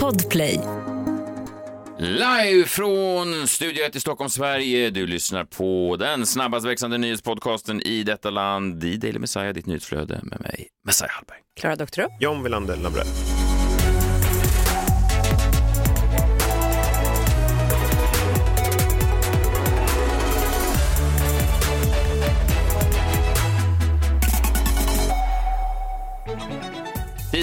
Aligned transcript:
Podplay. 0.00 0.60
Live 1.98 2.64
från 2.66 3.48
Studio 3.48 3.84
1 3.84 3.96
i 3.96 4.00
Stockholm, 4.00 4.30
Sverige. 4.30 4.90
Du 4.90 5.06
lyssnar 5.06 5.44
på 5.44 5.96
den 5.98 6.26
snabbast 6.26 6.66
växande 6.66 6.98
nyhetspodcasten 6.98 7.82
i 7.82 8.02
detta 8.02 8.30
land, 8.30 8.80
The 8.80 8.96
Daily 8.96 9.18
Messiah, 9.18 9.52
ditt 9.52 9.66
nyhetsflöde 9.66 10.20
med 10.22 10.40
mig, 10.40 10.68
Messiah 10.86 11.10
Hallberg. 11.10 11.38
Klara 11.60 11.76
Doktorow. 11.76 12.08
John 12.20 12.42
Wilander 12.42 12.76
Lambrell. 12.76 13.06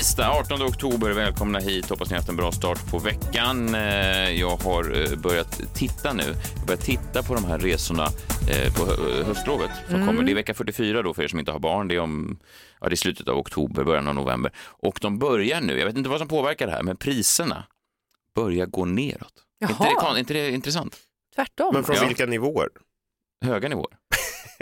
Tisdag 0.01 0.29
18 0.31 0.61
oktober, 0.63 1.11
välkomna 1.11 1.59
hit. 1.59 1.89
Hoppas 1.89 2.09
ni 2.09 2.13
har 2.13 2.19
haft 2.19 2.29
en 2.29 2.35
bra 2.35 2.51
start 2.51 2.91
på 2.91 2.99
veckan. 2.99 3.75
Eh, 3.75 4.29
Jag 4.29 4.57
har 4.57 5.01
eh, 5.11 5.15
börjat 5.19 5.61
titta 5.73 6.13
nu. 6.13 6.23
Jag 6.23 6.59
har 6.59 6.65
börjat 6.67 6.81
titta 6.81 7.23
på 7.23 7.33
de 7.35 7.45
här 7.45 7.59
resorna 7.59 8.03
eh, 8.49 8.73
på 8.73 8.85
hö- 8.85 9.23
höstlovet 9.23 9.69
som 9.89 10.07
kommer. 10.07 10.23
Det 10.23 10.31
är 10.31 10.35
vecka 10.35 10.53
44 10.53 11.01
då 11.01 11.13
för 11.13 11.23
er 11.23 11.27
som 11.27 11.39
inte 11.39 11.51
har 11.51 11.59
barn. 11.59 11.87
Det 11.87 11.95
är 11.95 11.99
om 11.99 12.39
ja, 12.81 12.87
det 12.89 12.93
är 12.93 12.95
slutet 12.95 13.27
av 13.27 13.37
oktober, 13.37 13.83
början 13.83 14.07
av 14.07 14.15
november. 14.15 14.51
Och 14.59 14.99
de 15.01 15.19
börjar 15.19 15.61
nu, 15.61 15.79
jag 15.79 15.85
vet 15.85 15.97
inte 15.97 16.09
vad 16.09 16.19
som 16.19 16.27
påverkar 16.27 16.67
det 16.67 16.73
här, 16.73 16.83
men 16.83 16.97
priserna 16.97 17.63
börjar 18.35 18.65
gå 18.65 18.85
neråt. 18.85 19.33
Är 19.65 19.69
inte, 19.69 19.83
det, 19.83 19.89
Jaha. 19.95 20.15
är 20.15 20.19
inte 20.19 20.33
det 20.33 20.51
intressant? 20.51 20.97
Tvärtom. 21.35 21.73
Men 21.73 21.83
från 21.83 21.95
Ja. 21.95 22.05
vilka 22.07 22.25
nivåer? 22.25 22.69
Höga 23.45 23.69
nivåer. 23.69 23.91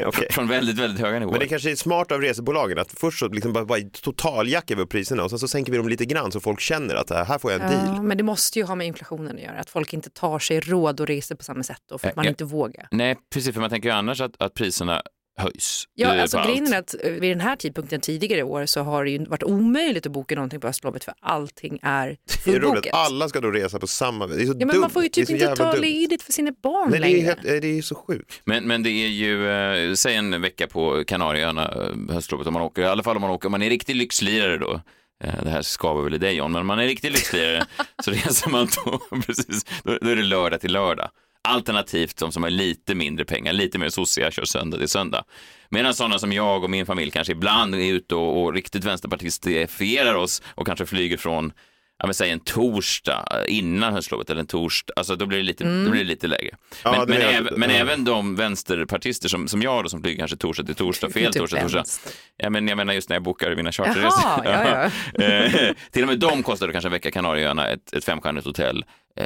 Okej. 0.08 0.28
Från 0.32 0.48
väldigt, 0.48 0.78
väldigt 0.78 1.02
höga 1.02 1.20
nivåer. 1.20 1.32
Men 1.32 1.40
det 1.40 1.48
kanske 1.48 1.72
är 1.72 1.76
smart 1.76 2.12
av 2.12 2.22
resebolagen 2.22 2.80
att 2.80 2.92
först 2.92 3.20
så 3.20 3.28
liksom 3.28 3.54
bara, 3.54 3.66
bara 3.66 3.80
totaljackar 4.02 4.76
vi 4.76 4.82
upp 4.82 4.90
priserna 4.90 5.24
och 5.24 5.30
sen 5.30 5.40
så 5.40 5.48
sänker 5.48 5.72
vi 5.72 5.78
dem 5.78 5.90
lite 5.90 6.06
grann 6.06 6.32
så 6.32 6.40
folk 6.40 6.60
känner 6.60 6.96
att 6.96 7.10
här 7.10 7.38
får 7.38 7.52
jag 7.52 7.62
en 7.62 7.72
deal. 7.72 7.96
Ja, 7.96 8.02
men 8.02 8.18
det 8.18 8.24
måste 8.24 8.60
ju 8.60 8.66
ha 8.66 8.76
med 8.76 8.88
inflationen 8.88 9.36
att 9.36 9.42
göra, 9.42 9.60
att 9.60 9.70
folk 9.70 9.94
inte 9.94 10.10
tar 10.10 10.40
sig 10.40 10.60
råd 10.60 11.00
och 11.00 11.08
reser 11.08 11.36
på 11.36 11.44
samma 11.44 11.64
sätt 11.64 11.82
då, 11.90 11.98
för 11.98 12.08
att 12.08 12.14
Eh, 12.14 12.16
man 12.16 12.26
ja. 12.26 12.30
inte 12.30 12.46
vågar. 12.46 12.88
Nej, 12.92 13.16
precis, 13.34 13.54
för 13.54 13.62
man 13.62 13.70
tänker 13.70 13.90
ju 13.90 13.96
annars 13.96 14.22
att, 14.22 14.42
att 14.42 14.54
priserna 14.54 15.02
höjs. 15.40 15.84
Ja, 15.96 16.22
alltså 16.22 16.42
grejen 16.46 16.74
är 16.74 16.78
att 16.80 16.96
vid 17.04 17.32
den 17.32 17.42
här 17.42 17.56
tidpunkten 17.56 18.02
tidigare 18.02 18.40
i 18.40 18.44
år 18.44 18.66
så 18.66 18.82
har 18.82 19.04
det 19.06 19.12
ju 19.12 19.26
varit 19.26 19.44
omöjligt 19.44 20.06
att 20.06 20.12
boka 20.12 20.36
någonting 20.36 20.60
på 20.60 20.68
höstlovet 20.68 21.04
för 21.04 21.14
allting 21.20 21.80
är 21.82 22.08
Det 22.46 22.52
är 22.52 22.54
roligt, 22.54 22.62
fullbokat. 22.64 22.94
alla 22.94 23.30
ska 23.30 23.42
då 23.42 23.52
resa 23.52 23.80
på 23.80 23.88
samma, 23.88 24.28
det 24.28 24.36
är 24.36 24.46
så 24.46 24.52
Ja, 24.52 24.66
men 24.66 24.68
dumt. 24.68 24.82
man 24.82 24.90
får 24.90 25.04
ju 25.04 25.10
typ 25.10 25.30
inte 25.30 25.56
ta 25.56 25.72
dumt. 25.72 25.82
ledigt 25.82 26.22
för 26.24 26.34
sina 26.34 26.52
barn 26.64 26.90
Nej, 26.92 27.00
det 27.00 27.08
är, 27.08 27.12
längre. 27.12 27.26
helt, 27.26 27.44
det 27.62 27.68
är 27.68 27.74
ju 27.76 27.82
så 27.82 27.96
sjukt. 27.96 28.42
Men, 28.46 28.68
men 28.68 28.84
det 28.84 28.90
är 28.90 29.08
ju, 29.08 29.50
eh, 29.50 29.94
säg 29.94 30.16
en 30.16 30.42
vecka 30.42 30.68
på 30.68 31.04
Kanarieöarna 31.08 31.72
eh, 32.10 32.14
höstlovet 32.14 32.48
om 32.48 32.54
man 32.54 32.62
åker, 32.64 32.82
i 32.82 32.86
alla 32.86 33.04
fall 33.04 33.16
om 33.16 33.22
man 33.22 33.32
åker, 33.32 33.48
om 33.48 33.52
man 33.52 33.62
är 33.62 33.70
riktig 33.70 33.96
lyxlirare 33.96 34.58
då. 34.58 34.82
Eh, 35.24 35.44
Det 35.44 35.50
här 35.50 35.62
skaver 35.62 36.02
väl 36.04 36.14
i 36.14 36.18
dig 36.18 36.36
John, 36.36 36.52
men 36.52 36.62
om 36.62 36.68
man 36.68 36.80
är 36.80 36.84
riktig 36.88 37.12
lyxlirare 37.12 37.66
så 38.04 38.12
reser 38.12 38.50
man 38.50 38.68
då, 38.86 39.00
precis, 39.26 39.64
då, 39.84 39.98
då 40.02 40.10
är 40.10 40.16
det 40.16 40.24
lördag 40.24 40.62
till 40.62 40.72
lördag. 40.72 41.10
Alternativt 41.48 42.18
de 42.18 42.32
som 42.32 42.44
har 42.44 42.50
lite 42.50 42.96
mindre 42.96 43.26
pengar, 43.26 43.54
lite 43.54 43.78
mer 43.78 43.90
sossiga, 43.90 44.32
kör 44.32 44.46
söndag 44.46 44.78
till 44.78 44.90
söndag. 44.90 45.24
Medan 45.70 45.94
sådana 45.94 46.20
som 46.20 46.34
jag 46.34 46.64
och 46.64 46.70
min 46.70 46.86
familj 46.86 47.12
kanske 47.12 47.34
ibland 47.34 47.76
är 47.76 47.94
ute 47.94 48.16
och, 48.16 48.44
och 48.44 48.54
riktigt 48.54 48.84
vänsterpartistifierar 48.84 50.16
oss 50.16 50.42
och 50.56 50.66
kanske 50.66 50.86
flyger 50.86 51.18
från 51.18 51.54
ja, 52.00 52.06
men 52.06 52.14
säg 52.14 52.30
en 52.30 52.40
torsdag 52.40 53.28
eh, 53.32 53.58
innan 53.58 53.94
höstlovet 53.94 54.30
eller 54.30 54.40
en 54.40 54.48
torsdag, 54.48 54.94
alltså 54.96 55.16
då 55.16 55.26
blir 55.26 55.38
det 55.38 55.44
lite, 55.44 55.64
då 55.64 55.92
blir 55.92 56.02
det 56.02 56.08
lite 56.08 56.28
lägre. 56.28 56.56
Ja, 56.84 56.92
Men, 56.92 57.10
men, 57.10 57.22
även, 57.22 57.60
men 57.60 57.70
ja. 57.70 57.76
även 57.76 58.04
de 58.04 58.36
vänsterpartister 58.36 59.30
som, 59.30 59.48
som 59.48 59.62
jag 59.62 59.84
då, 59.84 59.90
som 59.90 60.02
flyger 60.02 60.18
kanske 60.18 60.38
torsdag 60.38 60.66
till 60.66 60.76
torsdag, 60.76 61.10
fel 61.14 61.34
Typ 61.34 61.42
torsdag 61.42 61.58
till 61.58 61.74
torsdag. 61.74 62.12
Ja, 62.38 62.50
men 62.50 62.68
jag 62.68 62.78
menar 62.78 62.94
just 62.94 63.10
när 63.10 63.16
jag 63.16 63.24
bokar 63.24 63.56
mina 63.56 63.72
charterresor. 63.72 64.30
Ja, 64.46 64.90
ja. 65.14 65.24
Eh, 65.24 65.76
till 65.92 66.04
och 66.04 66.08
med 66.08 66.20
de 66.20 66.44
kostar 66.44 66.68
då 66.68 66.74
kanske 66.74 66.88
en 66.88 66.92
vecka 66.92 67.12
Kanarieöarna, 67.12 67.68
ett, 67.68 67.94
ett 67.94 68.06
femstjärnigt 68.06 68.46
hotell. 68.46 68.86
Eh, 69.16 69.26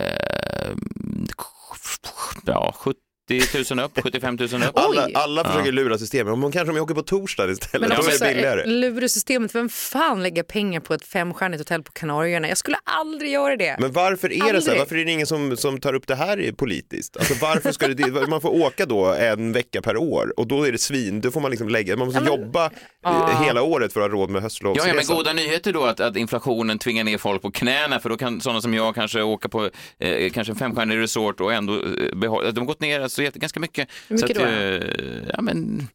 ja, 2.48 2.72
70 2.74 3.13
000 3.30 3.80
upp, 3.86 4.00
75 4.04 4.36
000 4.36 4.64
upp. 4.64 4.78
Alla, 4.78 5.10
alla 5.14 5.44
försöker 5.44 5.72
lura 5.72 5.98
systemet, 5.98 6.34
om 6.34 6.40
man 6.40 6.52
kanske 6.52 6.70
om 6.70 6.76
jag 6.76 6.84
åker 6.84 6.96
på 6.96 7.02
torsdag 7.02 7.52
istället, 7.52 7.90
Men 7.90 7.98
då 7.98 8.08
är 8.10 8.20
det 8.20 8.34
billigare. 8.34 8.66
luresystemet, 8.66 9.56
vem 9.56 9.70
fan 9.70 10.24
lägger 10.24 10.44
pengar 10.44 10.80
på 10.80 10.94
ett 10.94 11.06
femstjärnigt 11.06 11.60
hotell 11.62 11.84
på 11.84 11.92
Kanarieöarna? 11.92 12.48
Jag 12.48 12.58
skulle 12.58 12.78
aldrig 12.84 13.32
göra 13.32 13.56
det. 13.56 13.76
Men 13.80 13.92
varför 13.92 14.28
är 14.34 14.38
det 14.38 14.40
så? 14.40 14.46
här? 14.46 14.56
Aldrig. 14.56 14.80
Varför 14.80 14.96
är 14.96 15.06
det 15.06 15.12
ingen 15.12 15.28
som, 15.28 15.58
som 15.58 15.80
tar 15.80 15.94
upp 15.94 16.08
det 16.08 16.16
här 16.16 16.40
i- 16.40 16.54
politiskt? 16.54 17.18
Alltså 17.18 17.34
varför 17.42 17.72
ska 17.72 17.88
det, 17.88 18.28
man 18.30 18.42
får 18.42 18.50
åka 18.62 18.86
då 18.86 19.06
en 19.06 19.52
vecka 19.52 19.82
per 19.82 19.98
år 19.98 20.34
och 20.40 20.48
då 20.48 20.64
är 20.68 20.72
det 20.72 20.78
svin, 20.82 21.22
då 21.22 21.32
får 21.32 21.42
man 21.42 21.52
liksom 21.52 21.70
lägga, 21.70 21.96
man 21.98 22.08
måste 22.08 22.24
Ja, 22.26 22.32
men- 22.38 22.46
jobba 22.46 22.70
Ja. 23.04 23.30
eh, 23.32 23.42
hela 23.44 23.62
året 23.62 23.94
för 23.94 24.02
att 24.02 24.12
ha 24.12 24.18
råd 24.18 24.30
med 24.30 24.40
Ja, 24.40 24.44
höstlovsresan. 24.44 24.90
ja, 24.98 25.04
men 25.08 25.18
goda 25.18 25.34
nyheter 25.34 25.74
då 25.74 25.84
att, 25.84 26.00
att 26.00 26.18
inflationen 26.18 26.80
tvingar 26.80 27.04
ner 27.04 27.18
folk 27.18 27.42
på 27.42 27.52
knäna 27.52 28.00
för 28.00 28.10
då 28.10 28.18
kan 28.18 28.42
sådana 28.42 28.62
som 28.62 28.74
jag 28.74 28.96
kanske 28.96 29.22
åka 29.22 29.50
på 29.50 29.70
eh, 30.00 30.30
kanske 30.32 30.54
en 30.54 30.58
femstjärnig 30.60 30.98
resort 30.98 31.42
och 31.42 31.54
ändå 31.54 31.74
eh, 31.74 32.16
behålla, 32.16 32.52
de 32.52 32.60
har 32.60 32.66
gått 32.68 32.82
ner 32.82 33.00
jätte- 33.22 33.40
ganska 33.40 33.60
mycket. 33.60 33.90
Hur 34.08 34.16
mycket 34.16 34.38
så 34.38 34.44
då? 34.44 34.50
att, 34.50 34.54
eh, 34.54 35.30
ja, 35.34 35.42
men, 35.42 35.88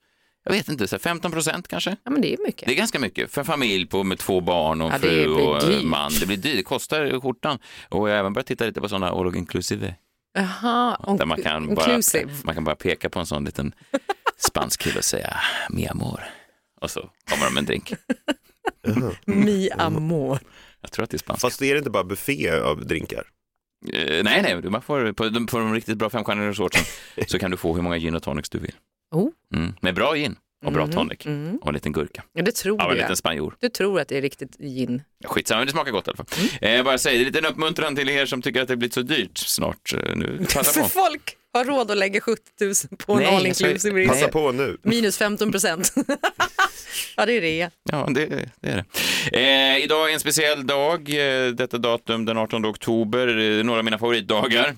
jag 0.44 0.52
vet 0.52 0.68
inte, 0.68 0.88
så 0.88 0.96
här 0.96 1.00
15 1.00 1.30
procent 1.32 1.68
kanske? 1.68 1.96
Ja, 2.04 2.10
men 2.10 2.20
det 2.22 2.32
är 2.34 2.38
mycket. 2.46 2.66
Det 2.68 2.72
är 2.74 2.76
ganska 2.76 2.98
mycket 2.98 3.30
för 3.30 3.40
en 3.40 3.44
familj 3.44 3.86
på, 3.86 4.04
med 4.04 4.18
två 4.18 4.40
barn 4.40 4.80
och 4.80 4.88
Ja, 4.92 4.98
det 4.98 5.08
fru 5.08 5.28
och 5.34 5.62
eh, 5.62 5.68
dyrt. 5.68 5.84
man. 5.84 6.12
Det 6.20 6.26
blir 6.26 6.36
dyrt, 6.36 6.56
det 6.56 6.62
kostar 6.62 7.20
skjortan. 7.20 7.58
Och 7.88 8.08
jag 8.08 8.14
har 8.14 8.20
även 8.20 8.32
börjat 8.32 8.46
titta 8.46 8.64
lite 8.64 8.80
på 8.80 8.88
sådana 8.88 9.08
all 9.10 9.36
inclusive. 9.36 9.94
Jaha, 10.34 11.16
Där 11.18 11.26
man 11.26 11.42
kan, 11.42 11.74
bara, 11.74 12.00
man 12.44 12.54
kan 12.54 12.64
bara 12.64 12.76
peka 12.76 13.08
på 13.10 13.20
en 13.20 13.26
sån 13.26 13.44
liten 13.44 13.72
spansk 14.36 14.80
kille 14.82 14.98
och 14.98 15.04
säga 15.04 15.36
mi 15.70 15.86
amor. 15.88 16.20
Och 16.80 16.90
så 16.90 17.10
kommer 17.30 17.44
de 17.44 17.54
med 17.54 17.60
en 17.60 17.64
drink. 17.66 17.92
Mi 19.24 19.70
amor. 19.70 20.38
Jag 20.80 20.90
tror 20.92 21.04
att 21.04 21.10
det 21.10 21.16
är 21.16 21.18
spansk. 21.18 21.40
Fast 21.40 21.58
det 21.58 21.70
är 21.70 21.76
inte 21.78 21.90
bara 21.90 22.04
buffé 22.04 22.50
av 22.50 22.86
drinkar. 22.86 23.24
Eh, 23.92 24.24
nej, 24.24 24.42
nej, 24.42 24.62
du- 24.62 24.70
man 24.70 24.82
får, 24.82 25.12
på, 25.12 25.28
de, 25.28 25.46
på 25.46 25.58
de 25.58 25.74
riktigt 25.74 25.98
bra 25.98 26.10
femstjärniga 26.10 26.48
resorten 26.48 26.82
så 27.26 27.38
kan 27.38 27.50
du 27.50 27.56
få 27.56 27.74
hur 27.74 27.82
många 27.82 27.98
gin 27.98 28.14
och 28.14 28.22
tonics 28.22 28.50
du 28.50 28.58
vill. 28.58 28.74
Oh. 29.14 29.28
Mm. 29.54 29.74
Med 29.80 29.94
bra 29.94 30.14
gin 30.14 30.36
och 30.66 30.72
bra 30.72 30.84
Mhm, 30.86 30.92
tonic 30.94 31.26
mm. 31.26 31.56
och 31.56 31.68
en 31.68 31.74
liten 31.74 31.92
gurka. 31.92 32.24
Ja, 32.32 32.42
det 32.42 32.52
tror 32.52 32.76
Ja, 32.78 32.90
en 32.90 32.96
liten 32.96 33.16
spanjor. 33.16 33.56
Du 33.60 33.68
tror 33.68 34.00
att 34.00 34.08
det 34.08 34.16
är 34.18 34.22
riktigt 34.22 34.56
gin. 34.60 35.02
Skitsamma, 35.24 35.58
men 35.58 35.66
det 35.66 35.72
smakar 35.72 35.92
gott 35.92 36.06
i 36.08 36.10
alla 36.10 36.16
fall. 36.16 36.48
Mm. 36.62 36.78
Eh, 36.80 36.84
bara 36.84 36.98
säg, 36.98 37.12
det 37.12 37.18
är 37.18 37.20
en 37.20 37.26
liten 37.32 37.46
uppmuntran 37.46 37.96
till 37.96 38.08
er 38.08 38.26
som 38.26 38.42
tycker 38.42 38.62
att 38.62 38.68
det 38.68 38.76
blivit 38.76 38.94
så 38.94 39.02
dyrt 39.02 39.38
snart. 39.38 39.94
Eh, 39.94 40.16
Nu, 40.16 40.38
passa 40.54 40.62
För 40.72 40.80
på. 40.82 40.88
folk 40.88 41.36
har 41.54 41.64
råd 41.64 41.90
att 41.90 41.96
lägga 41.98 42.20
70 42.20 42.42
000 42.60 42.74
på 42.98 43.12
en 43.12 43.18
Nej, 43.18 43.36
all 43.36 43.46
inclusive 43.46 44.00
resa. 44.00 44.12
Passa 44.12 44.28
på 44.28 44.52
nu. 44.52 44.78
Minus 44.82 45.18
15 45.18 45.50
procent. 45.50 45.94
ja, 47.16 47.26
det 47.26 47.32
är 47.32 47.40
det. 47.40 47.70
Ja, 47.90 48.08
det, 48.10 48.26
det 48.60 48.68
är 48.68 48.84
det. 49.32 49.74
Eh, 49.76 49.84
idag 49.84 50.10
är 50.10 50.14
en 50.14 50.20
speciell 50.20 50.66
dag, 50.66 51.08
eh, 51.08 51.52
detta 51.52 51.78
datum 51.78 52.24
den 52.24 52.38
18 52.38 52.66
oktober, 52.66 53.38
eh, 53.38 53.64
några 53.64 53.78
av 53.78 53.84
mina 53.84 53.98
favoritdagar. 53.98 54.74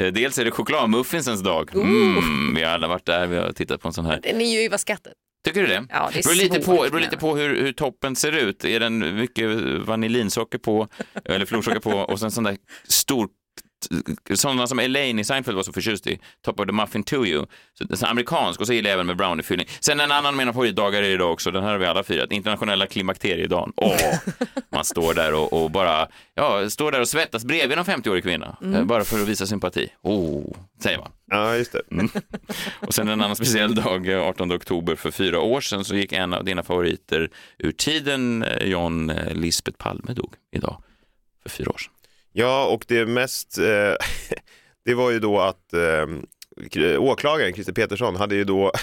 Eh, 0.00 0.12
dels 0.12 0.38
är 0.38 0.44
det 0.44 0.50
chokladmuffinsens 0.50 1.42
dag. 1.42 1.70
Mm, 1.74 2.54
vi 2.54 2.62
har 2.62 2.72
alla 2.72 2.88
varit 2.88 3.06
där, 3.06 3.26
vi 3.26 3.36
har 3.36 3.52
tittat 3.52 3.80
på 3.80 3.88
en 3.88 3.94
sån 3.94 4.06
här. 4.06 4.20
Den 4.22 4.40
är 4.40 4.52
ju 4.52 4.74
i 4.74 4.78
skatten. 4.78 5.12
Tycker 5.44 5.60
du 5.60 5.66
det? 5.66 5.86
Ja, 5.90 6.10
det 6.12 6.18
är 6.18 6.22
beror 6.22 6.34
lite 6.34 6.60
på, 6.60 6.72
beror 6.76 7.00
lite 7.00 7.16
på 7.16 7.36
hur, 7.36 7.62
hur 7.62 7.72
toppen 7.72 8.16
ser 8.16 8.32
ut. 8.32 8.64
Är 8.64 8.80
den 8.80 9.16
mycket 9.16 9.48
vanillinsocker 9.86 10.58
på, 10.58 10.88
eller 11.24 11.46
florsocker 11.46 11.80
på 11.80 11.90
och 11.90 12.20
sen 12.20 12.30
sån 12.30 12.44
där 12.44 12.56
stor 12.88 13.28
sådana 14.34 14.66
som 14.66 14.78
Elaine 14.78 15.18
i 15.18 15.24
Seinfeld 15.24 15.56
var 15.56 15.62
så 15.62 15.72
förtjust 15.72 16.06
i, 16.06 16.18
Top 16.44 16.60
of 16.60 16.66
the 16.66 16.72
Muffin 16.72 17.02
to 17.02 17.26
you. 17.26 17.46
Så 17.74 17.84
det 17.84 17.94
är 17.94 17.96
så 17.96 18.06
amerikansk 18.06 18.60
och 18.60 18.66
så 18.66 18.72
gillar 18.72 18.90
jag 18.90 18.94
även 18.94 19.06
med 19.06 19.16
browniefyllning. 19.16 19.68
Sen 19.80 20.00
en 20.00 20.12
annan 20.12 20.36
mina 20.36 20.52
favoritdagar 20.52 21.02
är 21.02 21.08
idag 21.08 21.32
också, 21.32 21.50
den 21.50 21.62
här 21.62 21.70
har 21.70 21.78
vi 21.78 21.86
alla 21.86 22.02
firat, 22.02 22.32
internationella 22.32 22.86
klimakteriedagen. 22.86 23.72
Åh, 23.76 23.96
man 24.70 24.84
står 24.84 25.14
där 25.14 25.34
och, 25.34 25.62
och 25.62 25.70
bara, 25.70 26.08
ja, 26.34 26.70
står 26.70 26.92
där 26.92 27.00
och 27.00 27.08
svettas 27.08 27.44
bredvid 27.44 27.78
en 27.78 27.84
50-årig 27.84 28.22
kvinna, 28.22 28.56
eh, 28.74 28.84
bara 28.84 29.04
för 29.04 29.22
att 29.22 29.28
visa 29.28 29.46
sympati. 29.46 29.88
Oh, 30.02 30.56
säger 30.82 30.98
man. 30.98 31.10
Ja, 31.30 31.56
just 31.56 31.72
det. 31.72 31.82
Mm. 31.90 32.08
Och 32.80 32.94
sen 32.94 33.08
en 33.08 33.20
annan 33.20 33.36
speciell 33.36 33.74
dag, 33.74 34.08
eh, 34.08 34.20
18 34.20 34.52
oktober 34.52 34.94
för 34.94 35.10
fyra 35.10 35.40
år 35.40 35.60
sedan, 35.60 35.84
så 35.84 35.94
gick 35.94 36.12
en 36.12 36.32
av 36.32 36.44
dina 36.44 36.62
favoriter 36.62 37.30
ur 37.58 37.72
tiden, 37.72 38.42
eh, 38.42 38.68
John 38.68 39.10
eh, 39.10 39.34
Lisbeth 39.34 39.78
Palme 39.78 40.12
dog 40.12 40.34
idag 40.52 40.82
för 41.42 41.50
fyra 41.50 41.70
år 41.70 41.78
sedan. 41.78 41.92
Ja, 42.38 42.66
och 42.66 42.84
det 42.88 43.06
mest, 43.06 43.58
eh, 43.58 43.64
det 44.84 44.94
var 44.94 45.10
ju 45.10 45.18
då 45.18 45.40
att 45.40 45.72
eh, 45.74 47.00
åklagaren 47.00 47.52
Christer 47.52 47.72
Petersson 47.72 48.16
hade 48.16 48.34
ju 48.34 48.44
då 48.44 48.72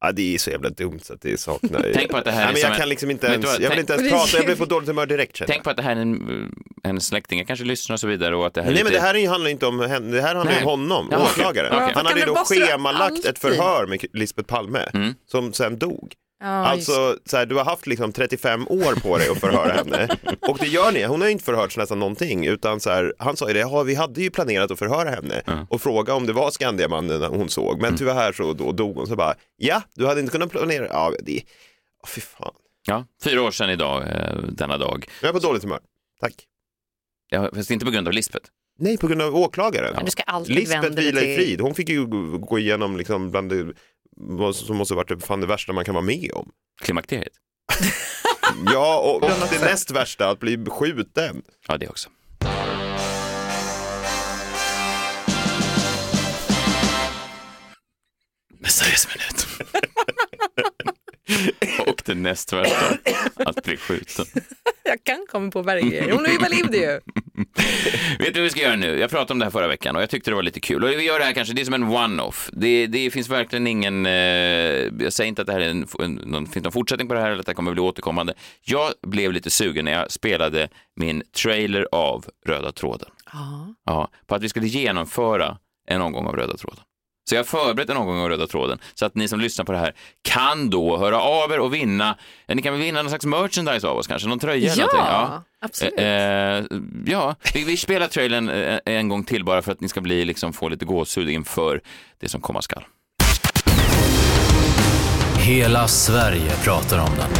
Ja, 0.00 0.12
det 0.12 0.34
är 0.34 0.38
så 0.38 0.50
jävla 0.50 0.68
dumt 0.70 1.00
så 1.02 1.12
att 1.14 1.20
det 1.20 1.40
saknar 1.40 1.90
Tänk 1.94 2.10
på 2.10 2.16
att 2.16 2.24
det 2.24 2.30
här 2.30 2.40
är 2.40 2.44
Nej, 2.44 2.52
men 2.52 2.62
Jag 2.62 2.70
en- 2.70 2.76
kan 2.76 2.88
liksom 2.88 3.10
inte 3.10 3.26
ens, 3.26 3.44
vad, 3.44 3.54
jag 3.54 3.58
vill 3.60 3.68
tänk- 3.68 3.80
inte 3.80 3.92
ens 3.92 4.10
prata, 4.12 4.36
jag 4.36 4.44
blir 4.46 4.56
på 4.56 4.64
dåligt 4.64 4.88
humör 4.88 5.06
direkt 5.06 5.36
känner 5.36 5.52
Tänk 5.52 5.64
på 5.64 5.70
att 5.70 5.76
det 5.76 5.82
här 5.82 5.96
är 5.96 6.00
en, 6.00 6.54
en 6.84 7.00
släkting, 7.00 7.38
jag 7.38 7.46
kanske 7.46 7.64
lyssnar 7.64 7.94
och 7.94 8.00
så 8.00 8.06
vidare 8.06 8.36
och 8.36 8.46
att 8.46 8.54
det 8.54 8.62
här 8.62 8.70
Nej 8.70 8.84
men 8.84 8.92
lite... 8.92 8.96
det 9.02 9.06
här 9.06 9.14
är 9.16 9.28
handlar 9.28 9.50
inte 9.50 9.66
om 9.66 9.80
henne, 9.80 10.16
det 10.16 10.22
här 10.22 10.34
handlar 10.34 10.52
ju 10.54 10.58
Nej. 10.60 10.64
om 10.72 10.80
honom, 10.80 11.08
Ja, 11.10 11.22
åklagaren. 11.24 11.72
Okej. 11.72 11.80
Han 11.84 11.94
Kan 11.94 12.06
hade 12.06 12.20
ju 12.20 12.26
då 12.26 12.34
schemalagt 12.34 13.18
ett 13.18 13.26
alltid? 13.26 13.38
förhör 13.38 13.86
med 13.86 14.04
Lisbeth 14.12 14.48
Palme 14.48 14.78
Mm. 14.94 15.14
som 15.30 15.52
sen 15.52 15.78
dog. 15.78 16.12
Ja, 16.40 16.46
Alltså, 16.46 17.18
så 17.26 17.36
här, 17.36 17.46
du 17.46 17.54
har 17.54 17.64
haft 17.64 17.86
liksom 17.86 18.12
35 18.12 18.68
år 18.68 19.00
på 19.00 19.18
dig 19.18 19.28
att 19.28 19.38
förhöra 19.40 19.72
henne 19.72 20.08
och 20.48 20.58
det 20.60 20.66
gör 20.66 20.92
ni. 20.92 21.02
Hon 21.04 21.20
har 21.20 21.28
ju 21.28 21.32
inte 21.32 21.44
förhörts 21.44 21.76
nästan 21.76 21.98
någonting 21.98 22.46
utan 22.46 22.80
så 22.80 22.90
här, 22.90 23.14
han 23.18 23.36
sa 23.36 23.48
ju 23.48 23.54
det, 23.54 23.60
ja, 23.60 23.82
vi 23.82 23.94
hade 23.94 24.22
ju 24.22 24.30
planerat 24.30 24.70
att 24.70 24.78
förhöra 24.78 25.10
henne 25.10 25.66
och 25.68 25.82
fråga 25.82 26.14
om 26.14 26.26
det 26.26 26.32
var 26.32 26.50
Skandiamannen 26.50 27.22
hon 27.22 27.48
såg, 27.48 27.80
men 27.80 27.96
tyvärr 27.96 28.32
så 28.32 28.52
då 28.52 28.72
dog 28.72 28.96
hon. 28.96 29.06
Så 29.06 29.16
bara, 29.16 29.34
ja, 29.56 29.82
du 29.94 30.06
hade 30.06 30.20
inte 30.20 30.32
kunnat 30.32 30.50
planera, 30.50 30.86
ja, 30.86 31.12
det, 31.22 31.42
oh, 32.02 32.08
fy 32.08 32.20
fan. 32.20 32.54
Ja, 32.86 33.04
fyra 33.24 33.42
år 33.42 33.50
sedan 33.50 33.70
idag, 33.70 34.02
eh, 34.02 34.38
denna 34.48 34.78
dag. 34.78 35.06
Jag 35.22 35.28
är 35.28 35.32
på 35.32 35.38
dåligt 35.38 35.62
humör. 35.62 35.80
Tack. 36.20 36.34
Ja, 37.30 37.50
fast 37.54 37.70
inte 37.70 37.84
på 37.84 37.90
grund 37.90 38.08
av 38.08 38.14
Lisbeth. 38.14 38.46
Nej, 38.78 38.98
på 38.98 39.06
grund 39.06 39.22
av 39.22 39.36
åklagaren. 39.36 39.92
Men 39.94 40.04
du 40.04 40.10
ska 40.10 40.22
alltid 40.22 40.54
Lisbeth 40.54 40.88
vilar 40.96 41.22
i 41.22 41.36
frid. 41.36 41.60
Hon 41.60 41.74
fick 41.74 41.88
ju 41.88 42.06
gå 42.38 42.58
igenom 42.58 42.96
liksom 42.96 43.30
bland 43.30 43.50
det 43.50 43.66
som 44.52 44.76
måste 44.76 44.94
varit 44.94 45.08
det, 45.08 45.20
fan 45.20 45.40
det 45.40 45.46
värsta 45.46 45.72
man 45.72 45.84
kan 45.84 45.94
vara 45.94 46.04
med 46.04 46.30
om. 46.34 46.50
Klimakteriet. 46.80 47.32
Ja, 48.72 48.98
och 48.98 49.20
det 49.50 49.60
näst 49.64 49.90
värsta, 49.90 50.28
att 50.30 50.40
bli 50.40 50.64
skjuten. 50.66 51.42
Ja, 51.68 51.76
det 51.76 51.88
också. 51.88 52.08
Messiahs 58.60 59.08
minut. 59.08 59.46
Det 62.06 62.14
näst 62.14 62.52
värsta, 62.52 62.98
att 63.36 63.64
bli 63.64 63.76
skjuten. 63.76 64.24
Jag 64.84 65.04
kan 65.04 65.26
komma 65.28 65.50
på 65.50 65.62
varje 65.62 65.82
grej. 65.82 66.10
Hon 66.10 66.26
överlevde 66.26 66.76
ju. 66.76 67.00
Vet 68.18 68.34
du 68.34 68.40
vad 68.40 68.42
vi 68.42 68.50
ska 68.50 68.60
göra 68.60 68.76
nu? 68.76 68.98
Jag 68.98 69.10
pratade 69.10 69.32
om 69.32 69.38
det 69.38 69.44
här 69.44 69.50
förra 69.50 69.68
veckan 69.68 69.96
och 69.96 70.02
jag 70.02 70.10
tyckte 70.10 70.30
det 70.30 70.34
var 70.34 70.42
lite 70.42 70.60
kul. 70.60 70.84
Och 70.84 70.90
vi 70.90 71.02
gör 71.02 71.18
det 71.18 71.24
här 71.24 71.32
kanske, 71.32 71.54
det 71.54 71.60
är 71.60 71.64
som 71.64 71.74
en 71.74 71.84
one-off. 71.84 72.50
Det, 72.52 72.86
det 72.86 73.10
finns 73.10 73.28
verkligen 73.28 73.66
ingen, 73.66 74.06
eh, 74.06 74.12
jag 74.12 75.12
säger 75.12 75.28
inte 75.28 75.42
att 75.42 75.46
det 75.46 75.52
här 75.52 75.60
är 75.60 75.68
en, 75.68 75.86
en, 75.98 76.14
någon, 76.14 76.46
finns 76.46 76.64
någon 76.64 76.72
fortsättning 76.72 77.08
på 77.08 77.14
det 77.14 77.20
här 77.20 77.30
eller 77.30 77.40
att 77.40 77.46
det 77.46 77.54
kommer 77.54 77.72
bli 77.72 77.80
återkommande. 77.80 78.34
Jag 78.62 78.92
blev 79.02 79.32
lite 79.32 79.50
sugen 79.50 79.84
när 79.84 79.92
jag 79.92 80.10
spelade 80.10 80.68
min 80.96 81.22
trailer 81.42 81.88
av 81.92 82.24
Röda 82.46 82.72
tråden. 82.72 83.08
Ja. 83.32 83.74
Ja, 83.84 84.10
på 84.26 84.34
att 84.34 84.42
vi 84.42 84.48
skulle 84.48 84.66
genomföra 84.66 85.58
en 85.88 86.02
omgång 86.02 86.26
av 86.26 86.36
Röda 86.36 86.56
tråden. 86.56 86.80
Så 87.28 87.34
jag 87.34 87.38
har 87.38 87.44
förberett 87.44 87.90
en 87.90 87.96
omgång 87.96 88.20
av 88.20 88.28
Röda 88.28 88.46
tråden 88.46 88.78
så 88.94 89.06
att 89.06 89.14
ni 89.14 89.28
som 89.28 89.40
lyssnar 89.40 89.64
på 89.64 89.72
det 89.72 89.78
här 89.78 89.94
kan 90.22 90.70
då 90.70 90.96
höra 90.96 91.20
av 91.20 91.52
er 91.52 91.60
och 91.60 91.74
vinna, 91.74 92.16
ja, 92.46 92.54
ni 92.54 92.62
kan 92.62 92.72
väl 92.72 92.82
vinna 92.82 93.02
någon 93.02 93.10
slags 93.10 93.24
merchandise 93.24 93.88
av 93.88 93.96
oss 93.96 94.06
kanske, 94.06 94.28
någon 94.28 94.38
tröja 94.38 94.72
eller 94.72 94.82
någonting. 94.82 95.00
Ja, 95.06 95.42
absolut. 95.60 95.94
Eh, 95.98 96.06
eh, 96.06 96.64
ja, 97.06 97.36
vi, 97.54 97.64
vi 97.64 97.76
spelar 97.76 98.06
trailern 98.08 98.48
eh, 98.48 98.78
en 98.84 99.08
gång 99.08 99.24
till 99.24 99.44
bara 99.44 99.62
för 99.62 99.72
att 99.72 99.80
ni 99.80 99.88
ska 99.88 100.00
bli, 100.00 100.24
liksom, 100.24 100.52
få 100.52 100.68
lite 100.68 100.84
gåshud 100.84 101.28
inför 101.28 101.80
det 102.20 102.28
som 102.28 102.40
komma 102.40 102.62
skall. 102.62 102.84
Hela 105.38 105.88
Sverige 105.88 106.50
pratar 106.64 106.98
om 106.98 107.10
den. 107.16 107.30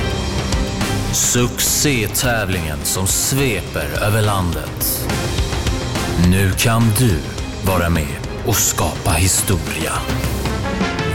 Succétävlingen 1.14 2.78
som 2.78 3.06
sveper 3.06 4.02
över 4.02 4.22
landet. 4.22 5.08
Nu 6.30 6.52
kan 6.52 6.82
du 6.98 7.18
vara 7.64 7.90
med 7.90 8.25
och 8.46 8.56
skapa 8.56 9.10
historia. 9.10 9.92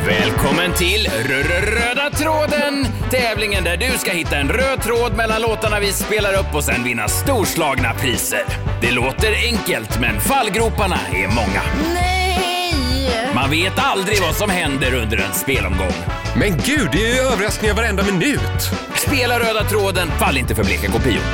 Välkommen 0.05 0.73
till 0.73 1.07
Röda 1.25 2.09
tråden! 2.09 2.87
Tävlingen 3.09 3.63
där 3.63 3.77
du 3.77 3.97
ska 3.97 4.11
hitta 4.11 4.37
en 4.37 4.49
röd 4.49 4.81
tråd 4.83 5.15
mellan 5.17 5.41
låtarna 5.41 5.79
vi 5.79 5.91
spelar 5.91 6.33
upp 6.33 6.55
och 6.55 6.63
sen 6.63 6.83
vinna 6.83 7.07
storslagna 7.07 7.93
priser. 7.93 8.45
Det 8.81 8.91
låter 8.91 9.33
enkelt, 9.33 9.99
men 9.99 10.19
fallgroparna 10.19 10.99
är 11.13 11.27
många. 11.27 11.61
Nej! 11.93 13.31
Man 13.35 13.49
vet 13.49 13.79
aldrig 13.79 14.21
vad 14.21 14.35
som 14.35 14.49
händer 14.49 14.93
under 14.93 15.17
en 15.17 15.33
spelomgång. 15.33 15.93
Men 16.35 16.49
gud, 16.49 16.89
det 16.91 17.11
är 17.11 17.15
ju 17.15 17.21
överraskningar 17.21 17.75
varenda 17.75 18.03
minut. 18.03 18.69
Spela 18.95 19.39
Röda 19.39 19.63
tråden, 19.63 20.07
fall 20.07 20.37
inte 20.37 20.55
för 20.55 20.63
bleka 20.63 20.91
kopior. 20.91 21.23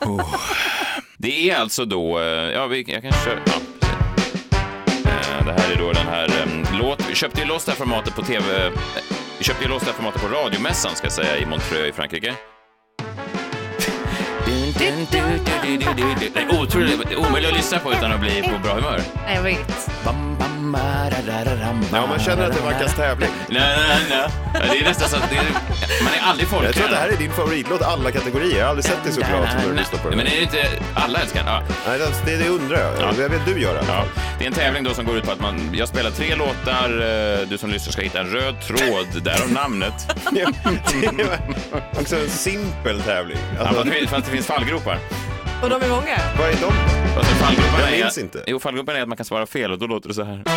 Oh. 0.00 0.36
Det 1.18 1.50
är 1.50 1.56
alltså 1.56 1.84
då, 1.84 2.18
eh, 2.18 2.24
ja, 2.26 2.66
vi, 2.66 2.84
jag 2.88 3.02
kan 3.02 3.12
köra, 3.12 3.38
ja, 3.46 3.52
Det 5.44 5.52
här 5.52 5.72
är 5.72 5.76
då 5.76 5.92
den 5.92 6.06
här 6.06 6.28
um, 6.42 6.66
låt, 6.78 7.10
vi 7.10 7.14
köpte 7.14 7.40
ju 7.40 7.46
loss 7.46 7.64
det 7.64 7.70
här 7.70 7.78
formatet 7.78 8.14
på 8.14 8.22
tv, 8.22 8.66
eh, 8.66 8.72
vi 9.38 9.44
köpte 9.44 9.64
ju 9.64 9.70
loss 9.70 9.82
det 9.82 9.86
här 9.86 9.96
formatet 9.96 10.22
på 10.22 10.28
radiomässan 10.28 10.94
ska 10.94 11.04
jag 11.04 11.12
säga 11.12 11.38
i 11.38 11.46
Montreux 11.46 11.88
i 11.88 11.92
Frankrike. 11.92 12.34
Det 16.34 16.40
är 16.40 16.62
otroligt, 16.62 17.16
omöjligt 17.16 17.50
att 17.50 17.56
lyssna 17.56 17.78
på 17.78 17.92
utan 17.92 18.12
att 18.12 18.20
bli 18.20 18.42
på 18.42 18.58
bra 18.62 18.74
humör. 18.74 19.00
Nej, 19.26 19.34
jag 19.34 19.42
vet. 19.42 19.90
Ja, 21.92 22.06
man 22.06 22.18
känner 22.18 22.46
att 22.46 22.54
det 22.56 22.60
vankas 22.62 22.94
tävling. 22.94 23.30
Nej, 23.48 23.76
nej, 23.88 23.98
nej. 24.10 24.28
Ja, 24.54 24.60
Det 24.72 24.78
är 24.78 24.84
nästan 24.84 25.08
så 25.08 25.16
att 25.16 25.30
det 25.30 25.36
är, 25.36 25.44
man 26.04 26.12
är 26.12 26.30
aldrig 26.30 26.48
folklig. 26.48 26.68
Jag 26.68 26.74
tror 26.74 26.84
att 26.84 26.90
det 26.90 26.96
här 26.96 27.08
är 27.08 27.16
din 27.16 27.30
favoritlåt 27.32 27.82
alla 27.82 28.10
kategorier. 28.10 28.56
Jag 28.58 28.64
har 28.64 28.68
aldrig 28.70 28.84
sett 28.84 28.98
det 29.04 29.12
så 29.12 29.20
glad 29.20 29.48
som 29.50 29.58
när 29.60 29.68
du 29.68 29.74
lyssnar 29.74 29.98
på 29.98 30.08
Men 30.08 30.18
den. 30.18 30.26
är 30.26 30.30
det 30.30 30.42
inte, 30.42 30.64
alla 30.94 31.18
älskar 31.18 31.44
den? 31.44 31.52
Ja. 31.54 31.62
Nej, 31.86 31.98
det, 32.38 32.48
undrar 32.48 32.78
jag. 32.78 32.92
Ja. 33.00 33.12
Det 33.16 33.28
vill 33.28 33.40
du 33.54 33.60
göra. 33.60 33.78
Ja, 33.88 34.04
det 34.38 34.44
är 34.44 34.48
en 34.48 34.54
tävling 34.54 34.84
då 34.84 34.94
som 34.94 35.04
går 35.04 35.16
ut 35.16 35.24
på 35.24 35.32
att 35.32 35.40
man, 35.40 35.70
jag 35.74 35.88
spelar 35.88 36.10
tre 36.10 36.34
låtar, 36.34 36.90
eh, 37.40 37.48
du 37.48 37.58
som 37.58 37.70
lyssnar 37.70 37.92
ska 37.92 38.02
hitta 38.02 38.20
en 38.20 38.26
röd 38.26 38.54
tråd, 38.60 39.22
därav 39.22 39.52
namnet. 39.52 39.94
det 40.30 40.40
är 40.40 40.48
också 42.00 42.16
en 42.16 42.28
simpel 42.30 43.00
tävling. 43.00 43.38
Ja, 43.58 43.66
Alltså, 43.66 43.84
det, 43.84 44.06
fast 44.06 44.26
det 44.26 44.32
finns 44.32 44.46
fallgropar. 44.46 44.98
Och 45.62 45.70
de 45.70 45.82
är 45.82 45.88
många. 45.88 46.16
vad 46.38 46.48
är 46.48 46.60
de? 46.60 46.72
Alltså, 47.16 47.34
fallgroparna 47.34 47.80
Jag 47.90 47.98
är, 47.98 48.02
minns 48.02 48.18
inte. 48.18 48.44
Jo, 48.46 48.58
fallgroparna 48.60 48.98
är 48.98 49.02
att 49.02 49.08
man 49.08 49.16
kan 49.16 49.24
svara 49.26 49.46
fel 49.46 49.72
och 49.72 49.78
då 49.78 49.86
låter 49.86 50.08
det 50.08 50.14
så 50.14 50.22
här. 50.22 50.42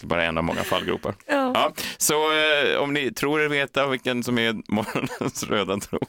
Det 0.00 0.06
är 0.06 0.08
bara 0.08 0.24
en 0.24 0.38
av 0.38 0.44
många 0.44 0.62
fallgropar. 0.62 1.14
Ja. 1.28 1.72
så 1.96 2.14
eh, 2.14 2.76
om 2.80 2.92
ni 2.92 3.12
tror 3.12 3.40
er 3.40 3.48
veta 3.48 3.86
vilken 3.86 4.22
som 4.22 4.38
är 4.38 4.72
morgonens 4.72 5.42
röda 5.44 5.76
tråd. 5.80 6.02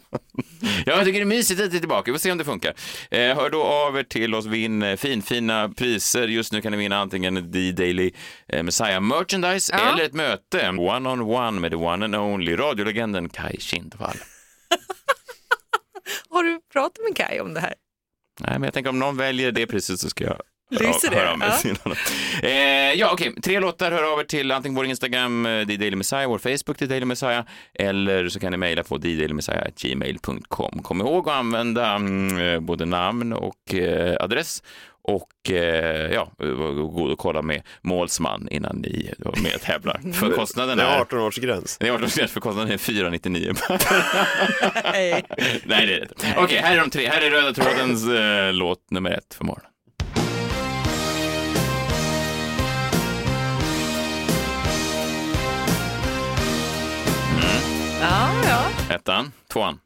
Ja, 0.62 0.94
jag 0.96 1.06
tycker 1.06 1.19
det 1.19 1.24
är 1.24 1.25
mysigt 1.25 1.62
att 1.62 1.72
det 1.72 1.78
är 1.78 1.80
tillbaka. 1.80 2.12
Vi 2.12 2.18
får 2.18 2.19
se 2.22 2.31
om 2.31 2.38
det 2.38 2.44
funkar. 2.44 2.74
Eh, 3.12 3.19
hör 3.36 3.50
då 3.50 3.63
av 3.63 3.98
er 4.00 4.04
till 4.04 4.36
oss, 4.36 4.46
vinn 4.46 4.84
eh, 4.84 4.96
finfina 4.96 5.69
priser. 5.69 6.28
Just 6.28 6.52
nu 6.52 6.62
kan 6.62 6.72
ni 6.72 6.78
vinna 6.78 6.98
antingen 6.98 7.52
The 7.54 7.72
Daily 7.72 8.12
eh, 8.48 8.63
Messiah 8.63 9.02
Merchandise 9.02 9.74
Ja. 9.78 9.94
eller 9.94 10.04
ett 10.04 10.13
möte 10.13 10.69
one-on-one 10.69 11.60
med 11.60 11.72
the 11.72 11.78
one 11.78 12.06
and 12.06 12.16
only 12.16 12.56
radiolegenden 12.56 13.30
Kai 13.30 13.57
Kindvall. 13.60 14.16
Har 16.30 16.44
du 16.44 16.60
pratat 16.74 16.98
med 17.07 17.18
Kai 17.18 17.40
om 17.40 17.54
det 17.54 17.60
här? 17.60 17.74
Nej, 18.40 18.52
men 18.52 18.63
jag 18.63 18.74
tänker 18.74 18.90
om 18.90 19.00
någon 19.00 19.18
väljer 19.18 19.52
det 19.52 19.68
priset 19.68 20.00
så 20.00 20.10
ska 20.10 20.24
jag 20.24 20.42
Lyser 20.72 21.10
det? 21.10 21.16
höra 21.18 21.31
av 21.31 21.38
mig 21.40 21.50
Ja. 21.63 21.96
Eh, 22.50 22.94
ja, 22.94 23.10
okej. 23.13 23.42
Tre 23.42 23.60
låtar, 23.60 23.92
hör 23.92 24.13
av 24.13 24.19
er 24.19 24.24
till 24.24 24.52
antingen 24.52 24.75
vår 24.75 24.86
Instagram, 24.86 25.46
eh, 25.46 25.68
The 25.68 25.78
Daily 25.78 25.96
Messiah, 25.96 26.28
vår 26.30 26.38
Facebook, 26.38 26.78
The 26.78 26.86
Daily 26.86 27.06
Messiah, 27.06 27.46
eller 27.74 28.30
så 28.30 28.40
kan 28.40 28.52
ni 28.52 28.57
mejla 28.57 28.84
på 28.84 28.98
thedailymessiah.gmail.com. 29.00 30.84
Kom 30.84 31.02
ihåg 31.02 31.30
att 31.30 31.36
använda 31.36 31.92
mm, 31.96 32.38
eh, 32.40 32.60
både 32.60 32.86
namn 32.86 33.34
och 33.34 33.74
eh, 33.74 34.16
adress 34.19 34.63
och 35.07 35.52
eh, 35.52 36.12
ja, 36.13 36.31
var 36.38 36.72
god 36.74 37.12
och 37.12 37.19
kolla 37.19 37.42
med 37.42 37.62
målsman 37.81 38.48
innan 38.52 38.75
ni 38.75 39.12
är 39.19 39.42
med 39.42 39.56
och 39.56 39.62
tävlar. 39.62 40.02
För 40.13 40.31
kostnaden 40.31 40.78
Det 40.78 40.84
är 40.84 41.00
är 41.00 41.04
18-årsgräns. 41.04 41.78
det 41.80 41.88
är 41.88 41.92
18 41.92 42.10
för 42.10 42.40
kostnaden 42.40 42.72
är 42.72 42.78
499. 42.78 43.54
Nej. 44.84 45.24
Det 45.66 45.74
är 45.74 45.88
det 45.88 46.00
inte. 46.02 46.16
Okej, 46.38 46.57
här 46.57 46.75
är 46.75 46.80
de 46.80 46.90
tre. 46.90 47.07
Här 47.07 47.22
är 47.22 47.30
Röda 47.31 47.54
trådens 47.54 48.07
eh, 48.07 48.54
låt 48.54 48.92
nummer 48.92 49.12
ett 49.12 49.33
för 49.33 49.45
morgonen. 49.45 49.71
Ja, 58.02 58.31
ja. 58.47 58.95
Ettan, 58.95 59.31
tvåan. 59.54 59.80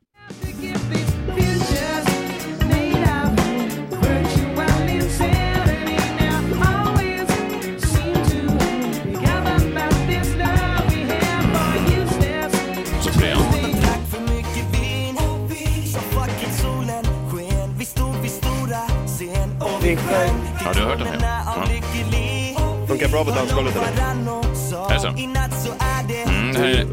Funkar 23.10 23.24
bra 23.24 23.34
på 23.34 23.40
dansgolvet 23.40 23.76
eller? 23.76 23.88
Är 24.90 24.94
det 24.94 25.00
så? 25.00 25.08
Mm, 25.08 26.54
det 26.54 26.60
här 26.60 26.68
är... 26.68 26.88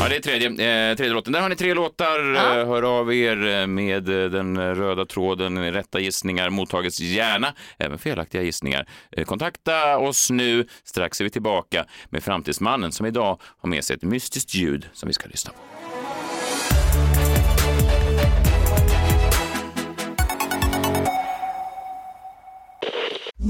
Ja, 0.00 0.08
det 0.08 0.16
är 0.16 0.20
tredje, 0.20 0.48
eh, 0.48 0.96
tredje 0.96 1.14
låten. 1.14 1.32
Där 1.32 1.40
har 1.40 1.48
ni 1.48 1.56
tre 1.56 1.74
låtar. 1.74 2.34
Ja. 2.34 2.60
Eh, 2.60 2.66
hör 2.66 3.00
av 3.00 3.14
er 3.14 3.46
eh, 3.46 3.66
med 3.66 4.08
eh, 4.08 4.30
den 4.30 4.74
röda 4.74 5.06
tråden. 5.06 5.72
Rätta 5.72 6.00
gissningar 6.00 6.50
mottages 6.50 7.00
gärna, 7.00 7.54
även 7.78 7.98
felaktiga 7.98 8.42
gissningar. 8.42 8.88
Kontakta 9.26 9.98
oss 9.98 10.30
nu. 10.30 10.66
Strax 10.84 11.20
är 11.20 11.24
vi 11.24 11.30
tillbaka 11.30 11.84
med 12.10 12.22
Framtidsmannen 12.22 12.92
som 12.92 13.06
idag 13.06 13.40
har 13.42 13.68
med 13.68 13.84
sig 13.84 13.96
ett 13.96 14.02
mystiskt 14.02 14.54
ljud 14.54 14.88
som 14.92 15.06
vi 15.06 15.12
ska 15.12 15.28
lyssna 15.28 15.52
på. 15.52 15.58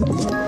Ett 0.05 0.48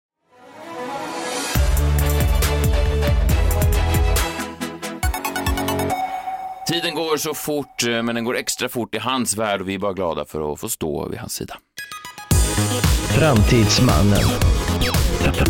Tiden 6.71 6.95
går 6.95 7.17
så 7.17 7.33
fort, 7.33 7.83
eh, 7.83 8.03
men 8.03 8.15
den 8.15 8.23
går 8.23 8.37
extra 8.37 8.69
fort 8.69 8.95
i 8.95 8.97
hans 8.97 9.37
värld 9.37 9.61
och 9.61 9.69
vi 9.69 9.73
är 9.73 9.79
bara 9.79 9.93
glada 9.93 10.25
för 10.25 10.53
att 10.53 10.59
få 10.59 10.69
stå 10.69 11.09
vid 11.09 11.19
hans 11.19 11.33
sida. 11.33 11.57
Framtidsmannen. 13.19 14.19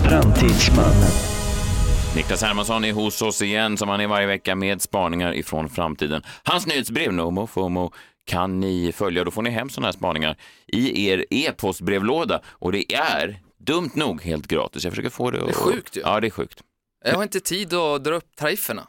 Framtidsmannen. 0.09 1.11
Niklas 2.15 2.41
Hermansson 2.43 2.85
är 2.85 2.93
hos 2.93 3.21
oss 3.21 3.41
igen, 3.41 3.77
som 3.77 3.89
han 3.89 4.01
är 4.01 4.07
varje 4.07 4.27
vecka, 4.27 4.55
med 4.55 4.81
spaningar 4.81 5.33
ifrån 5.33 5.69
framtiden. 5.69 6.23
Hans 6.43 6.67
nyhetsbrev, 6.67 7.13
Nomo 7.13 7.47
FOMO, 7.47 7.93
kan 8.25 8.59
ni 8.59 8.91
följa. 8.91 9.23
Då 9.23 9.31
får 9.31 9.41
ni 9.41 9.49
hem 9.49 9.69
sådana 9.69 9.87
här 9.87 9.93
spaningar 9.93 10.37
i 10.67 11.07
er 11.09 11.25
e-postbrevlåda. 11.29 12.41
Och 12.47 12.71
det 12.71 12.93
är, 12.93 13.39
dumt 13.57 13.91
nog, 13.93 14.21
helt 14.21 14.47
gratis. 14.47 14.83
Jag 14.83 14.91
försöker 14.93 15.09
få 15.09 15.31
det 15.31 15.37
att... 15.39 15.45
Det 15.45 15.51
är 15.51 15.55
sjukt 15.55 15.97
ju. 15.97 16.01
Ja, 16.01 16.19
det 16.19 16.27
är 16.27 16.31
sjukt. 16.31 16.61
Jag 17.05 17.15
har 17.15 17.23
inte 17.23 17.39
tid 17.39 17.73
att 17.73 18.03
dra 18.03 18.15
upp 18.15 18.35
tarifferna. 18.35 18.87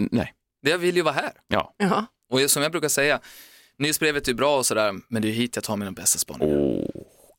N- 0.00 0.08
Nej. 0.12 0.32
Jag 0.70 0.78
vill 0.78 0.96
ju 0.96 1.02
vara 1.02 1.14
här. 1.14 1.32
Ja. 1.48 1.74
Ja. 1.76 2.06
Och 2.30 2.50
som 2.50 2.62
jag 2.62 2.72
brukar 2.72 2.88
säga, 2.88 3.20
nyhetsbrevet 3.78 4.28
är 4.28 4.34
bra 4.34 4.58
och 4.58 4.66
sådär, 4.66 4.94
men 5.08 5.22
det 5.22 5.28
är 5.28 5.32
hit 5.32 5.56
jag 5.56 5.64
tar 5.64 5.76
mina 5.76 5.92
bästa 5.92 6.18
spaningar. 6.18 6.56
Åh, 6.56 6.86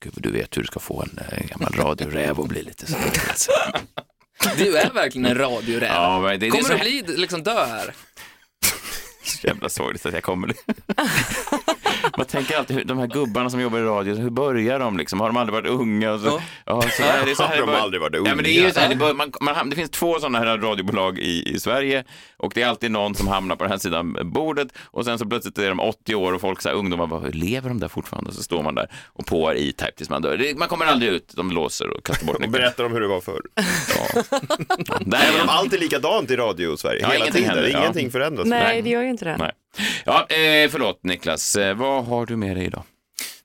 gud, 0.02 0.14
du 0.16 0.32
vet 0.32 0.58
hur 0.58 0.62
du 0.62 0.68
ska 0.68 0.80
få 0.80 1.02
en 1.02 1.20
eh, 1.32 1.46
gammal 1.48 1.74
radioräv 1.74 2.40
och 2.40 2.48
bli 2.48 2.64
lite 2.64 2.86
så. 2.88 2.98
Du 4.58 4.78
är 4.78 4.94
verkligen 4.94 5.26
en 5.26 5.38
radioräv. 5.38 5.90
Ja, 5.94 6.20
men 6.22 6.40
det 6.40 6.48
är 6.48 6.52
Kommer 6.52 6.64
så 6.64 6.74
du 6.74 6.80
bli, 6.80 7.04
liksom 7.18 7.44
dö 7.44 7.66
här? 7.66 7.96
Så 9.24 9.48
jävla 9.48 9.70
sorgligt 9.70 10.06
att 10.06 10.14
jag 10.14 10.24
kommer. 10.24 10.54
Man 12.18 12.26
tänker 12.26 12.58
alltid, 12.58 12.78
hur, 12.78 12.84
de 12.84 12.98
här 12.98 13.08
gubbarna 13.08 13.50
som 13.50 13.62
jobbar 13.62 13.80
i 13.80 13.84
radio, 13.84 14.16
hur 14.16 14.30
börjar 14.30 14.80
de 14.80 14.98
liksom? 14.98 15.20
Har 15.20 15.28
de 15.28 15.38
aldrig 15.38 15.54
varit 15.54 15.68
unga? 15.80 16.18
Så, 16.20 16.26
Ja. 16.26 16.42
ja. 16.66 16.82
så 16.82 17.04
här, 17.04 17.26
det 17.26 17.32
är 17.32 17.36
så 17.36 17.44
här 17.44 17.58
de 17.62 17.70
aldrig 17.70 18.02
varit 18.02 18.16
Ja, 18.26 18.36
men 18.36 18.44
det, 18.44 18.50
är 18.50 18.54
ju 18.54 18.62
unga? 18.62 18.74
så 18.74 18.80
här, 18.80 18.90
det, 18.90 18.96
bör, 18.96 19.14
man, 19.14 19.32
man, 19.42 19.70
det 19.70 19.76
finns 19.76 19.90
två 19.92 20.20
sådana 20.20 20.40
här 20.40 20.58
radiobolag 20.58 21.20
i, 21.20 21.54
i 21.56 21.60
Sverige 21.60 22.04
och 22.38 22.52
det 22.56 22.62
är 22.62 22.68
alltid 22.68 22.92
någon 22.92 23.16
som 23.16 23.28
hamnar 23.28 23.56
på 23.56 23.64
den 23.64 23.72
här 23.72 23.78
sidan 23.78 24.18
bordet 24.24 24.68
och 24.86 25.06
sen 25.06 25.20
så 25.20 25.26
plötsligt 25.26 25.58
är 25.58 25.70
de 25.70 25.80
80 25.80 26.16
år 26.16 26.34
och 26.34 26.42
folk, 26.42 26.62
så 26.62 26.70
här, 26.70 26.76
ungdomar, 26.76 27.08
bara, 27.08 27.22
lever 27.34 27.70
de 27.70 27.80
där 27.80 27.88
fortfarande? 27.88 28.30
Och 28.30 28.36
så 28.36 28.44
står 28.44 28.64
man 28.64 28.76
där 28.76 28.88
och 29.08 29.26
påar 29.26 29.54
i 29.56 29.72
type 29.72 29.92
tills 29.92 30.10
man 30.10 30.22
dör. 30.22 30.38
Det, 30.38 30.58
man 30.58 30.68
kommer 30.68 30.86
aldrig 30.86 31.12
ut, 31.12 31.34
de 31.36 31.52
låser 31.52 31.90
och 31.98 32.06
kastar 32.06 32.26
bort 32.28 32.36
Och 32.36 32.42
nyckeln. 32.42 32.52
berättar 32.52 32.84
om 32.84 32.92
hur 32.92 33.00
det 33.02 33.08
var 33.08 33.22
förr. 33.22 33.42
Ja. 33.56 34.24
Där 35.06 35.18
är 35.18 35.24
Även 35.28 35.36
om 35.36 35.42
en. 35.42 35.50
allt 35.50 35.74
är 35.74 35.78
likadant 35.78 36.32
i 36.32 36.36
radio-Sverige, 36.36 37.00
Ja, 37.02 37.08
hela 37.08 37.16
ingenting 37.26 37.42
tiden. 37.44 37.56
händer, 37.58 37.72
ja. 37.74 37.80
Ingenting 37.80 38.12
förändras. 38.12 38.48
Nej, 38.48 38.82
det 38.82 38.90
gör 38.90 39.02
ju 39.02 39.10
inte 39.10 39.26
det. 39.26 39.38
Nej. 39.38 39.52
Ja, 40.06 40.28
eh, 40.30 40.70
förlåt 40.70 41.04
Niklas, 41.04 41.56
eh, 41.56 41.76
vad 41.78 42.06
har 42.06 42.26
du 42.26 42.36
med 42.36 42.58
dig 42.58 42.66
idag? 42.66 42.84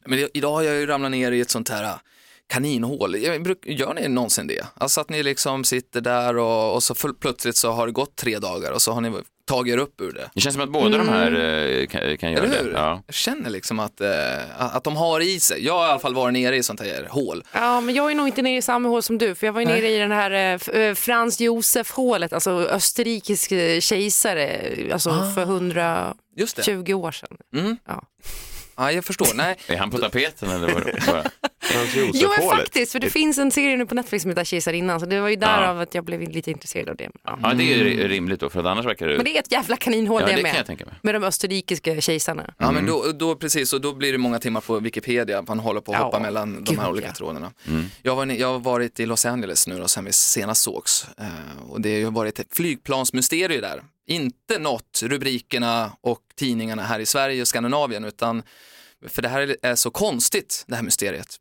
Men 0.04 0.28
idag 0.34 0.52
har 0.52 0.62
jag 0.62 0.76
ju 0.76 0.86
ramlat 0.86 1.10
ner 1.10 1.32
i 1.32 1.40
ett 1.40 1.50
sånt 1.50 1.68
här 1.68 1.84
eh, 1.84 1.98
kaninhål. 2.46 3.16
Gör 3.64 3.94
ni 3.94 4.08
någonsin 4.08 4.46
det? 4.46 4.66
Alltså 4.74 5.00
att 5.00 5.10
ni 5.10 5.22
liksom 5.22 5.64
sitter 5.64 6.00
där 6.00 6.36
och, 6.36 6.74
och 6.74 6.82
så 6.82 6.94
full, 6.94 7.14
plötsligt 7.14 7.56
så 7.56 7.70
har 7.70 7.86
det 7.86 7.92
gått 7.92 8.16
tre 8.16 8.38
dagar 8.38 8.72
och 8.72 8.82
så 8.82 8.92
har 8.92 9.00
ni 9.00 9.12
tagit 9.48 9.74
er 9.74 9.78
upp 9.78 10.00
ur 10.00 10.12
det. 10.12 10.30
Det 10.34 10.40
känns 10.40 10.54
som 10.54 10.64
att 10.64 10.70
båda 10.70 10.98
de 10.98 11.08
här 11.08 11.32
eh, 11.80 11.86
kan, 11.86 12.16
kan 12.18 12.32
göra 12.32 12.44
Eller 12.44 12.62
hur? 12.62 12.70
det. 12.70 12.78
Ja. 12.78 13.02
Jag 13.06 13.14
känner 13.14 13.50
liksom 13.50 13.78
att, 13.80 14.00
eh, 14.00 14.10
att 14.58 14.84
de 14.84 14.96
har 14.96 15.20
i 15.20 15.40
sig. 15.40 15.64
Jag 15.64 15.78
har 15.78 15.86
i 15.86 15.90
alla 15.90 15.98
fall 15.98 16.14
varit 16.14 16.32
nere 16.32 16.56
i 16.56 16.62
sånt 16.62 16.80
här 16.80 17.06
hål. 17.10 17.44
Ja, 17.52 17.80
men 17.80 17.94
jag 17.94 18.10
är 18.10 18.14
nog 18.14 18.28
inte 18.28 18.42
nere 18.42 18.56
i 18.56 18.62
samma 18.62 18.88
hål 18.88 19.02
som 19.02 19.18
du, 19.18 19.34
för 19.34 19.46
jag 19.46 19.52
var 19.52 19.60
ju 19.60 19.66
nere 19.66 19.88
i 19.88 19.98
den 19.98 20.12
här 20.12 20.30
eh, 20.30 20.80
eh, 20.82 20.94
Franz 20.94 21.40
Josef-hålet, 21.40 22.32
alltså 22.32 22.50
österrikisk 22.50 23.52
eh, 23.52 23.80
kejsare, 23.80 24.60
alltså 24.92 25.10
för 25.34 25.42
120 25.42 26.14
Just 26.36 26.56
det. 26.66 26.94
år 26.94 27.12
sedan. 27.12 27.36
Mm. 27.56 27.76
Ja. 27.86 28.02
Ja, 28.78 28.92
jag 28.92 29.04
förstår. 29.04 29.28
Nej, 29.34 29.56
Är 29.66 29.76
han 29.76 29.90
på 29.90 29.98
tapeten 29.98 30.50
eller 30.50 30.68
vad 30.74 30.82
Jo, 32.14 32.28
men 32.38 32.48
faktiskt, 32.48 32.92
för 32.92 32.98
det 32.98 33.10
finns 33.10 33.38
en 33.38 33.50
serie 33.50 33.76
nu 33.76 33.86
på 33.86 33.94
Netflix 33.94 34.22
som 34.22 34.28
heter 34.28 34.44
Kejsarinnan, 34.44 35.00
så 35.00 35.06
det 35.06 35.20
var 35.20 35.28
ju 35.28 35.36
därav 35.36 35.80
att 35.80 35.94
jag 35.94 36.04
blev 36.04 36.20
lite 36.30 36.50
intresserad 36.50 36.88
av 36.88 36.96
det. 36.96 37.10
Ja. 37.24 37.38
Ja, 37.42 37.54
det 37.54 37.64
är 37.72 37.76
ju 37.76 37.84
ri- 37.84 38.08
rimligt 38.08 38.40
då, 38.40 38.50
för 38.50 38.60
att 38.60 38.66
annars 38.66 38.86
verkar 38.86 39.06
det... 39.08 39.16
Men 39.16 39.24
det 39.24 39.36
är 39.36 39.40
ett 39.40 39.52
jävla 39.52 39.76
kaninhål 39.76 40.20
ja, 40.20 40.26
det 40.26 40.36
det 40.36 40.42
med. 40.42 40.50
kan 40.50 40.56
jag 40.58 40.66
tänka 40.66 40.84
mig. 40.86 40.94
Med 41.02 41.14
de 41.14 41.24
österrikiska 41.24 42.00
kejsarna. 42.00 42.54
Ja, 42.58 42.72
men 42.72 42.86
då, 42.86 43.04
då 43.18 43.34
precis, 43.36 43.72
och 43.72 43.80
då 43.80 43.94
blir 43.94 44.12
det 44.12 44.18
många 44.18 44.38
timmar 44.38 44.60
på 44.60 44.78
Wikipedia, 44.78 45.42
man 45.48 45.58
håller 45.58 45.80
på 45.80 45.92
att 45.92 45.98
Ja, 45.98 46.04
hoppa 46.04 46.20
mellan 46.20 46.64
de 46.64 46.78
här 46.78 46.90
olika 46.90 47.06
ja. 47.06 47.12
trådarna. 47.14 47.52
Jag, 48.02 48.16
var, 48.16 48.26
jag 48.26 48.48
har 48.52 48.58
varit 48.58 49.00
i 49.00 49.06
Los 49.06 49.26
Angeles 49.26 49.66
nu 49.66 49.78
då, 49.78 49.88
sen 49.88 50.04
vi 50.04 50.12
senast 50.12 50.62
sågs 50.62 51.06
eh, 51.18 51.26
och 51.70 51.80
det 51.80 52.02
har 52.02 52.10
varit 52.10 52.38
ett 52.38 52.56
flygplansmysterium 52.56 53.60
där. 53.60 53.82
Inte 54.08 54.58
något 54.58 55.02
rubrikerna 55.02 55.92
och 56.00 56.20
tidningarna 56.34 56.82
här 56.82 57.00
i 57.00 57.06
Sverige 57.06 57.40
och 57.42 57.48
Skandinavien, 57.48 58.04
utan 58.04 58.42
för 59.08 59.22
det 59.22 59.28
här 59.28 59.56
är- 59.62 59.74
så 59.74 59.90
konstigt, 59.90 60.64
det 60.68 60.76
här 60.76 60.82
mysteriet. 60.82 61.36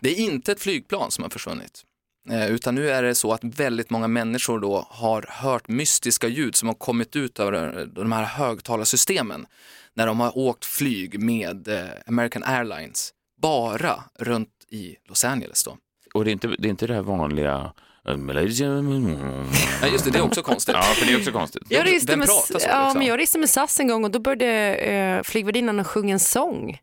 Det 0.00 0.10
är 0.10 0.20
inte 0.20 0.52
ett 0.52 0.60
flygplan 0.60 1.10
som 1.10 1.24
har 1.24 1.30
försvunnit. 1.30 1.82
Eh, 2.30 2.46
Utan 2.50 2.74
nu 2.74 2.90
är 2.90 3.02
det 3.02 3.14
så 3.14 3.32
att 3.32 3.44
väldigt 3.44 3.90
många 3.90 4.08
människor 4.08 4.58
då 4.60 4.86
har 4.90 5.26
hört 5.28 5.68
mystiska 5.68 6.28
ljud 6.28 6.56
som 6.56 6.68
har 6.68 6.74
kommit 6.74 7.16
ut 7.16 7.40
över 7.40 7.86
de 7.86 8.12
här 8.12 8.24
högtalarsystemen 8.24 9.46
när 9.94 10.06
de 10.06 10.20
har 10.20 10.38
åkt 10.38 10.64
flyg 10.64 11.20
med 11.20 11.68
eh, 11.68 11.88
American 12.06 12.42
Airlines 12.44 13.12
bara 13.42 14.04
runt 14.18 14.48
i 14.68 14.96
Los 15.08 15.24
Angeles 15.24 15.64
då. 15.64 15.76
Och 16.14 16.24
det 16.24 16.30
är 16.30 16.32
inte 16.32 16.48
det, 16.48 16.68
är 16.68 16.70
inte 16.70 16.86
det 16.86 16.94
här 16.94 17.02
vanliga... 17.02 17.72
Ja 18.04 19.88
just 19.88 20.04
det, 20.04 20.10
det 20.10 20.18
är 20.18 20.22
också 20.22 20.42
konstigt. 20.42 20.74
Ja, 20.74 20.82
för 20.82 21.06
det 21.06 21.12
är 21.12 21.18
också 21.18 21.32
konstigt. 21.32 21.62
Jag 21.68 21.86
reste, 21.86 22.16
med, 22.16 22.28
så, 22.28 22.52
ja, 22.52 22.54
liksom? 22.84 22.98
men 22.98 23.06
jag 23.06 23.18
reste 23.18 23.38
med 23.38 23.50
SAS 23.50 23.80
en 23.80 23.88
gång 23.88 24.04
och 24.04 24.10
då 24.10 24.18
började 24.18 24.74
eh, 24.74 25.22
flygvärdinnan 25.22 25.80
att 25.80 25.86
sjunga 25.86 26.12
en 26.12 26.20
sång. 26.20 26.78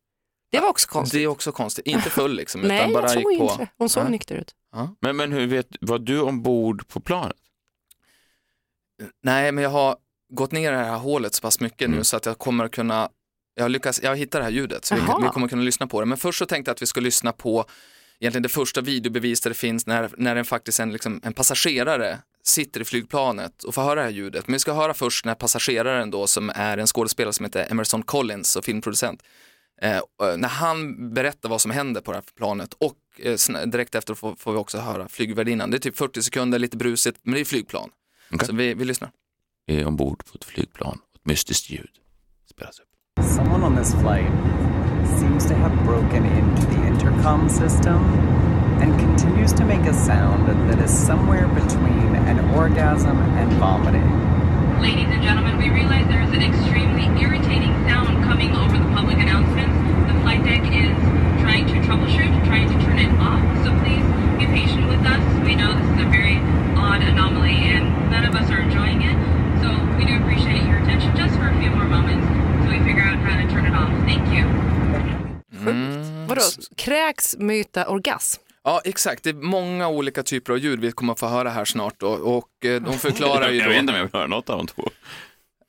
Det 0.52 0.60
var 0.60 0.70
också 0.70 0.88
konstigt. 0.90 1.20
Det 1.20 1.24
är 1.24 1.28
också 1.28 1.52
konstigt, 1.52 1.88
inte 1.88 2.10
full 2.10 2.36
liksom, 2.36 2.62
Nej, 2.66 2.78
utan 2.78 2.94
bara 2.94 3.02
jag 3.04 3.12
såg 3.12 3.32
gick 3.32 3.42
inte 3.42 3.58
på. 3.58 3.68
Hon 3.78 3.90
såg 3.90 4.04
Ja. 4.04 4.10
nykter 4.10 4.36
ut. 4.36 4.52
Men, 5.00 5.16
men 5.18 5.32
hur 5.32 5.48
vet... 5.48 5.68
Var 5.82 6.00
du 6.00 6.22
ombord 6.22 6.88
på 6.88 7.00
planet? 7.00 7.36
Nej, 9.24 9.52
men 9.52 9.64
jag 9.64 9.72
har 9.72 9.96
gått 10.34 10.52
ner 10.52 10.74
i 10.74 10.76
det 10.76 10.84
här 10.84 10.98
hålet 10.98 11.34
så 11.36 11.42
pass 11.42 11.60
mycket 11.60 11.82
Mm. 11.86 11.98
nu 11.98 12.04
så 12.04 12.18
att 12.18 12.26
jag 12.26 12.38
kommer 12.38 12.66
att 12.66 12.72
kunna, 12.72 13.10
jag 13.56 13.64
har 13.64 13.70
lyckats, 13.70 14.02
jag 14.04 14.10
har 14.12 14.16
hittat 14.16 14.40
det 14.42 14.44
här 14.44 14.52
ljudet 14.52 14.86
så 14.86 14.96
vi, 14.96 15.02
vi 15.02 15.28
kommer 15.30 15.48
kunna 15.48 15.62
lyssna 15.62 15.88
på 15.88 16.00
det. 16.00 16.06
Men 16.06 16.18
först 16.18 16.40
så 16.40 16.46
tänkte 16.46 16.70
jag 16.70 16.74
att 16.76 16.82
vi 16.82 16.86
ska 16.86 17.02
lyssna 17.02 17.32
på 17.34 17.66
egentligen 18.20 18.44
det 18.44 18.50
första 18.50 18.82
videobevis 18.82 19.42
där 19.42 19.50
det 19.50 19.56
finns 19.56 19.86
när, 19.86 20.10
när 20.18 20.36
en 20.36 20.46
faktiskt 20.46 20.80
en, 20.80 20.94
liksom, 20.94 21.22
en 21.24 21.34
passagerare 21.34 22.20
sitter 22.44 22.82
i 22.82 22.86
flygplanet 22.86 23.64
och 23.64 23.76
får 23.76 23.82
höra 23.82 23.96
det 23.96 24.02
här 24.02 24.10
ljudet. 24.10 24.48
Men 24.48 24.54
vi 24.54 24.60
ska 24.60 24.74
höra 24.74 24.94
först 24.94 25.26
när 25.26 25.36
passageraren 25.36 26.12
då 26.12 26.28
som 26.28 26.52
är 26.56 26.78
en 26.78 26.88
skådespelare 26.88 27.34
som 27.34 27.46
heter 27.46 27.72
Emerson 27.72 28.04
Collins 28.04 28.56
och 28.56 28.66
filmproducent. 28.66 29.24
Eh, 29.82 29.98
och 29.98 30.40
när 30.40 30.50
han 30.50 31.14
berättar 31.14 31.50
vad 31.50 31.62
som 31.62 31.72
händer 31.72 32.02
på 32.02 32.12
det 32.12 32.18
här 32.18 32.26
planet 32.38 32.74
och 32.74 32.98
eh, 33.20 33.66
direkt 33.66 33.96
efter 33.96 34.14
får, 34.14 34.36
får 34.36 34.52
vi 34.52 34.58
också 34.58 34.78
höra 34.78 35.08
flygvärdinnan. 35.08 35.72
Det 35.72 35.78
är 35.78 35.80
typ 35.80 35.98
40 35.98 36.22
sekunder, 36.22 36.60
lite 36.60 36.78
brusigt, 36.78 37.20
men 37.24 37.34
det 37.34 37.40
är 37.40 37.46
flygplan. 37.46 37.90
Okej. 38.32 38.48
Så 38.48 38.56
vi, 38.56 38.74
vi 38.74 38.86
lyssnar. 38.86 39.12
Är 39.68 39.86
ombord 39.86 40.26
på 40.26 40.38
ett 40.38 40.46
flygplan 40.46 41.00
och 41.10 41.16
ett 41.16 41.26
mystiskt 41.26 41.70
ljud 41.70 41.90
spelas 42.50 42.80
upp. 42.80 42.86
Someone 43.36 43.66
on 43.66 43.78
this 43.78 43.92
flight 43.94 44.32
seems 45.38 45.52
to 45.52 45.56
have 45.56 45.86
broken 45.86 46.26
into 46.26 46.66
the 46.66 46.82
intercom 46.88 47.48
system 47.48 48.02
and 48.82 48.98
continues 49.00 49.54
to 49.54 49.64
make 49.64 49.82
a 49.82 49.94
sound 49.94 50.48
that 50.68 50.80
is 50.80 50.90
somewhere 50.90 51.48
between 51.50 52.16
an 52.26 52.40
orgasm 52.56 53.16
and 53.38 53.54
vomiting. 53.62 54.02
Ladies 54.82 55.06
and 55.14 55.22
gentlemen, 55.22 55.60
we 55.60 55.70
realize 55.70 56.08
there 56.08 56.24
is 56.24 56.34
an 56.34 56.42
extremely 56.42 57.06
irritating 57.22 57.70
sound 57.86 58.24
coming 58.26 58.50
over 58.56 58.82
the 58.82 58.90
public 58.98 59.20
announcements. 59.22 59.78
The 60.10 60.18
flight 60.26 60.42
deck 60.42 60.66
is 60.74 60.98
trying 61.38 61.70
to 61.70 61.86
troubleshoot, 61.86 62.34
trying 62.50 62.66
to 62.74 62.78
turn 62.82 62.98
it 62.98 63.14
off, 63.22 63.38
so 63.62 63.70
please 63.86 64.02
be 64.42 64.50
patient 64.50 64.90
with 64.90 65.06
us. 65.06 65.22
We 65.46 65.54
know 65.54 65.70
this 65.78 65.86
is 65.86 66.02
a 66.02 66.10
very 66.10 66.42
odd 66.74 67.06
anomaly 67.06 67.78
and 67.78 68.10
none 68.10 68.26
of 68.26 68.34
us 68.34 68.50
are 68.50 68.62
enjoying 68.66 69.06
it, 69.06 69.14
so 69.62 69.70
we 70.02 70.10
do 70.10 70.18
appreciate 70.18 70.66
your 70.66 70.82
attention 70.82 71.14
just 71.14 71.38
for 71.38 71.46
a 71.46 71.56
few 71.62 71.70
more 71.70 71.86
moments 71.86 72.26
until 72.26 72.74
we 72.74 72.82
figure 72.82 73.06
out 73.06 73.22
how 73.22 73.38
to 73.38 73.46
turn 73.54 73.70
it 73.70 73.78
off. 73.78 73.94
Thank 74.10 74.34
you. 74.34 74.68
Vadå, 76.28 76.42
kräks, 76.78 77.36
myta, 77.38 77.88
orgasm? 77.90 78.42
Ja, 78.64 78.82
exakt. 78.86 79.24
Det 79.24 79.30
är 79.30 79.34
många 79.34 79.88
olika 79.88 80.24
typer 80.24 80.54
av 80.54 80.60
ljud 80.60 80.80
vi 80.80 80.92
kommer 80.92 81.14
att 81.14 81.20
få 81.20 81.28
höra 81.28 81.50
här 81.50 81.66
snart 81.66 82.00
då. 82.00 82.08
och 82.10 82.66
eh, 82.66 82.82
de 82.82 82.94
förklarar 82.94 83.50
ju 83.50 83.58
Jag 83.62 83.70
vet 83.70 83.78
inte 83.80 83.92
då. 83.92 83.94
om 83.94 83.98
jag 83.98 84.04
vill 84.06 84.14
höra 84.14 84.28
något 84.28 84.50
av 84.50 84.58
de 84.58 84.68
två. 84.68 84.90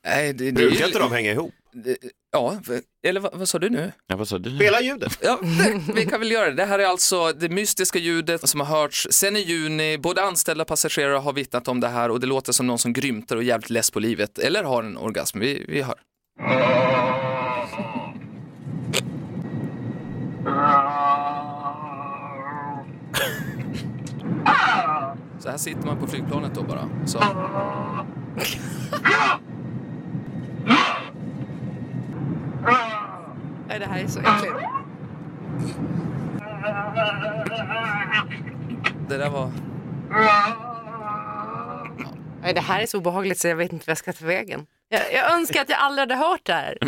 Nej, 0.06 0.32
det, 0.32 0.44
det 0.44 0.52
Brukar 0.52 0.86
inte 0.86 0.98
de 0.98 1.12
hänga 1.12 1.32
ihop? 1.32 1.54
det- 1.72 1.96
Ja, 2.32 2.60
eller 3.06 3.20
vad, 3.20 3.34
vad 3.34 3.48
sa 3.48 3.58
du 3.58 3.68
nu? 3.70 3.92
Ja, 4.06 4.16
vad 4.16 4.28
sa 4.28 4.38
du? 4.38 4.56
Spela 4.56 4.80
ljudet. 4.80 5.18
Ja, 5.22 5.38
det, 5.42 5.80
vi 5.94 6.06
kan 6.06 6.20
väl 6.20 6.30
göra 6.32 6.46
det. 6.46 6.52
Det 6.54 6.64
här 6.64 6.78
är 6.78 6.86
alltså 6.86 7.32
det 7.32 7.48
mystiska 7.48 7.98
ljudet 7.98 8.48
som 8.48 8.60
har 8.60 8.66
hörts 8.66 9.08
sen 9.10 9.36
i 9.36 9.40
juni. 9.40 9.98
Både 9.98 10.22
anställda 10.22 10.62
och 10.62 10.68
passagerare 10.68 11.16
har 11.16 11.32
vittnat 11.32 11.68
om 11.68 11.80
det 11.80 11.88
här 11.88 12.10
och 12.10 12.20
det 12.20 12.26
låter 12.26 12.52
som 12.52 12.66
någon 12.66 12.78
som 12.78 12.92
grymtar 12.92 13.36
och 13.36 13.42
jävligt 13.42 13.70
less 13.70 13.90
på 13.90 14.00
livet 14.00 14.38
eller 14.38 14.64
har 14.64 14.82
en 14.82 14.96
orgasm. 14.96 15.38
Vi, 15.40 15.64
vi 15.68 15.82
hör. 15.82 15.96
här 25.58 25.62
sitter 25.62 25.86
man 25.86 25.98
på 25.98 26.06
flygplanet 26.06 26.54
då 26.54 26.62
bara. 26.62 26.88
Så. 27.06 27.18
Nej, 33.68 33.78
det 33.78 33.86
här 33.86 34.00
är 34.00 34.06
så 34.06 34.20
äckligt. 34.20 34.54
Det 39.08 39.16
där 39.16 39.30
var... 39.30 39.50
Nej, 42.42 42.54
det 42.54 42.60
här 42.60 42.80
är 42.82 42.86
så 42.86 42.98
obehagligt 42.98 43.38
så 43.38 43.48
jag 43.48 43.56
vet 43.56 43.72
inte 43.72 43.84
vad 43.86 43.90
jag 43.90 43.98
ska 43.98 44.12
ta 44.12 44.26
vägen. 44.26 44.66
Jag, 44.88 45.12
jag 45.12 45.32
önskar 45.32 45.60
att 45.60 45.68
jag 45.68 45.78
aldrig 45.78 46.08
hade 46.08 46.26
hört 46.26 46.40
det 46.44 46.52
här. 46.52 46.78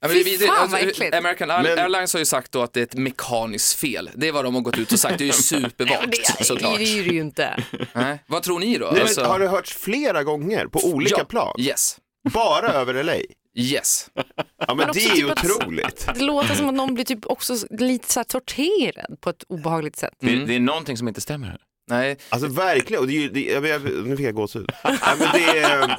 Ja, 0.00 0.08
men 0.08 0.24
Fy 0.24 0.38
fan, 0.38 0.56
alltså, 0.56 0.76
vad 0.76 0.88
äckligt. 0.88 1.14
American 1.14 1.50
Air- 1.50 1.78
Airlines 1.82 2.12
har 2.12 2.18
ju 2.20 2.26
sagt 2.26 2.52
då 2.52 2.62
att 2.62 2.72
det 2.72 2.80
är 2.80 2.84
ett 2.84 2.94
mekaniskt 2.94 3.78
fel. 3.78 4.10
Det 4.14 4.28
är 4.28 4.32
vad 4.32 4.44
de 4.44 4.54
har 4.54 4.62
gått 4.62 4.78
ut 4.78 4.92
och 4.92 4.98
sagt. 5.00 5.18
Det 5.18 5.24
är 5.24 5.26
ju 5.26 5.32
supervagt 5.72 6.46
såklart. 6.46 6.78
Det 6.78 6.84
är 6.98 7.04
det 7.04 7.10
ju 7.14 7.20
inte. 7.20 7.64
Nej. 7.92 8.18
Vad 8.26 8.42
tror 8.42 8.58
ni 8.60 8.78
då? 8.78 8.90
Nej, 8.92 9.02
Alltså- 9.02 9.20
men, 9.20 9.30
har 9.30 9.38
det 9.38 9.48
hörts 9.48 9.74
flera 9.76 10.22
gånger 10.24 10.66
på 10.66 10.80
olika 10.84 11.14
Ja, 11.18 11.24
plan? 11.24 11.54
Yes. 11.60 11.98
Bara 12.32 12.68
över 12.72 13.02
LA? 13.04 13.14
Yes. 13.58 14.10
Ja 14.14 14.22
men, 14.66 14.76
Men 14.76 14.88
det 14.92 15.04
är 15.04 15.16
ju 15.16 15.22
typ 15.28 15.30
att- 15.30 15.44
otroligt. 15.44 16.08
Det 16.14 16.20
låter 16.24 16.54
som 16.54 16.68
att 16.68 16.74
någon 16.74 16.94
blir 16.94 17.04
typ 17.04 17.26
också 17.26 17.56
lite 17.70 18.12
så 18.12 18.20
här 18.20 18.24
torterad 18.24 19.20
på 19.20 19.30
ett 19.30 19.42
obehagligt 19.48 19.96
sätt. 19.96 20.12
Det, 20.20 20.36
det 20.44 20.54
är 20.54 20.60
någonting 20.60 20.96
som 20.96 21.08
inte 21.08 21.20
stämmer 21.20 21.46
här. 21.46 21.58
Nej. 21.88 22.16
Alltså 22.28 22.48
verkligen, 22.48 23.00
och 23.00 23.06
det 23.06 23.12
är 23.12 23.20
ju, 23.20 23.28
det, 23.28 23.40
jag, 23.40 23.66
jag, 23.66 23.82
nu 24.06 24.16
fick 24.16 24.26
jag 24.26 24.34
gåshud. 24.34 24.72
Nej, 24.84 24.98
men 25.18 25.28
det, 25.32 25.58
är, 25.58 25.80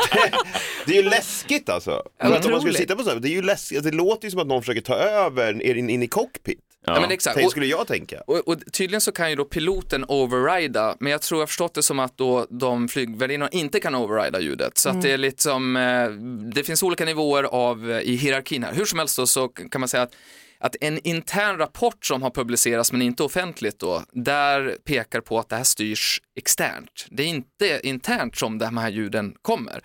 det 0.86 0.92
är 0.98 1.04
ju 1.04 1.10
läskigt 1.10 1.70
alltså. 1.70 2.04
Att 2.20 2.46
om 2.46 2.52
man 2.52 2.62
skulle 2.62 2.78
sitta 2.78 2.96
på 2.96 3.04
så 3.04 3.10
här, 3.10 3.20
det 3.20 3.30
är 3.30 3.32
ju 3.32 3.42
läskigt, 3.42 3.84
det 3.84 3.92
låter 3.92 4.26
ju 4.26 4.32
som 4.32 4.40
att 4.40 4.48
någon 4.48 4.62
försöker 4.62 4.82
ta 4.82 4.96
över 4.96 5.64
er 5.64 5.76
in, 5.76 5.90
in 5.90 6.04
i 6.04 6.08
cockpit. 6.08 6.60
Ja, 6.86 7.02
men 7.02 7.12
exakt. 7.12 7.36
Tänk, 7.36 7.46
Och- 7.46 7.52
skulle 7.52 7.66
jag 7.66 7.88
tänka. 7.88 8.22
Och, 8.28 8.48
och 8.48 8.58
tydligen 8.72 9.02
så 9.02 9.12
kan 9.12 9.30
ju 9.30 9.36
då 9.36 9.46
piloten 9.46 10.06
overrida, 10.08 10.96
men 11.00 11.12
jag 11.12 11.22
tror 11.22 11.38
jag 11.40 11.42
har 11.42 11.48
förstått 11.48 11.74
det 11.74 11.84
som 11.84 12.00
att 12.00 12.18
då 12.18 12.48
de 12.50 12.88
flygvärdinnorna 12.88 13.50
inte 13.52 13.80
kan 13.80 13.96
overrida 13.96 14.40
ljudet. 14.40 14.78
Så 14.78 14.90
att 14.90 15.02
det 15.02 15.12
är 15.12 15.18
liksom, 15.18 15.76
eh, 15.76 16.10
det 16.54 16.64
finns 16.64 16.84
olika 16.84 17.06
nivåer 17.06 17.44
av 17.44 17.92
eh, 17.92 18.00
i 18.02 18.16
hierarkin 18.16 18.64
här. 18.64 18.74
Hur 18.74 18.86
som 18.86 19.00
helst 19.00 19.18
då 19.18 19.28
så 19.28 19.48
kan 19.48 19.82
man 19.82 19.88
säga 19.88 20.04
att 20.04 20.14
att 20.60 20.76
en 20.82 21.08
intern 21.08 21.58
rapport 21.58 22.06
som 22.06 22.22
har 22.22 22.30
publicerats 22.30 22.92
men 22.92 23.02
inte 23.02 23.24
offentligt 23.24 23.80
då, 23.80 24.04
där 24.12 24.78
pekar 24.86 25.22
på 25.22 25.40
att 25.40 25.50
det 25.50 25.56
här 25.56 25.64
styrs 25.64 26.22
externt. 26.36 27.06
Det 27.10 27.24
är 27.24 27.28
inte 27.28 27.80
internt 27.84 28.36
som 28.36 28.58
de 28.58 28.78
här 28.78 28.90
ljuden 28.90 29.36
kommer. 29.42 29.82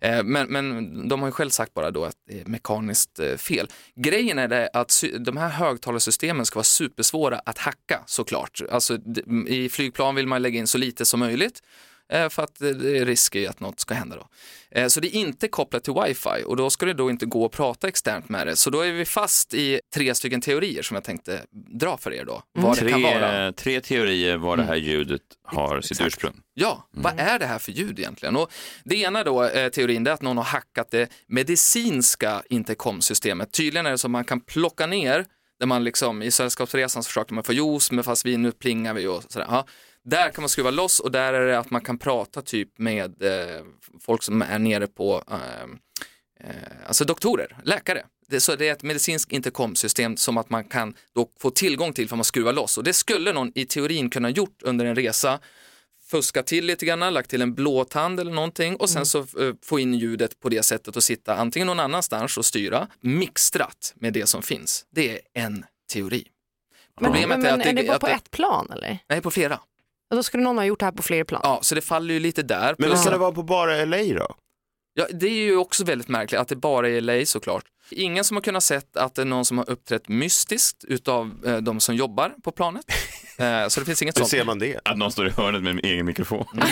Eh, 0.00 0.22
Men, 0.24 0.48
men 0.48 1.08
de 1.08 1.20
har 1.20 1.28
ju 1.28 1.32
själv 1.32 1.50
sagt 1.50 1.74
bara 1.74 1.90
då 1.90 2.04
att 2.04 2.16
det 2.28 2.40
är 2.40 2.44
mekaniskt 2.44 3.18
eh, 3.18 3.36
fel. 3.36 3.68
Grejen 3.96 4.38
är 4.38 4.48
det 4.48 4.70
att 4.72 5.04
de 5.20 5.36
här 5.36 5.48
högtalarsystemen 5.48 6.46
ska 6.46 6.56
vara 6.56 6.64
supersvåra 6.64 7.38
att 7.38 7.58
hacka 7.58 8.02
såklart. 8.06 8.60
Alltså 8.70 8.98
i 9.46 9.68
flygplan 9.68 10.14
vill 10.14 10.26
man 10.26 10.42
lägga 10.42 10.58
in 10.58 10.66
så 10.66 10.78
lite 10.78 11.04
som 11.04 11.20
möjligt 11.20 11.62
för 12.10 12.42
att 12.42 12.54
det 12.58 12.72
det 12.72 12.98
är 12.98 13.04
risk 13.04 13.36
i 13.36 13.46
att 13.46 13.60
något 13.60 13.80
ska 13.80 13.94
hända 13.94 14.16
då. 14.16 14.26
Eh, 14.70 14.86
Så 14.86 15.00
det 15.00 15.08
är 15.16 15.20
inte 15.20 15.48
kopplat 15.48 15.84
till 15.84 15.94
wifi 16.06 16.44
och 16.46 16.56
då 16.56 16.70
ska 16.70 16.86
det 16.86 16.94
då 16.94 17.10
inte 17.10 17.26
gå 17.26 17.46
att 17.46 17.52
prata 17.52 17.88
externt 17.88 18.28
med 18.28 18.46
det. 18.46 18.56
Så 18.56 18.70
då 18.70 18.80
är 18.80 18.92
vi 18.92 19.04
fast 19.04 19.54
i 19.54 19.80
tre 19.94 20.14
stycken 20.14 20.40
teorier 20.40 20.82
som 20.82 20.94
jag 20.94 21.04
tänkte 21.04 21.42
dra 21.80 21.96
för 21.96 22.12
er 22.12 22.24
då. 22.24 22.42
Vad 22.52 22.78
det 22.78 22.90
kan 22.90 23.02
vara. 23.02 23.52
Tre, 23.52 23.52
tre 23.52 23.80
teorier 23.80 24.36
var 24.36 24.56
det 24.56 24.62
här 24.62 24.76
ljudet 24.76 25.22
har 25.44 25.80
sitt 25.80 26.00
ursprung. 26.00 26.40
Ja, 26.54 26.88
vad 26.90 27.20
är 27.20 27.38
det 27.38 27.46
här 27.46 27.58
för 27.58 27.72
ljud 27.72 27.98
egentligen? 27.98 28.36
Och 28.36 28.52
det 28.84 28.96
ena 28.96 29.24
då, 29.24 29.44
eh, 29.44 29.68
teorin, 29.68 30.04
det 30.04 30.10
är 30.10 30.14
att 30.14 30.22
någon 30.22 30.36
har 30.36 30.44
hackat 30.44 30.90
det 30.90 31.08
medicinska 31.26 32.42
intercomsystemet. 32.48 33.52
Tydligen 33.52 33.86
är 33.86 33.90
det 33.90 33.98
så 33.98 34.06
att 34.06 34.10
man 34.10 34.24
kan 34.24 34.40
plocka 34.40 34.86
ner, 34.86 35.26
där 35.60 35.66
man 35.66 35.84
liksom 35.84 36.22
i 36.22 36.30
Sällskapsresan 36.30 37.02
så 37.02 37.06
försökte 37.08 37.34
man 37.34 37.44
få 37.44 37.52
juice, 37.52 37.90
men 37.90 38.04
fast 38.04 38.26
vi 38.26 38.36
nu 38.36 38.52
plingar 38.52 38.94
vi 38.94 39.06
och 39.06 39.22
sådär. 39.28 39.46
Ja. 39.50 39.66
Där 40.04 40.30
kan 40.30 40.42
man 40.42 40.48
skruva 40.48 40.70
loss 40.70 41.00
och 41.00 41.10
där 41.10 41.32
är 41.32 41.46
det 41.46 41.58
att 41.58 41.70
man 41.70 41.80
kan 41.80 41.98
prata 41.98 42.42
typ 42.42 42.78
med 42.78 43.22
eh, 43.22 43.64
folk 44.00 44.22
som 44.22 44.42
är 44.42 44.58
nere 44.58 44.86
på, 44.86 45.22
eh, 45.30 45.62
eh, 46.48 46.56
alltså 46.86 47.04
doktorer, 47.04 47.56
läkare. 47.64 48.02
Det, 48.28 48.40
så 48.40 48.56
det 48.56 48.68
är 48.68 48.72
ett 48.72 48.82
medicinskt 48.82 49.32
intercomsystem 49.32 50.16
som 50.16 50.38
att 50.38 50.50
man 50.50 50.64
kan 50.64 50.94
då 51.14 51.28
få 51.40 51.50
tillgång 51.50 51.92
till 51.92 52.08
för 52.08 52.16
man 52.16 52.24
skruvar 52.24 52.52
loss 52.52 52.78
och 52.78 52.84
det 52.84 52.92
skulle 52.92 53.32
någon 53.32 53.52
i 53.54 53.64
teorin 53.64 54.10
kunna 54.10 54.30
gjort 54.30 54.62
under 54.62 54.84
en 54.84 54.94
resa 54.94 55.40
fuska 56.12 56.42
till 56.42 56.66
lite 56.66 56.86
grann, 56.86 57.14
lagt 57.14 57.30
till 57.30 57.42
en 57.42 57.54
blåtand 57.54 58.20
eller 58.20 58.32
någonting 58.32 58.76
och 58.76 58.90
sen 58.90 59.06
så 59.06 59.18
eh, 59.18 59.54
få 59.62 59.78
in 59.78 59.94
ljudet 59.94 60.40
på 60.40 60.48
det 60.48 60.62
sättet 60.62 60.96
och 60.96 61.02
sitta 61.02 61.36
antingen 61.36 61.66
någon 61.66 61.80
annanstans 61.80 62.38
och 62.38 62.44
styra, 62.44 62.88
mixtrat 63.00 63.92
med 63.96 64.12
det 64.12 64.26
som 64.26 64.42
finns. 64.42 64.86
Det 64.90 65.10
är 65.10 65.20
en 65.34 65.64
teori. 65.92 66.26
Men, 67.00 67.12
men, 67.12 67.28
men 67.28 67.60
är 67.60 67.72
det 67.72 67.82
bara 67.86 67.94
att 67.94 68.00
på 68.00 68.06
ett 68.06 68.30
plan 68.30 68.70
eller? 68.70 68.98
Nej, 69.08 69.20
på 69.20 69.30
flera. 69.30 69.60
Och 70.12 70.16
då 70.16 70.22
skulle 70.22 70.42
någon 70.42 70.58
ha 70.58 70.64
gjort 70.64 70.78
det 70.78 70.84
här 70.84 70.92
på 70.92 71.02
fler 71.02 71.24
plan? 71.24 71.40
Ja, 71.44 71.58
så 71.62 71.74
det 71.74 71.80
faller 71.80 72.14
ju 72.14 72.20
lite 72.20 72.42
där. 72.42 72.74
Men 72.78 72.90
ska 72.98 73.08
att- 73.08 73.14
det 73.14 73.18
vara 73.18 73.32
på 73.32 73.42
bara 73.42 73.84
LA 73.84 73.96
då? 73.96 74.34
Ja, 74.94 75.06
det 75.12 75.26
är 75.26 75.30
ju 75.44 75.56
också 75.56 75.84
väldigt 75.84 76.08
märkligt 76.08 76.40
att 76.40 76.48
det 76.48 76.56
bara 76.56 76.88
är 76.88 77.00
LA 77.00 77.26
såklart. 77.26 77.64
Ingen 77.90 78.24
som 78.24 78.36
har 78.36 78.42
kunnat 78.42 78.62
sett 78.62 78.96
att 78.96 79.14
det 79.14 79.22
är 79.22 79.26
någon 79.26 79.44
som 79.44 79.58
har 79.58 79.70
uppträtt 79.70 80.08
mystiskt 80.08 80.84
utav 80.84 81.30
eh, 81.46 81.56
de 81.56 81.80
som 81.80 81.94
jobbar 81.94 82.34
på 82.44 82.52
planet. 82.52 82.84
Eh, 83.38 83.68
så 83.68 83.80
det 83.80 83.86
finns 83.86 84.02
inget 84.02 84.16
Hur 84.16 84.20
sånt. 84.20 84.30
ser 84.30 84.44
man 84.44 84.58
det? 84.58 84.80
Att 84.84 84.98
någon 84.98 85.12
står 85.12 85.26
i 85.26 85.30
hörnet 85.30 85.62
med 85.62 85.70
en 85.70 85.80
egen 85.84 86.06
mikrofon. 86.06 86.46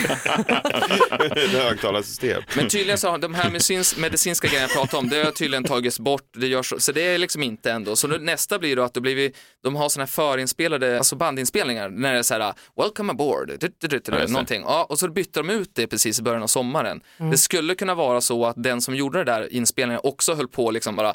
Ett 1.20 1.49
högtalarsystem. 1.53 2.42
Men 2.57 2.68
tydligen 2.68 2.99
så 2.99 3.09
har 3.11 3.18
de 3.18 3.35
här 3.35 3.51
medicins, 3.51 3.96
medicinska 3.96 4.49
grejerna 4.49 4.68
jag 4.68 4.81
pratar 4.81 4.99
om, 4.99 5.09
det 5.09 5.25
har 5.25 5.31
tydligen 5.31 5.64
tagits 5.64 6.01
bort, 6.01 6.23
det 6.37 6.46
görs, 6.46 6.68
så, 6.68 6.81
så 6.81 6.92
det 6.92 7.03
är 7.03 7.18
liksom 7.18 7.42
inte 7.42 7.73
ändå. 7.73 7.96
Så 7.96 8.09
nu, 8.09 8.18
nästa 8.18 8.59
blir 8.59 8.77
då 8.77 8.83
att 8.83 8.94
då 8.94 9.01
blir 9.01 9.14
vi, 9.14 9.33
de 9.62 9.77
har 9.77 9.88
sådana 9.88 10.05
här 10.05 10.11
förinspelade, 10.11 10.99
alltså 10.99 11.16
bandinspelningar, 11.16 11.88
när 11.88 12.12
det 12.12 12.18
är 12.18 12.23
så 12.23 12.35
här, 12.35 12.55
welcome 12.77 13.11
aboard, 13.12 13.49
du, 13.49 13.57
du, 13.57 13.68
du, 13.81 13.88
du, 13.88 14.01
Ja, 14.07 14.14
just 14.14 14.27
det. 14.27 14.33
någonting. 14.33 14.62
Ja, 14.62 14.87
och 14.88 14.99
så 14.99 15.09
bytte 15.09 15.40
de 15.40 15.51
ut 15.51 15.70
det 15.75 15.87
precis 15.87 16.18
i 16.18 16.23
början 16.23 16.42
av 16.42 16.46
sommaren. 16.46 17.01
Det 17.31 17.37
skulle 17.38 17.75
kunna 17.75 17.94
vara 17.94 18.20
så 18.20 18.46
att 18.46 18.62
den 18.62 18.81
som 18.81 18.94
gjorde 18.96 19.18
det 19.18 19.25
där 19.25 19.53
inspelningen 19.53 20.01
också 20.05 20.35
höll 20.35 20.49
på 20.49 20.70
liksom 20.70 20.96
bara 20.96 21.14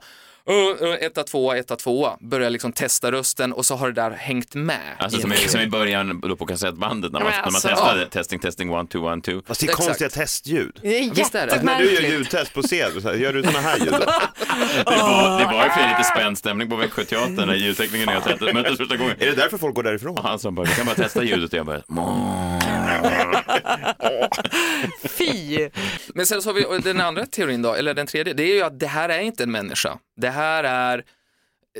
Uh, 0.49 0.88
uh, 0.88 0.93
etta, 1.01 1.23
tvåa, 1.23 1.58
etta, 1.58 1.75
tvåa, 1.75 2.17
börjar 2.19 2.49
liksom 2.49 2.71
testa 2.71 3.12
rösten 3.12 3.53
och 3.53 3.65
så 3.65 3.75
har 3.75 3.88
det 3.88 4.01
där 4.01 4.12
hängt 4.12 4.55
med. 4.55 4.79
Alltså 4.99 5.21
som 5.21 5.34
i, 5.34 5.38
som 5.38 5.62
i 5.62 5.67
början 5.67 6.19
då 6.19 6.36
på 6.36 6.45
kassettbandet 6.45 7.12
när 7.12 7.19
Ja, 7.19 7.23
man, 7.23 7.34
när 7.34 7.39
man 7.41 7.45
alltså- 7.45 7.67
testade 7.67 8.05
testing, 8.10 8.39
testing, 8.39 8.69
one, 8.71 8.88
two, 8.88 8.97
one, 8.97 9.21
two. 9.21 9.41
Fast 9.47 9.62
det 9.62 9.65
är 9.67 9.69
Exakt. 9.69 9.88
konstiga 9.88 10.10
testljud. 10.10 10.79
Det 10.81 10.97
är 10.99 11.01
det. 11.47 11.63
När 11.63 11.77
du 11.77 11.84
gör 11.86 11.91
jättemärkligt. 11.91 12.12
ljudtest 12.12 12.53
på 12.53 12.62
scen, 12.62 13.01
så 13.01 13.08
här, 13.08 13.15
gör 13.15 13.34
du 13.34 13.43
sådana 13.43 13.60
här 13.60 13.77
ljud? 13.77 13.93
Det 14.86 14.91
var, 14.91 15.39
det 15.39 15.45
var 15.45 15.63
ju 15.63 15.69
för 15.69 15.89
lite 15.89 16.03
spänd 16.03 16.38
stämning 16.38 16.69
på 16.69 16.75
Växjöteatern 16.75 17.47
när 17.47 17.55
ljudteknikern 17.55 18.17
och 18.17 18.41
jag 18.41 18.53
möttes 18.53 18.77
första 18.77 18.97
gången. 18.97 19.15
Är 19.19 19.25
det 19.25 19.36
därför 19.36 19.58
folk 19.58 19.75
går 19.75 19.84
därifrån? 19.84 20.17
Han 20.23 20.39
sa 20.39 20.51
bara, 20.51 20.65
du 20.65 20.75
kan 20.75 20.86
bara 20.86 20.95
testa 20.95 21.23
ljudet 21.23 21.53
och 21.53 21.60
jag 21.60 21.65
bara, 21.65 21.81
Fy! 25.10 25.70
Men 26.13 26.26
sen 26.26 26.41
så 26.41 26.50
har 26.50 26.54
vi 26.54 26.82
den 26.82 27.02
andra 27.02 27.26
teorin 27.26 27.62
då, 27.62 27.74
eller 27.74 27.94
den 27.94 28.08
tredje, 28.08 28.34
det 28.34 28.44
är 28.44 28.56
ju 28.56 28.62
att 28.62 28.80
det 28.80 28.88
här 28.88 29.10
är 29.10 29.20
inte 29.20 29.44
en 29.44 29.52
människa. 29.52 29.98
Det 30.18 30.30
här 30.30 30.63
är 30.63 31.04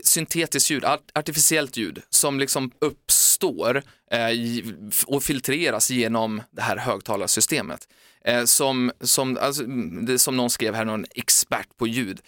syntetiskt 0.04 0.70
ljud, 0.70 0.86
artificiellt 1.14 1.78
ljud 1.78 2.02
som 2.10 2.40
liksom 2.40 2.72
uppstår 2.80 3.84
eh, 4.12 4.30
och 5.06 5.24
filtreras 5.24 5.90
genom 5.90 6.42
det 6.52 6.62
här 6.62 6.78
högtalarsystemet. 6.78 7.88
Eh, 8.26 8.44
som, 8.44 8.92
som, 9.02 9.38
alltså, 9.42 9.64
det, 10.06 10.20
som 10.20 10.38
någon 10.38 10.50
skrev 10.50 10.76
här, 10.76 10.86
någon 10.86 11.06
expert 11.16 11.78
på 11.78 11.88
ljud. 11.88 12.20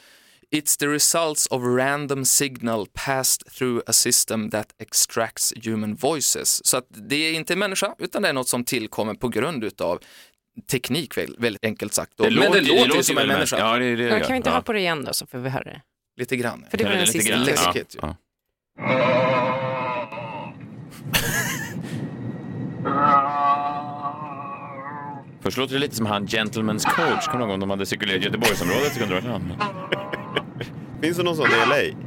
It's 0.56 0.80
the 0.80 0.88
results 0.88 1.48
of 1.48 1.62
random 1.64 2.26
signal 2.26 2.86
passed 2.94 3.52
through 3.58 3.82
a 3.88 3.94
system 3.94 4.50
that 4.50 4.68
extracts 4.80 5.54
human 5.66 5.96
voices. 5.96 6.66
Så 6.66 6.78
att 6.78 6.86
det 6.90 7.16
är 7.16 7.34
inte 7.34 7.54
en 7.54 7.60
människa, 7.60 7.96
utan 8.00 8.22
det 8.22 8.30
är 8.30 8.34
något 8.34 8.48
som 8.48 8.64
tillkommer 8.64 9.14
på 9.14 9.28
grund 9.28 9.64
utav 9.64 10.00
teknik, 10.72 11.18
väl- 11.18 11.36
väldigt 11.40 11.66
enkelt 11.66 11.94
sagt. 11.94 12.12
Då. 12.16 12.24
Men 12.24 12.34
det 12.52 12.62
låter 12.62 12.96
ju 12.96 13.04
som 13.04 13.18
en 13.18 13.28
människa, 13.28 13.58
Ja, 13.60 13.78
det 13.78 13.86
är 13.86 13.98
det. 13.98 14.10
Men 14.10 14.20
kan 14.22 14.32
vi 14.32 14.38
inte 14.38 14.50
ja. 14.50 14.54
ha 14.56 14.62
på 14.62 14.74
det 14.74 14.80
igen 14.80 15.04
då 15.04 15.14
så 15.14 15.26
får 15.26 15.38
vi 15.38 15.50
höra 15.50 15.64
det? 15.64 15.82
lite 16.18 16.38
grann. 16.38 16.66
För 16.72 16.78
det 16.78 16.84
var 16.84 16.92
Ja, 16.92 16.98
den 16.98 17.08
sista. 17.08 17.36
Läskigt 17.36 17.96
ju. 17.96 18.00
Ja. 18.02 18.16
Först 25.42 25.58
låter 25.58 25.74
det 25.74 25.80
lite 25.80 25.96
som 25.96 26.06
han 26.06 26.28
Gentleman's 26.28 26.86
coach. 26.96 27.26
Kommer 27.28 27.38
du 27.38 27.44
ihåg 27.44 27.54
om 27.54 27.60
de 27.60 27.70
hade 27.70 27.86
cirkulerat 27.86 28.22
i 28.22 28.26
Göteborgsområdet 28.26 28.94
så 28.94 29.00
kunde 29.00 29.16
det 29.16 29.22
varit 29.22 29.32
han. 29.32 29.54
Finns 31.02 31.18
det 31.18 31.24
någon 31.24 31.36
sån 31.36 31.48
i 31.48 31.50
LA? 31.50 31.98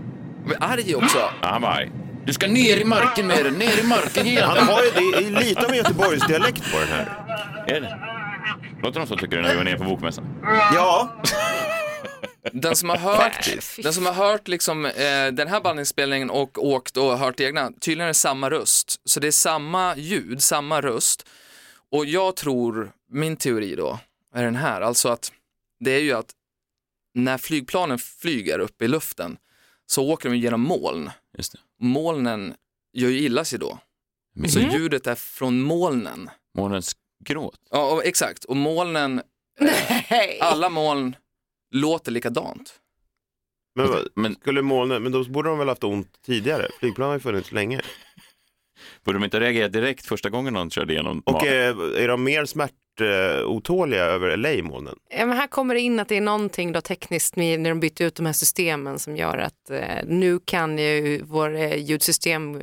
Men 0.44 0.62
arg 0.62 0.94
också. 0.94 1.18
Ja, 1.18 1.48
han 1.48 1.62
var 1.62 1.68
arg. 1.68 1.92
Du 2.26 2.32
ska 2.32 2.46
ner 2.46 2.76
i 2.76 2.84
marken 2.84 3.26
med 3.26 3.44
den, 3.44 3.54
ner 3.54 3.80
i 3.80 3.86
marken 3.86 4.26
igen. 4.26 4.44
Han 4.48 4.58
har 4.58 4.82
ju, 4.82 4.90
det 4.90 5.26
är 5.26 5.40
lite 5.40 5.64
av 5.64 5.70
en 5.70 5.76
Göteborgsdialekt 5.76 6.72
på 6.72 6.78
den 6.78 6.88
här. 6.88 7.24
Är 7.66 7.80
det? 7.80 7.98
Låter 8.82 9.00
de 9.00 9.06
så 9.06 9.16
tycker 9.16 9.36
du 9.36 9.42
när 9.42 9.50
vi 9.50 9.56
var 9.56 9.64
nere 9.64 9.78
på 9.78 9.84
bokmässan? 9.84 10.24
Ja, 10.74 11.22
Den 12.52 12.76
som 12.76 12.88
har 12.88 12.96
hört, 12.96 13.48
den 13.82 13.92
som 13.92 14.06
har 14.06 14.12
hört 14.12 14.48
liksom, 14.48 14.86
eh, 14.86 15.26
den 15.32 15.48
här 15.48 15.60
bandinspelningen 15.60 16.30
och 16.30 16.64
åkt 16.66 16.96
och 16.96 17.18
hört 17.18 17.40
egna, 17.40 17.70
tydligen 17.80 18.04
är 18.04 18.08
det 18.08 18.14
samma 18.14 18.50
röst. 18.50 19.00
Så 19.04 19.20
det 19.20 19.26
är 19.26 19.32
samma 19.32 19.96
ljud, 19.96 20.42
samma 20.42 20.80
röst. 20.80 21.28
Och 21.92 22.06
jag 22.06 22.36
tror, 22.36 22.92
min 23.12 23.36
teori 23.36 23.76
då, 23.76 23.98
är 24.34 24.44
den 24.44 24.56
här, 24.56 24.80
alltså 24.80 25.08
att 25.08 25.32
det 25.80 25.90
är 25.90 26.00
ju 26.00 26.12
att 26.12 26.26
när 27.14 27.38
flygplanen 27.38 27.98
flyger 27.98 28.58
upp 28.58 28.82
i 28.82 28.88
luften 28.88 29.36
så 29.86 30.08
åker 30.12 30.30
de 30.30 30.36
genom 30.36 30.60
moln. 30.60 31.10
Just 31.38 31.52
det. 31.52 31.58
Molnen 31.80 32.54
gör 32.92 33.08
ju 33.10 33.18
illa 33.20 33.44
sig 33.44 33.58
då. 33.58 33.78
Så 34.48 34.60
ljudet 34.60 35.06
är 35.06 35.14
från 35.14 35.60
molnen. 35.60 36.30
Månens 36.56 36.96
gråt. 37.24 37.60
Ja, 37.70 37.92
och, 37.92 38.04
exakt. 38.04 38.44
Och 38.44 38.56
molnen, 38.56 39.22
Nej. 40.10 40.38
alla 40.40 40.68
moln 40.68 41.16
låter 41.70 42.12
likadant. 42.12 42.74
Men, 43.74 43.88
vad- 44.14 44.36
skulle 44.40 44.62
molnen, 44.62 45.02
men 45.02 45.12
då 45.12 45.24
borde 45.24 45.48
de 45.48 45.58
väl 45.58 45.68
haft 45.68 45.84
ont 45.84 46.22
tidigare? 46.22 46.68
Flygplan 46.80 47.08
har 47.08 47.14
ju 47.16 47.20
funnits 47.20 47.52
länge. 47.52 47.80
Borde 49.04 49.18
de 49.18 49.24
inte 49.24 49.40
reagera 49.40 49.68
direkt 49.68 50.06
första 50.06 50.30
gången 50.30 50.54
någon 50.54 50.70
körde 50.70 50.92
igenom 50.92 51.22
Och 51.26 51.32
mat? 51.32 51.42
eh, 51.46 51.50
är 52.02 52.08
de 52.08 52.24
mer 52.24 52.44
smärtotåliga 52.44 54.04
över 54.04 54.36
LA-molnen? 54.36 54.94
Ja, 55.18 55.26
men 55.26 55.36
här 55.36 55.46
kommer 55.46 55.74
det 55.74 55.80
in 55.80 56.00
att 56.00 56.08
det 56.08 56.16
är 56.16 56.20
någonting 56.20 56.72
då 56.72 56.80
tekniskt 56.80 57.36
med, 57.36 57.60
när 57.60 57.70
de 57.70 57.80
bytte 57.80 58.04
ut 58.04 58.14
de 58.14 58.26
här 58.26 58.32
systemen 58.32 58.98
som 58.98 59.16
gör 59.16 59.38
att 59.38 59.70
eh, 59.70 59.80
nu 60.06 60.38
kan 60.44 60.78
ju 60.78 61.22
vår 61.24 61.56
eh, 61.56 61.76
ljudsystem, 61.76 62.62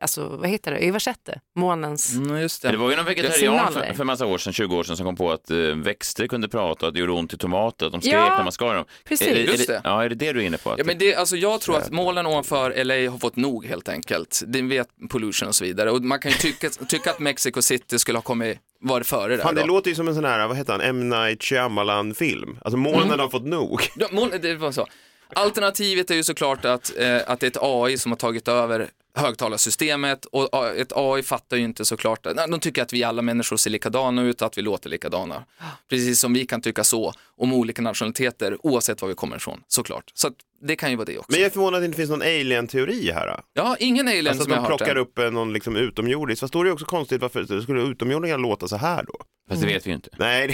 alltså 0.00 0.28
vad 0.28 0.48
heter 0.48 0.70
det, 0.70 0.78
översätta 0.78 1.32
månens 1.56 2.14
Mm, 2.14 2.36
just 2.40 2.62
Det 2.62 2.76
var 2.76 2.90
ju 2.90 2.96
någon 2.96 3.04
vegetarian 3.04 3.72
för, 3.72 3.92
för 3.94 4.04
massa 4.04 4.26
år 4.26 4.38
sedan, 4.38 4.52
20 4.52 4.76
år 4.76 4.82
sedan, 4.82 4.96
som 4.96 5.06
kom 5.06 5.16
på 5.16 5.32
att 5.32 5.50
eh, 5.50 5.56
växter 5.56 6.26
kunde 6.26 6.48
prata 6.48 6.86
och 6.86 6.88
att 6.88 6.94
det 6.94 7.00
gjorde 7.00 7.12
ont 7.12 7.34
i 7.34 7.36
tomater, 7.38 7.86
att 7.86 7.92
de 7.92 8.00
skrek 8.00 8.14
Ja, 8.14 8.36
när 8.36 8.42
man 8.42 8.52
skar 8.52 8.74
dem. 8.74 8.84
precis. 9.04 9.28
Är, 9.28 9.32
är, 9.34 9.38
Just 9.44 9.66
det, 9.66 9.72
det. 9.72 9.80
ja, 9.84 10.04
är 10.04 10.08
det 10.08 10.14
det 10.14 10.32
du 10.32 10.40
är 10.42 10.44
inne 10.46 10.58
på? 10.58 10.70
Att 10.70 10.78
Ja, 10.78 10.84
men 10.84 10.98
det, 10.98 11.14
alltså 11.14 11.36
jag 11.36 11.60
tror 11.60 11.76
att 11.78 11.90
målen 11.90 12.26
ovanför 12.26 12.84
LA 12.84 13.10
har 13.10 13.18
fått 13.18 13.36
nog 13.36 13.66
helt 13.66 13.88
enkelt. 13.88 14.42
Det 14.46 14.62
vet 14.62 14.88
pollution 15.10 15.48
och 15.48 15.54
så 15.54 15.64
vidare. 15.64 15.90
Och 15.90 16.02
man 16.02 16.18
kan 16.20 16.30
ju 16.30 16.36
tycka, 16.36 16.70
tycka 16.70 17.10
att 17.10 17.18
Mexico 17.18 17.62
City 17.62 17.98
skulle 17.98 18.18
ha 18.18 18.22
kommit, 18.22 18.58
varit 18.80 19.06
före 19.06 19.36
där. 19.36 19.42
Fan, 19.42 19.54
det 19.54 19.60
då. 19.60 19.66
låter 19.66 19.88
ju 19.90 19.94
som 19.94 20.08
en 20.08 20.14
sån 20.14 20.24
här, 20.24 20.48
vad 20.48 20.56
heter 20.56 20.72
han, 20.72 20.80
M. 20.80 21.08
Night 21.08 21.42
Shyamalan-film. 21.44 22.58
Alltså 22.62 22.76
molnen 22.76 23.02
Mm. 23.06 23.18
har 23.20 23.28
fått 23.28 23.44
nog. 23.44 23.88
Ja, 23.96 24.06
mål, 24.10 24.30
det 24.42 24.54
var 24.54 24.72
så. 24.72 24.86
Alternativet 25.34 26.10
är 26.10 26.14
ju 26.14 26.22
såklart 26.24 26.64
att, 26.64 26.92
eh, 26.98 27.16
att 27.26 27.40
det 27.40 27.46
är 27.46 27.50
ett 27.50 27.56
AI 27.60 27.98
som 27.98 28.12
har 28.12 28.16
tagit 28.16 28.48
över 28.48 28.88
högtalarsystemet 29.14 30.24
och 30.24 30.66
ett 30.76 30.92
AI 30.96 31.22
fattar 31.22 31.56
ju 31.56 31.62
inte 31.64 31.84
såklart, 31.84 32.26
de 32.50 32.60
tycker 32.60 32.82
att 32.82 32.92
vi 32.92 33.04
alla 33.04 33.22
människor 33.22 33.56
ser 33.56 33.70
likadana 33.70 34.22
ut 34.22 34.42
att 34.42 34.58
vi 34.58 34.62
låter 34.62 34.90
likadana. 34.90 35.44
Precis 35.88 36.20
som 36.20 36.32
vi 36.32 36.46
kan 36.46 36.62
tycka 36.62 36.84
så 36.84 37.12
om 37.36 37.52
olika 37.52 37.82
nationaliteter 37.82 38.56
oavsett 38.66 39.02
var 39.02 39.08
vi 39.08 39.14
kommer 39.14 39.36
ifrån, 39.36 39.60
såklart. 39.68 40.04
Så 40.14 40.28
att 40.28 40.34
det 40.62 40.76
kan 40.76 40.90
ju 40.90 40.96
vara 40.96 41.04
det 41.06 41.18
också. 41.18 41.30
Men 41.32 41.40
jag 41.40 41.46
är 41.46 41.50
förvånad 41.50 41.74
att 41.74 41.82
det 41.82 41.86
inte 41.86 41.96
finns 41.96 42.10
någon 42.10 42.22
alien-teori 42.22 43.10
här. 43.12 43.26
Då. 43.26 43.42
Ja, 43.52 43.76
ingen 43.80 44.08
alien 44.08 44.26
Alltså 44.26 44.44
som 44.44 44.52
att 44.52 44.56
jag 44.56 44.62
de 44.62 44.64
har 44.64 44.70
hört 44.70 44.78
plockar 44.78 44.96
än. 44.96 45.02
upp 45.02 45.18
eh, 45.18 45.30
någon 45.30 45.52
liksom 45.52 45.76
utomjordisk. 45.76 46.40
Fast 46.40 46.52
då 46.52 46.60
är 46.60 46.64
det 46.64 46.72
också 46.72 46.84
konstigt 46.84 47.20
varför 47.22 47.60
skulle 47.60 47.82
utomjordingar 47.82 48.38
låta 48.38 48.68
så 48.68 48.76
här 48.76 49.04
då? 49.04 49.14
Fast 49.50 49.60
det 49.62 49.66
vet 49.66 49.86
vi 49.86 49.90
ju 49.90 49.94
inte. 49.94 50.08
Nej, 50.18 50.46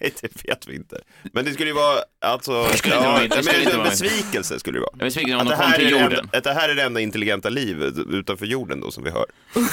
det, 0.00 0.20
det 0.20 0.48
vet 0.48 0.68
vi 0.68 0.74
inte. 0.76 1.00
Men 1.32 1.44
det 1.44 1.52
skulle 1.52 1.68
ju 1.70 1.74
vara, 1.74 1.98
alltså, 2.20 2.64
skulle 2.74 2.94
inte 2.96 3.06
vara- 3.08 3.20
det 3.22 3.28
men 3.34 3.44
skulle 3.44 3.58
inte 3.60 3.72
en 3.72 3.78
vara- 3.78 3.88
besvikelse 3.90 4.58
skulle 4.58 4.76
det 4.78 4.80
vara. 4.82 4.90
En 4.92 4.98
besvikelse 4.98 5.34
om 5.34 5.40
att 5.40 5.46
de 5.46 5.50
det, 5.50 5.56
kom 5.56 5.66
här 5.70 5.78
till 5.78 5.86
är 5.86 5.90
det 5.90 6.02
jorden. 6.02 6.18
enda, 6.18 6.38
att 6.38 6.44
det 6.44 6.52
här 6.52 6.68
är 6.68 6.74
det 6.74 6.82
enda 6.82 7.00
intelligenta 7.00 7.48
livet 7.48 7.94
utanför 8.10 8.46
jorden 8.46 8.80
då 8.80 8.90
som 8.90 9.04
vi 9.04 9.10
hör. 9.10 9.26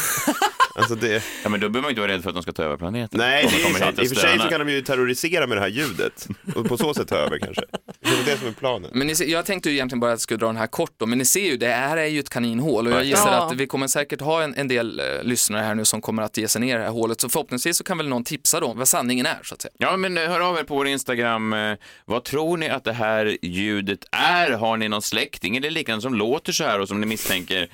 alltså 0.76 0.96
det... 0.96 1.24
Ja, 1.44 1.50
men 1.50 1.60
då 1.60 1.70
behöver 1.70 1.82
man 1.82 1.89
inte 1.89 2.02
vara 2.02 2.12
rädd 2.12 2.24
för 2.24 2.30
att 2.30 2.36
de 2.36 2.44
ska 2.44 2.52
ta 2.52 2.63
över 2.63 2.78
planeten. 2.78 3.17
Nej, 3.20 3.46
Om 3.46 3.52
de 3.52 3.58
det 3.58 3.62
är 3.63 3.65
kommer 3.67 3.80
sant. 3.80 3.91
hit 3.91 3.98
och 4.00 4.04
I 4.04 4.08
och 4.08 4.10
för 4.10 4.15
sig 4.15 4.30
så 4.30 4.36
stönar. 4.36 4.50
kan 4.58 4.67
de 4.67 4.72
ju 4.74 4.82
terrorisera 4.82 5.48
med 5.48 5.58
det 5.58 5.62
här 5.62 5.67
ljudet 5.67 6.28
och 6.56 6.65
på 6.67 6.78
så 6.78 6.94
sätt 6.94 7.08
ta 7.08 7.15
över 7.15 7.39
kanske. 7.39 7.63
Det 8.00 8.10
är 8.10 8.15
väl 8.15 8.26
det 8.26 8.38
som 8.38 8.48
är 8.48 8.52
planen. 8.52 8.91
Men 8.94 9.08
ni 9.08 9.15
ser, 9.15 9.26
jag 9.26 9.46
tänkte 9.46 9.70
ju 9.70 9.76
egentligen 9.76 10.00
bara 10.00 10.12
att 10.12 10.13
jag 10.13 10.22
skulle 10.22 10.38
dra 10.38 10.48
den 10.48 10.58
här 10.58 10.67
kort 10.67 10.91
då, 10.98 11.06
men 11.06 11.17
ni 11.17 11.26
ser 11.26 11.46
ju, 11.46 11.58
det 11.58 11.67
här 11.67 11.98
är 11.98 12.06
ju 12.06 12.20
ett 12.20 12.30
kaninhål 12.30 12.88
och 12.88 12.94
jag 12.94 13.04
gissar 13.04 13.32
Ja. 13.34 13.48
att 13.48 13.54
vi 13.56 13.67
kommer 13.67 13.88
säkert 13.88 14.22
ha 14.22 14.44
en, 14.44 14.56
en 14.56 14.67
del 14.67 15.00
eh, 15.00 15.06
lyssnare 15.24 15.62
här 15.62 15.76
nu 15.76 15.86
som 15.86 16.02
kommer 16.02 16.24
att 16.24 16.38
ge 16.38 16.48
sig 16.48 16.62
ner 16.62 16.76
i 16.76 16.78
det 16.78 16.84
här 16.84 16.91
hålet, 16.91 17.22
så 17.22 17.30
förhoppningsvis 17.30 17.78
så 17.78 17.84
kan 17.84 17.98
väl 17.98 18.08
någon 18.08 18.20
tipsa 18.23 18.60
då 18.60 18.73
vad 18.73 18.88
sanningen 18.88 19.25
är 19.25 19.39
så 19.43 19.53
att 19.55 19.62
säga. 19.62 19.71
Ja, 19.77 19.97
men 19.97 20.17
eh, 20.17 20.23
hör 20.29 20.39
av 20.39 20.57
er 20.57 20.63
på 20.63 20.75
vår 20.75 20.88
Instagram. 20.88 21.53
Eh, 21.53 21.75
Vad 22.05 22.23
tror 22.23 22.57
ni 22.57 22.69
att 22.69 22.84
det 22.84 22.93
här 22.93 23.38
ljudet 23.41 24.05
är? 24.12 24.51
Har 24.51 24.77
ni 24.77 24.89
någon 24.89 25.01
släkting 25.01 25.57
eller 25.57 25.69
liknande 25.71 26.01
som 26.01 26.13
låter 26.13 26.51
så 26.53 26.63
här 26.63 26.79
och 26.79 26.88
som 26.88 26.99
ni 27.01 27.05
misstänker? 27.07 27.67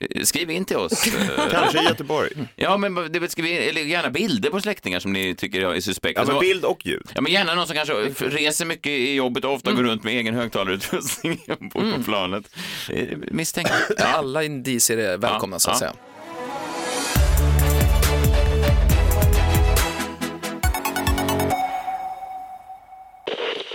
Eh, 0.00 0.22
Skriv 0.22 0.50
in 0.50 0.64
till 0.64 0.76
oss. 0.76 1.04
Kanske 1.50 1.80
i 1.82 1.84
Göteborg. 1.84 2.30
Ja, 2.56 2.76
men 2.76 3.12
det 3.12 3.18
vill 3.18 3.30
skriv 3.30 3.46
in, 3.46 3.56
eller 3.68 3.80
gärna 3.82 4.10
bilder 4.10 4.50
på 4.50 4.60
släktingar 4.60 5.00
som 5.00 5.12
ni 5.12 5.34
tycker 5.34 5.60
är 5.74 5.80
suspekta. 5.80 6.20
Ja, 6.20 6.26
men 6.26 6.36
Alltså, 6.36 6.48
bild 6.48 6.64
och 6.64 6.86
ljud. 6.86 7.02
Ja, 7.14 7.20
men 7.20 7.32
gärna 7.32 7.54
någon 7.54 7.66
som 7.66 7.76
kanske 7.76 7.94
reser 8.20 8.64
mycket 8.64 8.86
i 8.90 9.14
jobbet 9.14 9.44
och 9.44 9.52
ofta 9.52 9.70
Mm. 9.70 9.82
går 9.82 9.90
runt 9.90 10.04
med 10.04 10.14
egen 10.14 10.34
högtalarutrustning 10.34 11.40
på, 11.72 11.80
på 11.80 12.02
planet. 12.04 12.44
Eh, 12.90 13.08
Misstänk. 13.30 13.68
Ja. 13.98 14.04
Alla 14.04 14.44
indicier 14.44 14.98
är 14.98 15.16
välkomna 15.18 15.54
Ja, 15.54 15.58
så 15.60 15.70
att 15.70 15.74
ja. 15.74 15.78
säga. 15.78 15.92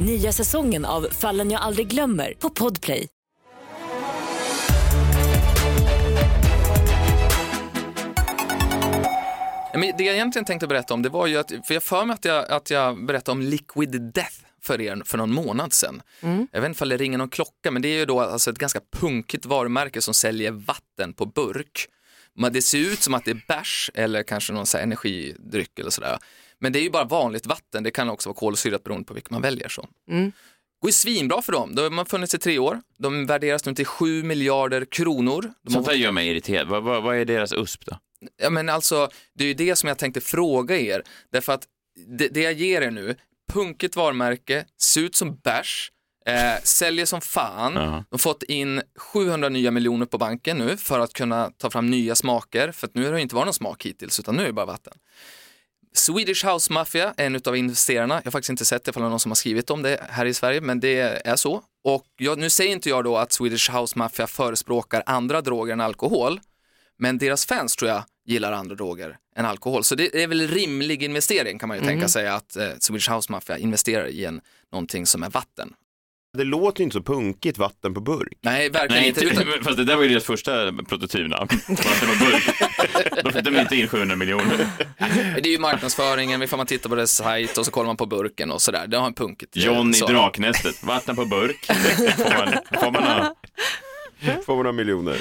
Nya 0.00 0.32
säsongen 0.32 0.84
av 0.84 1.06
Fallen 1.10 1.50
jag 1.50 1.62
aldrig 1.62 1.86
glömmer 1.86 2.34
på 2.38 2.50
Podplay. 2.50 3.08
Men 9.74 9.96
det 9.98 10.04
jag 10.04 10.14
egentligen 10.14 10.44
tänkte 10.44 10.66
berätta 10.66 10.94
om 10.94 11.02
det 11.02 11.08
var 11.08 11.26
ju 11.26 11.36
att, 11.36 11.52
för 11.66 11.74
jag 11.74 11.82
för 11.82 12.04
mig 12.04 12.14
att 12.14 12.24
jag, 12.24 12.50
att 12.50 12.70
jag 12.70 13.06
berättade 13.06 13.32
om 13.32 13.42
Liquid 13.42 14.12
Death 14.12 14.36
för 14.62 14.80
er 14.80 15.02
för 15.04 15.18
någon 15.18 15.32
månad 15.32 15.72
sedan. 15.72 16.02
Jag 16.52 16.60
vet 16.60 16.68
inte 16.68 16.84
om 16.84 16.88
det 16.88 16.96
ringer 16.96 17.18
någon 17.18 17.28
klocka, 17.28 17.70
men 17.70 17.82
det 17.82 17.88
är 17.88 17.98
ju 17.98 18.04
då 18.04 18.20
alltså 18.20 18.50
ett 18.50 18.58
ganska 18.58 18.80
punkigt 18.92 19.46
varumärke 19.46 20.00
som 20.00 20.14
säljer 20.14 20.50
vatten 20.50 21.12
på 21.12 21.26
burk. 21.26 21.88
Men 22.34 22.52
det 22.52 22.62
ser 22.62 22.78
ut 22.78 23.02
som 23.02 23.14
att 23.14 23.24
det 23.24 23.30
är 23.30 23.42
bärs 23.48 23.90
eller 23.94 24.22
kanske 24.22 24.52
någon 24.52 24.66
så 24.66 24.76
här 24.76 24.84
energidryck 24.84 25.78
eller 25.78 25.90
sådär. 25.90 26.18
Men 26.60 26.72
det 26.72 26.78
är 26.78 26.82
ju 26.82 26.90
bara 26.90 27.04
vanligt 27.04 27.46
vatten, 27.46 27.82
det 27.82 27.90
kan 27.90 28.10
också 28.10 28.28
vara 28.28 28.36
kolsyrat 28.36 28.84
beroende 28.84 29.06
på 29.06 29.14
vilket 29.14 29.30
man 29.30 29.42
väljer. 29.42 29.68
så. 29.68 29.88
Mm. 30.10 30.32
går 30.80 30.88
ju 30.88 30.92
svinbra 30.92 31.42
för 31.42 31.52
dem. 31.52 31.74
De 31.74 31.98
har 31.98 32.04
funnits 32.04 32.34
i 32.34 32.38
tre 32.38 32.58
år. 32.58 32.82
De 32.98 33.26
värderas 33.26 33.64
nu 33.64 33.74
till 33.74 33.86
7 33.86 34.22
miljarder 34.22 34.84
kronor. 34.84 35.52
De 35.62 35.72
Sånt 35.72 35.86
där 35.86 35.94
gör 35.94 36.12
mig 36.12 36.28
irriterad. 36.28 36.68
Vad, 36.68 36.82
vad, 36.82 37.02
vad 37.02 37.16
är 37.16 37.24
deras 37.24 37.52
USP 37.52 37.84
då? 37.86 37.98
Ja, 38.42 38.50
men 38.50 38.68
alltså, 38.68 39.08
det 39.34 39.44
är 39.44 39.48
ju 39.48 39.54
det 39.54 39.76
som 39.76 39.88
jag 39.88 39.98
tänkte 39.98 40.20
fråga 40.20 40.78
er. 40.78 41.02
Därför 41.32 41.52
att 41.52 41.64
det, 42.06 42.28
det 42.28 42.40
jag 42.40 42.52
ger 42.52 42.82
er 42.82 42.90
nu, 42.90 43.16
punkigt 43.52 43.96
varumärke, 43.96 44.64
ser 44.80 45.00
ut 45.00 45.14
som 45.16 45.36
bärs, 45.36 45.92
eh, 46.26 46.62
säljer 46.62 47.06
som 47.06 47.20
fan. 47.20 47.72
Ja. 47.74 47.82
De 47.82 48.04
har 48.10 48.18
fått 48.18 48.42
in 48.42 48.82
700 49.12 49.48
nya 49.48 49.70
miljoner 49.70 50.06
på 50.06 50.18
banken 50.18 50.58
nu 50.58 50.76
för 50.76 51.00
att 51.00 51.12
kunna 51.12 51.50
ta 51.58 51.70
fram 51.70 51.90
nya 51.90 52.14
smaker. 52.14 52.72
För 52.72 52.86
att 52.86 52.94
nu 52.94 53.04
har 53.04 53.12
det 53.12 53.20
inte 53.20 53.34
varit 53.34 53.46
någon 53.46 53.54
smak 53.54 53.86
hittills, 53.86 54.20
utan 54.20 54.36
nu 54.36 54.42
är 54.42 54.46
det 54.46 54.52
bara 54.52 54.66
vatten. 54.66 54.92
Swedish 56.06 56.44
House 56.46 56.72
Mafia 56.72 57.14
är 57.16 57.26
en 57.26 57.40
av 57.44 57.56
investerarna. 57.56 58.14
Jag 58.14 58.24
har 58.24 58.30
faktiskt 58.30 58.50
inte 58.50 58.64
sett 58.64 58.84
det 58.84 58.90
ifall 58.90 59.02
det 59.02 59.06
är 59.06 59.10
någon 59.10 59.20
som 59.20 59.30
har 59.30 59.36
skrivit 59.36 59.70
om 59.70 59.82
det 59.82 60.00
här 60.10 60.26
i 60.26 60.34
Sverige, 60.34 60.60
men 60.60 60.80
det 60.80 60.98
är 61.26 61.36
så. 61.36 61.62
Och 61.84 62.04
jag, 62.16 62.38
nu 62.38 62.50
säger 62.50 62.72
inte 62.72 62.88
jag 62.88 63.04
då 63.04 63.16
att 63.16 63.32
Swedish 63.32 63.70
House 63.70 63.98
Mafia 63.98 64.26
förespråkar 64.26 65.02
andra 65.06 65.40
droger 65.40 65.72
än 65.72 65.80
alkohol, 65.80 66.40
men 66.98 67.18
deras 67.18 67.46
fans 67.46 67.76
tror 67.76 67.90
jag 67.90 68.04
gillar 68.26 68.52
andra 68.52 68.74
droger 68.74 69.16
än 69.36 69.46
alkohol. 69.46 69.84
Så 69.84 69.94
det 69.94 70.22
är 70.22 70.26
väl 70.26 70.48
rimlig 70.48 71.02
investering 71.02 71.58
kan 71.58 71.68
man 71.68 71.76
ju 71.76 71.82
Mm. 71.82 71.92
tänka 71.94 72.08
sig 72.08 72.28
att 72.28 72.56
eh, 72.56 72.68
Swedish 72.78 73.10
House 73.10 73.32
Mafia 73.32 73.58
investerar 73.58 74.06
i 74.06 74.24
en, 74.24 74.40
någonting 74.72 75.06
som 75.06 75.22
är 75.22 75.30
vatten. 75.30 75.72
Det 76.36 76.44
låter 76.44 76.80
ju 76.80 76.84
inte 76.84 76.94
så 76.94 77.02
punkigt, 77.02 77.58
vatten 77.58 77.94
på 77.94 78.00
burk. 78.00 78.32
Nej, 78.40 78.70
verkligen 78.70 79.02
Nej, 79.02 79.08
inte. 79.08 79.24
Utan, 79.24 79.64
fast 79.64 79.76
det 79.76 79.84
där 79.84 79.96
var 79.96 80.02
ju 80.02 80.08
deras 80.08 80.24
första 80.24 80.72
prototypnamn. 80.88 81.48
Vatten 81.68 82.10
och 82.10 82.18
burk. 82.18 82.44
Då 83.24 83.30
fick 83.32 83.44
de 83.44 83.56
inte 83.56 83.76
in 83.76 83.88
700 83.88 84.16
miljoner. 84.16 84.66
det 85.34 85.48
är 85.48 85.52
ju 85.52 85.58
marknadsföringen, 85.58 86.42
ifall 86.42 86.56
man 86.56 86.66
tittar 86.66 86.90
på 86.90 86.96
deras 86.96 87.10
sajt 87.10 87.58
och 87.58 87.64
så 87.64 87.70
kollar 87.70 87.86
man 87.86 87.96
på 87.96 88.06
burken 88.06 88.50
och 88.50 88.62
sådär. 88.62 88.86
Det 88.86 88.96
har 88.96 89.06
en 89.06 89.14
punkigt. 89.14 89.56
John 89.56 89.90
i 89.90 89.94
så. 89.94 90.06
Draknästet. 90.06 90.82
Vatten 90.82 91.16
på 91.16 91.24
burk. 91.24 91.66
Får 92.16 92.46
man, 92.46 92.80
får 92.80 92.90
man 92.90 93.02
ha. 93.02 93.34
200 94.44 94.72
miljoner. 94.72 95.12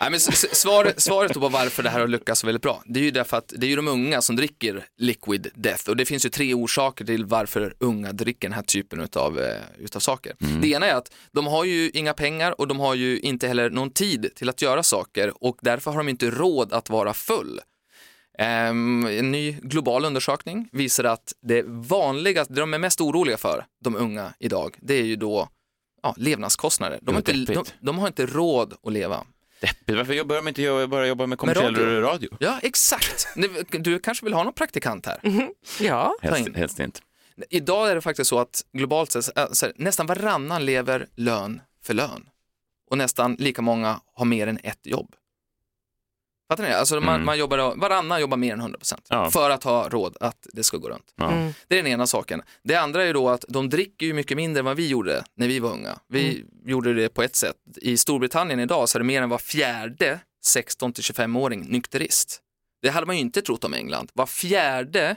Nej, 0.00 0.10
men 0.10 0.14
s- 0.14 0.28
s- 0.28 0.56
svar, 0.60 0.92
svaret 0.96 1.32
på 1.34 1.48
varför 1.48 1.82
det 1.82 1.90
här 1.90 2.00
har 2.00 2.08
lyckats 2.08 2.44
väldigt 2.44 2.62
bra, 2.62 2.82
det 2.86 3.00
är 3.00 3.04
ju 3.04 3.10
därför 3.10 3.36
att 3.36 3.52
det 3.56 3.66
är 3.66 3.68
ju 3.68 3.76
de 3.76 3.88
unga 3.88 4.22
som 4.22 4.36
dricker 4.36 4.84
liquid 4.96 5.48
death 5.54 5.88
och 5.90 5.96
det 5.96 6.04
finns 6.06 6.24
ju 6.26 6.28
tre 6.30 6.54
orsaker 6.54 7.04
till 7.04 7.24
varför 7.24 7.74
unga 7.78 8.12
dricker 8.12 8.48
den 8.48 8.52
här 8.54 8.62
typen 8.62 9.00
utav, 9.00 9.40
eh, 9.40 9.54
utav 9.78 10.00
saker. 10.00 10.32
Det 10.60 10.68
ena 10.68 10.86
är 10.86 10.94
att 10.94 11.12
de 11.32 11.46
har 11.46 11.64
ju 11.64 11.90
inga 11.90 12.14
pengar 12.14 12.60
och 12.60 12.68
de 12.68 12.80
har 12.80 12.94
ju 12.94 13.20
inte 13.20 13.48
heller 13.48 13.70
någon 13.70 13.90
tid 13.90 14.30
till 14.36 14.48
att 14.48 14.62
göra 14.62 14.82
saker 14.82 15.44
och 15.44 15.56
därför 15.62 15.90
har 15.90 15.98
de 15.98 16.08
inte 16.08 16.30
råd 16.30 16.72
att 16.72 16.90
vara 16.90 17.14
full. 17.14 17.60
Ehm, 18.38 19.06
en 19.06 19.32
ny 19.32 19.52
global 19.62 20.04
undersökning 20.04 20.68
visar 20.72 21.04
att 21.04 21.32
det 21.42 21.62
vanligaste, 21.66 22.52
det 22.54 22.60
de 22.60 22.74
är 22.74 22.78
mest 22.78 23.00
oroliga 23.00 23.36
för, 23.36 23.64
de 23.84 23.96
unga 23.96 24.32
idag, 24.38 24.76
det 24.82 24.94
är 24.94 25.02
ju 25.04 25.16
då 25.16 25.48
ja, 26.02 26.14
levnadskostnader. 26.16 26.98
De 27.02 27.14
har, 27.14 27.30
inte, 27.30 27.52
de, 27.52 27.64
de 27.80 27.98
har 27.98 28.06
inte 28.06 28.26
råd 28.26 28.74
att 28.82 28.92
leva. 28.92 29.24
Deppigt. 29.60 29.96
Varför 29.98 30.12
jobbar 30.12 30.36
de 30.36 30.48
inte 30.48 30.86
bara 30.90 31.06
jobba 31.06 31.26
med 31.26 31.38
kommersiell 31.38 31.76
radio? 31.76 32.00
radio? 32.00 32.36
Ja, 32.40 32.58
exakt. 32.62 33.28
Du 33.70 33.98
kanske 33.98 34.24
vill 34.24 34.34
ha 34.34 34.44
någon 34.44 34.52
praktikant 34.52 35.06
här? 35.06 35.20
Ja. 35.80 36.14
Ta 36.22 36.28
Helst, 36.28 36.56
helst 36.56 36.80
inte. 36.80 37.00
Idag 37.50 37.90
är 37.90 37.94
det 37.94 38.00
faktiskt 38.00 38.28
så 38.28 38.38
att 38.38 38.64
globalt 38.72 39.12
sett, 39.12 39.24
så 39.24 39.66
här, 39.66 39.72
nästan 39.76 40.06
varannan 40.06 40.64
lever 40.64 41.06
lön 41.16 41.60
för 41.82 41.94
lön. 41.94 42.26
och 42.90 42.98
nästan 42.98 43.34
lika 43.38 43.62
många 43.62 44.00
har 44.14 44.24
mer 44.24 44.46
än 44.46 44.58
ett 44.62 44.86
jobb. 44.86 45.14
Fattar 46.50 46.64
ni? 46.64 46.70
Alltså 46.72 47.00
man, 47.00 47.14
Mm. 47.14 47.24
man 47.26 47.38
jobbar, 47.38 47.76
varannan 47.76 48.20
jobbar 48.20 48.36
mer 48.36 48.52
än 48.52 48.60
100% 48.60 49.00
Ja. 49.08 49.30
för 49.30 49.50
att 49.50 49.64
ha 49.64 49.88
råd 49.88 50.16
att 50.20 50.46
det 50.52 50.62
ska 50.64 50.76
gå 50.76 50.88
runt. 50.88 51.12
Ja. 51.16 51.30
Mm. 51.32 51.52
Det 51.68 51.78
är 51.78 51.82
den 51.82 51.92
ena 51.92 52.06
saken. 52.06 52.42
Det 52.64 52.74
andra 52.76 53.04
är 53.04 53.14
då 53.14 53.28
att 53.28 53.44
de 53.48 53.68
dricker 53.68 54.06
ju 54.06 54.12
mycket 54.14 54.36
mindre 54.36 54.58
än 54.58 54.64
vad 54.64 54.76
vi 54.76 54.88
gjorde 54.88 55.24
när 55.34 55.48
vi 55.48 55.58
var 55.58 55.70
unga. 55.70 55.98
Vi 56.08 56.44
gjorde 56.64 56.94
det 56.94 57.08
på 57.08 57.22
ett 57.22 57.36
sätt. 57.36 57.56
I 57.76 57.96
Storbritannien 57.96 58.60
idag 58.60 58.88
så 58.88 58.98
är 58.98 59.00
det 59.00 59.06
mer 59.06 59.22
än 59.22 59.28
var 59.28 59.38
fjärde 59.38 60.20
16 60.44 60.92
till 60.92 61.04
25-åring 61.04 61.60
nykterist. 61.68 62.40
Det 62.82 62.88
hade 62.88 63.06
man 63.06 63.16
ju 63.16 63.20
inte 63.22 63.42
trott 63.42 63.64
om 63.64 63.74
England. 63.74 64.10
Var 64.14 64.26
fjärde 64.26 65.16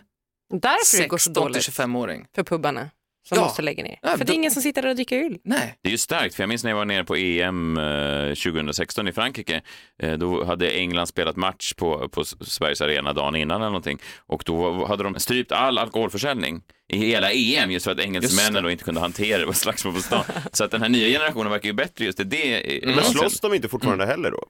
Därför 0.54 0.98
det 0.98 1.08
går 1.08 1.18
så 1.18 1.24
16 1.30 1.34
till 1.34 1.54
dåligt 1.54 1.70
25-åring. 1.70 2.26
för 2.36 2.44
pubbarna 2.44 2.90
som 3.28 3.38
Ja. 3.38 3.44
måste 3.44 3.62
lägga 3.62 3.84
ner. 3.84 4.00
Ja, 4.02 4.10
för 4.12 4.18
det 4.18 4.24
då- 4.26 4.34
är 4.34 4.36
ingen 4.36 4.52
som 4.52 4.62
sitter 4.62 4.82
där 4.82 4.90
och 4.90 4.96
dricker 4.96 5.18
öl. 5.26 5.38
Nej. 5.44 5.76
Det 5.82 5.90
är 5.90 5.92
ju 5.92 5.98
starkt, 5.98 6.36
för 6.36 6.44
jag 6.44 6.50
minns 6.50 6.64
när 6.64 6.72
jag 6.72 6.78
var 6.78 6.86
nere 6.86 7.04
på 7.04 7.16
EM 7.16 7.78
eh, 7.78 8.34
2016 8.34 9.08
i 9.08 9.12
Frankrike. 9.14 9.62
Eh, 10.04 10.14
då 10.14 10.44
hade 10.44 10.70
England 10.72 11.08
spelat 11.08 11.36
match 11.36 11.74
på, 11.74 12.10
på 12.10 12.24
Sveriges 12.26 12.82
arena 12.82 13.14
dagen 13.14 13.36
innan 13.36 13.58
eller 13.62 13.66
någonting. 13.70 14.00
Och 14.26 14.44
då 14.46 14.86
hade 14.86 15.04
de 15.04 15.20
strypt 15.20 15.52
all 15.52 15.78
alkoholförsäljning 15.78 16.62
i 16.94 16.98
hela 16.98 17.32
EM 17.32 17.72
just 17.72 17.84
för 17.86 17.92
att 17.92 18.00
engelsmännen 18.00 18.64
då 18.64 18.72
inte 18.72 18.84
kunde 18.84 19.02
hantera 19.02 19.38
det 19.40 19.46
på 19.46 19.54
slagsmål 19.54 19.94
på 19.94 20.02
stan. 20.02 20.24
Så 20.52 20.64
att 20.64 20.72
den 20.72 20.82
här 20.82 20.90
nya 20.90 21.08
generationen 21.08 21.52
verkar 21.52 21.70
ju 21.70 21.74
bättre 21.74 22.06
just 22.06 22.20
i 22.20 22.24
det. 22.24 22.78
Mm. 22.84 22.96
Men 22.96 23.06
slåss 23.06 23.40
de 23.40 23.54
inte 23.54 23.70
fortfarande 23.70 24.06
heller 24.06 24.32
då? 24.32 24.46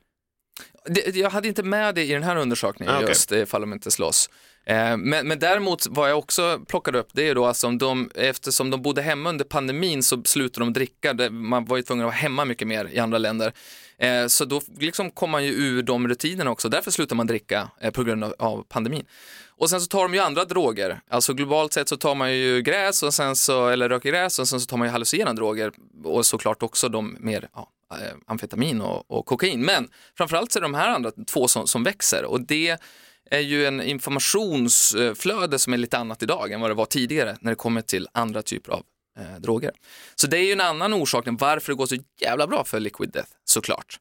Det, 0.86 1.16
jag 1.16 1.30
hade 1.30 1.48
inte 1.48 1.64
med 1.64 1.96
det 1.96 2.04
i 2.04 2.12
den 2.14 2.24
här 2.24 2.36
undersökningen 2.36 2.94
Ah, 2.96 2.98
okej. 2.98 3.10
just 3.10 3.32
ifall 3.32 3.62
de 3.62 3.74
inte 3.74 3.92
slåss. 3.92 4.30
Eh, 4.66 4.98
men, 4.98 5.28
men 5.28 5.40
däremot 5.40 5.88
vad 5.90 6.10
jag 6.10 6.18
också 6.18 6.60
plockade 6.68 7.00
upp 7.00 7.10
det 7.14 7.30
är 7.30 7.36
då 7.36 7.46
alltså 7.46 7.68
om 7.68 7.78
de, 7.78 8.10
eftersom 8.16 8.70
de 8.70 8.82
bodde 8.82 9.02
hemma 9.02 9.30
under 9.30 9.46
pandemin 9.46 10.04
så 10.04 10.22
slutade 10.26 10.66
de 10.66 10.74
dricka, 10.74 11.30
man 11.32 11.66
var 11.66 11.78
ju 11.78 11.84
tvungen 11.84 12.06
att 12.06 12.08
vara 12.08 12.16
hemma 12.16 12.46
mycket 12.46 12.68
mer 12.68 12.90
i 12.92 13.00
andra 13.00 13.18
länder. 13.18 13.54
Eh, 13.98 14.28
så 14.28 14.46
då 14.46 14.62
liksom 14.80 15.12
kom 15.12 15.30
man 15.30 15.46
ju 15.46 15.52
ur 15.52 15.84
de 15.84 16.08
rutinerna 16.08 16.52
också, 16.52 16.70
därför 16.70 16.92
slutar 16.92 17.16
man 17.16 17.28
dricka 17.28 17.70
eh, 17.82 17.92
på 17.92 18.04
grund 18.04 18.24
av, 18.24 18.36
av 18.40 18.66
pandemin. 18.70 19.06
Och 19.58 19.70
sen 19.70 19.82
så 19.82 19.88
tar 19.88 20.04
de 20.04 20.14
ju 20.14 20.20
andra 20.20 20.46
droger, 20.46 21.00
alltså 21.10 21.34
globalt 21.34 21.74
sett 21.74 21.90
så 21.90 21.98
tar 21.98 22.16
man 22.16 22.34
ju 22.34 22.62
gräs 22.62 23.04
och 23.04 23.14
sen 23.14 23.36
så, 23.36 23.68
eller 23.68 23.90
röker 23.90 24.10
gräs 24.10 24.40
och 24.40 24.48
sen 24.48 24.60
så 24.60 24.66
tar 24.66 24.78
man 24.78 24.88
ju 24.88 24.92
hallucinogena 24.92 25.34
droger 25.34 25.72
och 26.04 26.26
såklart 26.26 26.64
också 26.64 26.90
de 26.90 27.18
mer 27.20 27.50
ja, 27.54 27.60
eh, 27.60 27.66
amfetamin 28.28 28.82
och, 28.82 29.12
och 29.12 29.26
kokain. 29.26 29.62
Men 29.66 29.90
framförallt 30.18 30.52
så 30.52 30.60
är 30.60 30.62
det 30.62 30.66
de 30.66 30.74
här 30.74 30.90
andra 30.90 31.12
två 31.12 31.48
som, 31.48 31.68
som 31.68 31.84
växer 31.84 32.26
och 32.26 32.42
det 32.42 32.78
är 33.32 33.40
ju 33.40 33.66
en 33.66 33.82
informationsflöde 33.82 35.60
som 35.60 35.74
är 35.74 35.78
lite 35.78 35.98
annat 35.98 36.24
idag 36.24 36.52
än 36.52 36.62
vad 36.62 36.70
det 36.70 36.76
var 36.76 36.86
tidigare 36.86 37.38
när 37.42 37.52
det 37.52 37.56
kommer 37.56 37.82
till 37.82 38.08
andra 38.12 38.42
typer 38.42 38.72
av 38.72 38.84
eh, 39.20 39.40
droger. 39.40 39.72
Så 40.16 40.28
det 40.28 40.38
är 40.38 40.44
ju 40.44 40.52
en 40.52 40.62
annan 40.62 40.94
orsak 40.94 41.24
till 41.24 41.38
varför 41.40 41.72
det 41.72 41.76
går 41.76 41.86
så 41.86 41.96
jävla 42.22 42.48
bra 42.48 42.64
för 42.64 42.80
Liquid 42.80 43.12
Death, 43.12 43.30
såklart. 43.46 44.00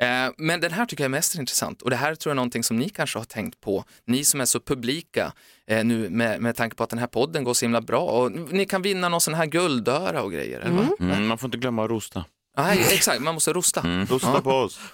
Eh, 0.00 0.32
men 0.36 0.60
den 0.60 0.72
här 0.72 0.86
tycker 0.86 1.04
jag 1.04 1.08
är 1.08 1.10
mest 1.10 1.34
intressant 1.34 1.82
och 1.82 1.90
det 1.90 1.96
här 1.96 2.14
tror 2.14 2.30
jag 2.30 2.34
är 2.34 2.36
någonting 2.36 2.64
som 2.64 2.76
ni 2.76 2.88
kanske 2.88 3.18
har 3.18 3.24
tänkt 3.24 3.60
på, 3.60 3.84
ni 4.04 4.24
som 4.24 4.40
är 4.40 4.44
så 4.44 4.60
publika 4.60 5.32
eh, 5.66 5.84
nu 5.84 6.10
med, 6.10 6.40
med 6.40 6.56
tanke 6.56 6.76
på 6.76 6.84
att 6.84 6.90
den 6.90 6.98
här 6.98 7.06
podden 7.06 7.44
går 7.44 7.54
så 7.54 7.64
himla 7.64 7.80
bra 7.80 8.00
och 8.00 8.32
ni 8.32 8.66
kan 8.66 8.82
vinna 8.82 9.08
någon 9.08 9.20
sån 9.20 9.34
här 9.34 9.46
guldöra 9.46 10.22
och 10.22 10.32
grejer. 10.32 10.60
Eller? 10.60 10.76
va? 10.76 10.88
Mm, 11.00 11.26
man 11.26 11.38
får 11.38 11.48
inte 11.48 11.58
glömma 11.58 11.84
att 11.84 11.90
rosta. 11.90 12.24
Nej, 12.56 12.94
exakt, 12.94 13.20
man 13.22 13.34
måste 13.34 13.52
rosta. 13.52 13.80
Rosta 14.10 14.32
Ja. 14.34 14.40
på 14.40 14.50
oss. 14.50 14.80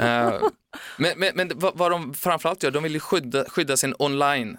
Eh, 0.00 0.40
men 0.98 1.18
men, 1.18 1.32
men 1.34 1.52
vad, 1.54 1.78
vad 1.78 1.90
de 1.90 2.14
framförallt 2.14 2.62
gör, 2.62 2.70
de 2.70 2.82
vill 2.82 2.92
ju 2.94 3.00
skydda, 3.00 3.44
skydda 3.48 3.76
sin 3.76 3.94
online 3.98 4.58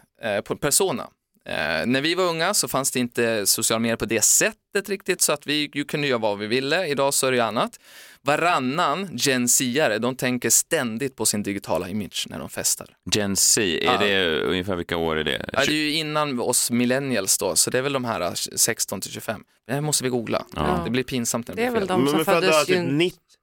eh. 1.47 1.79
Eh, 1.81 1.85
när 1.85 2.01
vi 2.01 2.15
var 2.15 2.23
unga 2.23 2.53
så 2.53 2.67
fanns 2.67 2.91
det 2.91 2.99
inte 2.99 3.47
sociala 3.47 3.79
medier 3.79 3.95
på 3.97 4.05
det 4.05 4.21
sättet 4.21 4.89
riktigt 4.89 5.21
så 5.21 5.33
att 5.33 5.47
vi 5.47 5.71
ju 5.73 5.83
kunde 5.85 6.07
göra 6.07 6.19
vad 6.19 6.37
vi 6.37 6.47
ville. 6.47 6.87
Idag 6.87 7.13
så 7.13 7.27
är 7.27 7.31
det 7.31 7.37
ju 7.37 7.43
annat. 7.43 7.79
Varannan 8.21 9.09
Gen 9.13 9.47
Z-are, 9.47 9.97
de 9.99 10.15
tänker 10.15 10.49
ständigt 10.49 11.15
på 11.15 11.25
sin 11.25 11.43
digitala 11.43 11.89
image 11.89 12.27
när 12.29 12.39
de 12.39 12.49
festar. 12.49 12.87
Gen 13.15 13.35
Z, 13.35 13.61
är 13.61 13.83
Ja. 13.85 13.97
det 13.97 14.39
ungefär 14.41 14.75
vilka 14.75 14.97
år 14.97 15.15
är 15.15 15.23
det? 15.23 15.49
Ja, 15.53 15.59
det 15.59 15.71
är 15.71 15.75
ju 15.75 15.93
innan 15.93 16.39
oss 16.39 16.71
millennials 16.71 17.37
då, 17.37 17.55
så 17.55 17.69
det 17.69 17.77
är 17.77 17.81
väl 17.81 17.93
de 17.93 18.05
här 18.05 18.21
eh, 18.21 18.31
16 18.55 19.01
till 19.01 19.11
25. 19.11 19.41
Det 19.67 19.73
här 19.73 19.81
måste 19.81 20.03
vi 20.03 20.09
googla. 20.09 20.45
Ja. 20.55 20.81
Det 20.85 20.91
blir 20.91 21.03
pinsamt 21.03 21.47
när 21.47 21.55
det, 21.55 21.61
Det 21.61 21.65
är 21.67 21.71
blir 21.71 21.79
väl 21.79 21.87
fel. 21.87 21.95
de 21.97 22.01
Men 22.01 22.09
som 22.09 22.17
men 22.17 22.25
föddes 22.25 22.65
typ 22.65 22.75
ju 22.75 22.81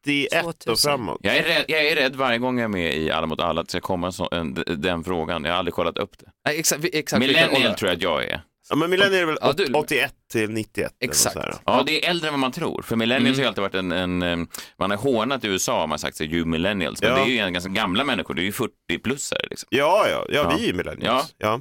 91 0.07 0.45
och 0.47 0.59
2000. 0.59 0.91
framåt. 0.91 1.19
Jag 1.23 1.37
är, 1.37 1.43
rädd, 1.43 1.65
jag 1.69 1.87
är 1.87 1.97
rädd 1.97 2.17
varje 2.17 2.39
gång 2.39 2.59
jag 2.59 2.65
är 2.65 2.69
med 2.69 2.95
i 2.97 3.11
Alla 3.11 3.27
mot 3.27 3.41
alla 3.41 3.61
att 3.61 3.67
det 3.67 3.71
ska 3.71 3.81
komma 3.81 4.07
en 4.07 4.13
sån, 4.13 4.29
en, 4.33 4.55
den 4.67 5.05
frågan. 5.05 5.45
Jag 5.45 5.53
har 5.53 5.59
aldrig 5.59 5.75
kollat 5.75 5.99
upp 5.99 6.19
det. 6.19 6.27
Nej, 6.47 6.59
exakt, 6.59 6.85
exakt 6.93 7.21
Millennial 7.21 7.75
tror 7.75 7.89
jag 7.91 7.97
att 7.97 8.03
jag 8.03 8.25
är. 8.25 8.43
Ja, 8.71 8.77
men 8.77 8.91
millennial 8.91 9.23
är 9.23 9.27
väl 9.27 9.39
Ja, 9.41 9.53
du- 9.53 9.73
81 9.75 10.15
till 10.33 10.51
91. 10.51 10.93
eller 11.01 11.11
Exakt. 11.11 11.35
så. 11.35 11.43
Ja, 11.67 11.83
det 11.87 12.05
är 12.07 12.11
äldre 12.11 12.29
än 12.29 12.33
vad 12.35 12.41
man 12.41 12.53
tror. 12.53 12.83
För 12.83 12.97
millennials 12.97 13.39
Mm. 13.39 13.39
har 13.39 13.43
ju 13.43 13.49
alltid 13.49 13.63
varit 13.63 13.93
en, 13.95 14.23
en, 14.23 14.49
man 14.79 14.91
har 14.91 14.99
hånat 14.99 15.45
i 15.45 15.49
USA 15.49 15.83
om 15.83 15.89
man 15.91 15.99
sagt 15.99 16.17
sig 16.17 16.35
you 16.35 16.45
millennials, 16.45 17.03
men 17.03 17.11
Ja. 17.11 17.17
det 17.17 17.23
är 17.39 17.47
ju 17.47 17.53
ganska 17.53 17.71
gamla 17.71 18.05
människor, 18.05 18.35
det 18.35 18.43
är 18.43 18.45
ju 18.45 18.51
40-plussare 18.51 19.47
liksom. 19.51 19.67
Ja, 19.71 20.07
ja, 20.11 20.27
ja, 20.29 20.35
Ja. 20.51 20.57
vi 20.59 20.69
är 20.69 20.73
millennials. 20.75 21.35
Ja. 21.39 21.61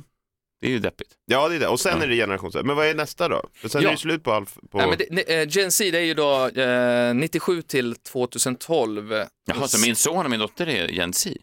Det 0.64 0.68
är 0.68 0.72
ju 0.72 0.80
deppigt. 0.80 1.10
Ja, 1.26 1.50
det 1.50 1.56
är 1.56 1.60
det. 1.60 1.68
Och 1.68 1.80
sen 1.80 1.98
Ja. 1.98 2.04
är 2.04 2.08
det 2.08 2.16
generation 2.16 2.52
Z. 2.52 2.64
Men 2.64 2.76
vad 2.76 2.86
är 2.88 2.94
nästa 2.96 3.28
då? 3.28 3.42
För 3.54 3.70
sen 3.70 3.82
Ja. 3.82 3.88
är 3.88 3.92
det 3.92 3.98
slut 4.00 4.24
på 4.24 4.34
alf... 4.34 4.54
På... 4.72 4.78
Nej, 4.78 4.88
men 4.88 4.98
det, 4.98 5.06
ne- 5.10 5.42
eh, 5.42 5.48
Gen 5.50 5.72
Z 5.72 5.92
det 5.92 5.98
är 5.98 6.04
ju 6.04 6.14
då 6.14 6.48
eh, 6.48 7.14
97 7.16 7.62
till 7.62 7.96
2012. 7.96 9.14
Jaha, 9.46 9.68
så 9.68 9.80
min 9.80 9.96
son 9.96 10.26
och 10.26 10.32
min 10.32 10.40
dotter 10.40 10.68
är 10.70 10.88
Gen 10.88 11.14
Z? 11.14 11.36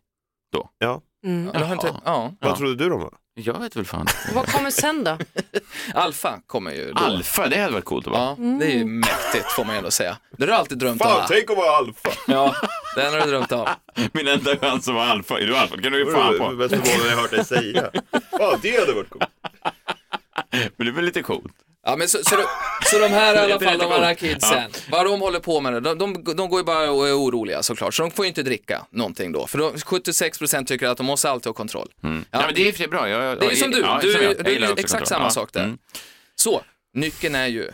Ja. 0.79 1.03
Mm. 1.27 1.49
Eller 1.55 1.73
inte, 1.73 1.95
ja. 2.05 2.35
Vad 2.41 2.51
Ja. 2.51 2.57
trodde 2.57 2.75
du 2.85 2.91
de 2.91 3.01
var? 3.01 3.15
Jag 3.35 3.61
vet 3.61 3.77
väl 3.77 3.85
fan. 3.85 4.07
Vad 4.35 4.47
kommer 4.47 4.71
sen 4.71 5.05
då? 5.05 5.19
Alfa 5.95 6.41
kommer 6.47 6.73
ju 6.75 6.93
då. 6.93 6.99
Alfa, 6.99 7.49
det 7.49 7.57
hade 7.61 7.73
varit 7.73 7.85
coolt 7.85 8.07
att 8.07 8.13
vara. 8.13 8.23
Ja, 8.23 8.37
det 8.61 8.67
är 8.67 8.79
ju 8.79 8.85
mäktigt 8.85 9.53
får 9.57 9.65
man 9.65 9.75
ju 9.75 9.79
ändå 9.79 9.91
säga. 9.91 10.17
Det 10.37 10.43
har 10.43 10.47
du 10.47 10.53
alltid 10.55 10.79
drömt 10.79 11.03
om 11.03 11.09
Fan, 11.09 11.27
tänk 11.31 11.51
att 11.51 11.57
vara 11.57 11.77
alfa! 11.77 12.11
Ja, 12.27 12.55
den 12.97 13.13
har 13.13 13.21
du 13.21 13.27
drömt 13.27 13.53
om. 13.53 13.67
Min 14.13 14.29
enda 14.29 14.57
chans 14.57 14.89
att 14.89 14.95
vara 14.95 15.07
alfa. 15.07 15.41
Är 15.41 15.47
du 15.47 15.57
alfa? 15.57 15.77
Det 15.77 15.83
kan 15.83 15.93
du 15.93 15.99
ju 15.99 16.13
fan 16.13 16.39
på. 16.39 16.51
det 16.51 16.57
bästa 16.57 16.77
målet 16.77 17.11
jag 17.11 17.17
hört 17.17 17.31
dig 17.31 17.45
säga. 17.45 17.91
Fan, 18.39 18.59
det 18.63 18.81
hade 18.81 18.93
varit 18.93 19.11
coolt. 19.11 19.25
Men 20.77 20.87
det 20.87 20.91
är 20.91 20.95
väl 20.95 21.05
lite 21.05 21.23
coolt. 21.23 21.53
Ja, 21.87 21.97
men 21.97 22.09
så, 22.09 22.19
så, 22.25 22.37
de, 22.37 22.43
så 22.91 22.99
de 22.99 23.09
här 23.09 23.35
i 23.35 23.39
alla 23.53 23.61
fall, 23.61 23.79
de 23.79 23.91
här 23.91 24.15
kidsen, 24.15 24.71
vad 24.91 25.07
de 25.07 25.21
håller 25.21 25.41
på 25.41 25.61
med, 25.61 25.83
de, 25.83 25.99
de, 25.99 26.25
de 26.37 26.49
går 26.49 26.61
ju 26.61 26.65
bara 26.65 26.91
och 26.91 27.09
är 27.09 27.13
oroliga 27.19 27.63
såklart, 27.63 27.95
så 27.95 28.03
de 28.03 28.11
får 28.11 28.25
ju 28.25 28.29
inte 28.29 28.43
dricka 28.43 28.87
någonting 28.91 29.33
då. 29.33 29.47
För 29.47 29.59
då, 29.59 29.71
76% 29.71 30.65
tycker 30.65 30.87
att 30.87 30.97
de 30.97 31.07
måste 31.07 31.31
alltid 31.31 31.47
ha 31.47 31.53
kontroll. 31.55 31.89
Mm. 32.03 32.25
Ja, 32.31 32.43
men 32.47 32.55
det 32.55 32.69
är 32.69 32.73
sig 32.73 32.89
bra. 32.89 33.09
Jag, 33.09 33.41
Det 33.41 33.47
är 33.47 33.55
som 33.55 33.71
du, 33.71 33.81
Ja, 33.81 33.99
du, 34.03 34.13
som 34.13 34.23
jag. 34.23 34.31
Jag 34.33 34.45
du 34.45 34.53
exakt 34.65 34.91
kontroll. 34.91 35.07
samma 35.07 35.25
Ja. 35.25 35.31
sak 35.31 35.53
där. 35.53 35.65
Mm. 35.65 35.79
Så, 36.35 36.63
nyckeln 36.95 37.35
är 37.35 37.47
ju, 37.47 37.69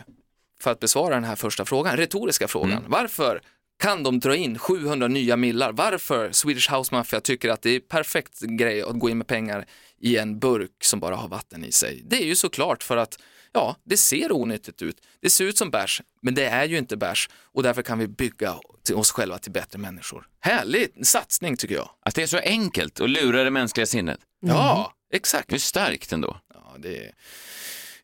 för 0.61 0.71
att 0.71 0.79
besvara 0.79 1.13
den 1.15 1.23
här 1.23 1.35
första 1.35 1.65
frågan, 1.65 1.97
retoriska 1.97 2.47
frågan, 2.47 2.71
Mm. 2.71 2.83
varför 2.87 3.41
kan 3.79 4.03
de 4.03 4.19
dra 4.19 4.35
in 4.35 4.57
700 4.57 5.07
nya 5.07 5.37
millar? 5.37 5.71
Varför 5.71 6.31
Swedish 6.31 6.73
House 6.73 6.95
Mafia 6.95 7.21
tycker 7.21 7.49
att 7.49 7.61
det 7.61 7.69
är 7.69 7.79
perfekt 7.79 8.39
grej 8.41 8.81
att 8.81 8.99
gå 8.99 9.09
in 9.09 9.17
med 9.17 9.27
pengar 9.27 9.65
i 9.99 10.17
en 10.17 10.39
burk 10.39 10.83
som 10.83 10.99
bara 10.99 11.15
har 11.15 11.27
vatten 11.27 11.65
i 11.65 11.71
sig? 11.71 12.03
Det 12.05 12.15
är 12.15 12.25
ju 12.25 12.35
såklart 12.35 12.83
för 12.83 12.97
att 12.97 13.19
Ja, 13.51 13.75
det 13.83 13.97
ser 13.97 14.31
onyttigt 14.31 14.81
ut. 14.81 15.01
Det 15.21 15.29
ser 15.29 15.45
ut 15.45 15.57
som 15.57 15.69
bärs, 15.69 16.01
men 16.21 16.35
det 16.35 16.45
är 16.45 16.65
ju 16.65 16.77
inte 16.77 16.97
bärs 16.97 17.29
och 17.53 17.63
därför 17.63 17.81
kan 17.81 17.99
vi 17.99 18.07
bygga 18.07 18.55
oss 18.93 19.11
själva 19.11 19.37
till 19.37 19.51
bättre 19.51 19.79
människor. 19.79 20.27
Härlig 20.39 21.05
satsning 21.05 21.57
tycker 21.57 21.75
jag. 21.75 21.89
Att 21.99 22.15
det 22.15 22.23
är 22.23 22.27
så 22.27 22.37
enkelt 22.37 22.99
att 22.99 23.09
lura 23.09 23.43
det 23.43 23.51
mänskliga 23.51 23.85
sinnet. 23.85 24.19
Ja, 24.39 24.93
exakt. 25.13 25.49
Det 25.49 25.55
är 25.55 25.59
starkt 25.59 26.13
ändå. 26.13 26.37
Ja, 26.53 26.75
det... 26.77 27.11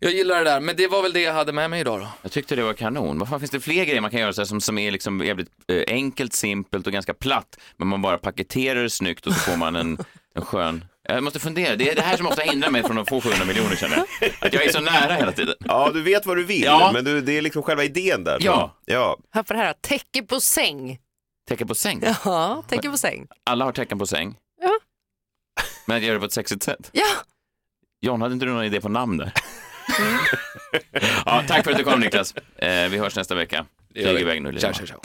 Jag 0.04 0.12
gillar 0.14 0.38
det 0.38 0.44
där, 0.44 0.60
men 0.60 0.76
det 0.76 0.88
var 0.88 1.02
väl 1.02 1.14
det 1.14 1.22
jag 1.22 1.34
hade 1.34 1.52
med 1.54 1.70
mig 1.70 1.82
idag 1.82 2.00
då. 2.00 2.08
Jag 2.22 2.32
tyckte 2.32 2.56
det 2.56 2.64
var 2.64 2.74
kanon. 2.74 3.20
Vad 3.20 3.30
fan 3.30 3.40
finns 3.40 3.52
det 3.52 3.60
fler 3.60 3.86
grejer 3.86 4.02
man 4.02 4.12
kan 4.12 4.20
göra 4.20 4.34
så 4.34 4.42
här, 4.42 4.46
som, 4.46 4.62
som 4.62 4.78
är 4.78 4.92
liksom 4.92 5.20
jävligt 5.26 5.50
eh, 5.68 5.84
enkelt, 5.88 6.34
simpelt 6.34 6.88
och 6.88 6.94
ganska 6.94 7.14
platt, 7.14 7.60
men 7.78 7.88
man 7.88 8.02
bara 8.02 8.18
paketerar 8.18 8.84
det 8.84 8.90
snyggt 8.90 9.28
och 9.28 9.34
så 9.34 9.40
får 9.40 9.58
man 9.58 9.76
en, 9.76 9.98
en 10.36 10.46
skön... 10.46 10.86
Jag 11.10 11.24
måste 11.24 11.40
fundera, 11.40 11.76
det 11.76 11.90
är 11.90 11.96
det 11.96 12.02
här 12.02 12.18
som 12.18 12.28
ofta 12.28 12.42
hindrar 12.42 12.70
mig 12.70 12.84
från 12.84 12.98
att 12.98 13.10
få 13.10 13.22
700 13.22 13.46
miljoner 13.46 13.76
känner 13.76 13.98
jag. 13.98 14.32
Att 14.42 14.54
jag 14.54 14.66
är 14.66 14.72
så 14.72 14.80
nära 14.80 15.14
hela 15.14 15.32
tiden. 15.32 15.56
Ja, 15.60 15.92
du 15.94 16.02
vet 16.02 16.26
vad 16.26 16.38
du 16.38 16.44
vill, 16.44 16.64
Ja. 16.64 16.92
men 16.94 17.04
du, 17.06 17.22
det 17.22 17.38
är 17.38 17.42
liksom 17.42 17.64
själva 17.64 17.84
idén 17.84 18.24
där. 18.24 18.38
Ja. 18.42 18.78
ja. 18.86 19.18
Hör 19.32 19.44
på 19.44 19.54
det 19.54 19.60
här, 19.60 19.74
täcke 19.82 20.24
på 20.24 20.40
säng. 20.40 21.00
Tecken 21.50 21.68
på 21.68 21.76
säng. 21.76 22.04
Ja, 22.26 22.64
täcke 22.68 22.90
på 22.90 22.98
säng. 22.98 23.28
Alla 23.44 23.66
har 23.66 23.72
tecken 23.72 24.00
på 24.00 24.06
säng. 24.08 24.36
Ja. 24.62 24.72
Men 25.86 25.98
att 25.98 26.04
göra 26.04 26.14
det 26.14 26.20
på 26.20 26.26
ett 26.26 26.34
sexigt 26.34 26.64
sätt. 26.64 26.90
Ja, 26.92 27.06
John, 28.02 28.22
hade 28.22 28.34
inte 28.34 28.46
du 28.46 28.52
någon 28.54 28.64
idé 28.66 28.82
på 28.82 28.90
namn 28.90 29.18
där? 29.18 29.34
ja, 31.26 31.44
tack 31.48 31.64
för 31.64 31.72
att 31.72 31.78
du 31.78 31.84
kom 31.84 32.00
Niklas. 32.00 32.36
Eh, 32.56 32.90
vi 32.90 32.98
hörs 32.98 33.16
nästa 33.16 33.36
vecka. 33.36 33.66
Flyg 33.94 34.20
iväg 34.22 34.42
nu. 34.42 34.60
Ciao, 34.60 34.74
ciao, 34.74 34.88
ciao. 34.88 35.00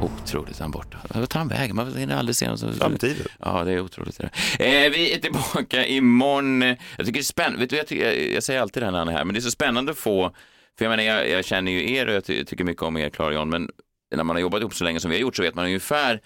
Otroligt 0.00 0.58
han 0.58 0.70
borta. 0.70 0.98
Vad 1.14 1.28
tar 1.28 1.38
han 1.38 1.48
vägen? 1.48 1.76
Man 1.76 1.96
hinner 1.96 2.16
aldrig 2.16 2.36
se 2.36 2.46
honom. 2.46 2.74
Samtidigt. 2.78 3.26
Ja, 3.40 3.64
det 3.64 3.72
är 3.72 3.80
otroligt. 3.80 4.18
det. 4.18 4.84
Eh, 4.84 4.90
vi 4.90 5.14
är 5.14 5.18
tillbaka 5.18 5.86
imorgon. 5.86 6.62
Jag 6.62 6.76
tycker 6.98 7.12
det 7.12 7.18
är 7.18 7.22
spännande. 7.22 7.58
Vet 7.58 7.70
du, 7.70 7.76
jag, 7.76 7.86
tycker, 7.86 8.04
jag, 8.04 8.32
jag 8.32 8.42
säger 8.42 8.60
alltid 8.60 8.82
det 8.82 8.86
här 8.86 8.92
när 8.92 8.98
han 8.98 9.08
är 9.08 9.12
här, 9.12 9.24
men 9.24 9.34
det 9.34 9.38
är 9.38 9.42
så 9.42 9.50
spännande 9.50 9.92
att 9.92 9.98
få, 9.98 10.34
för 10.78 10.84
jag 10.84 10.90
menar, 10.90 11.02
jag, 11.02 11.28
jag 11.28 11.44
känner 11.44 11.72
ju 11.72 11.92
er 11.92 12.06
och 12.06 12.14
jag 12.14 12.24
ty, 12.24 12.44
tycker 12.44 12.64
mycket 12.64 12.82
om 12.82 12.96
er, 12.96 13.32
John, 13.32 13.48
men 13.48 13.70
när 14.16 14.24
man 14.24 14.36
har 14.36 14.40
jobbat 14.40 14.60
ihop 14.60 14.74
så 14.74 14.84
länge 14.84 15.00
som 15.00 15.10
vi 15.10 15.16
har 15.16 15.20
gjort 15.20 15.36
så 15.36 15.42
vet 15.42 15.54
man 15.54 15.64
ungefär 15.64 16.20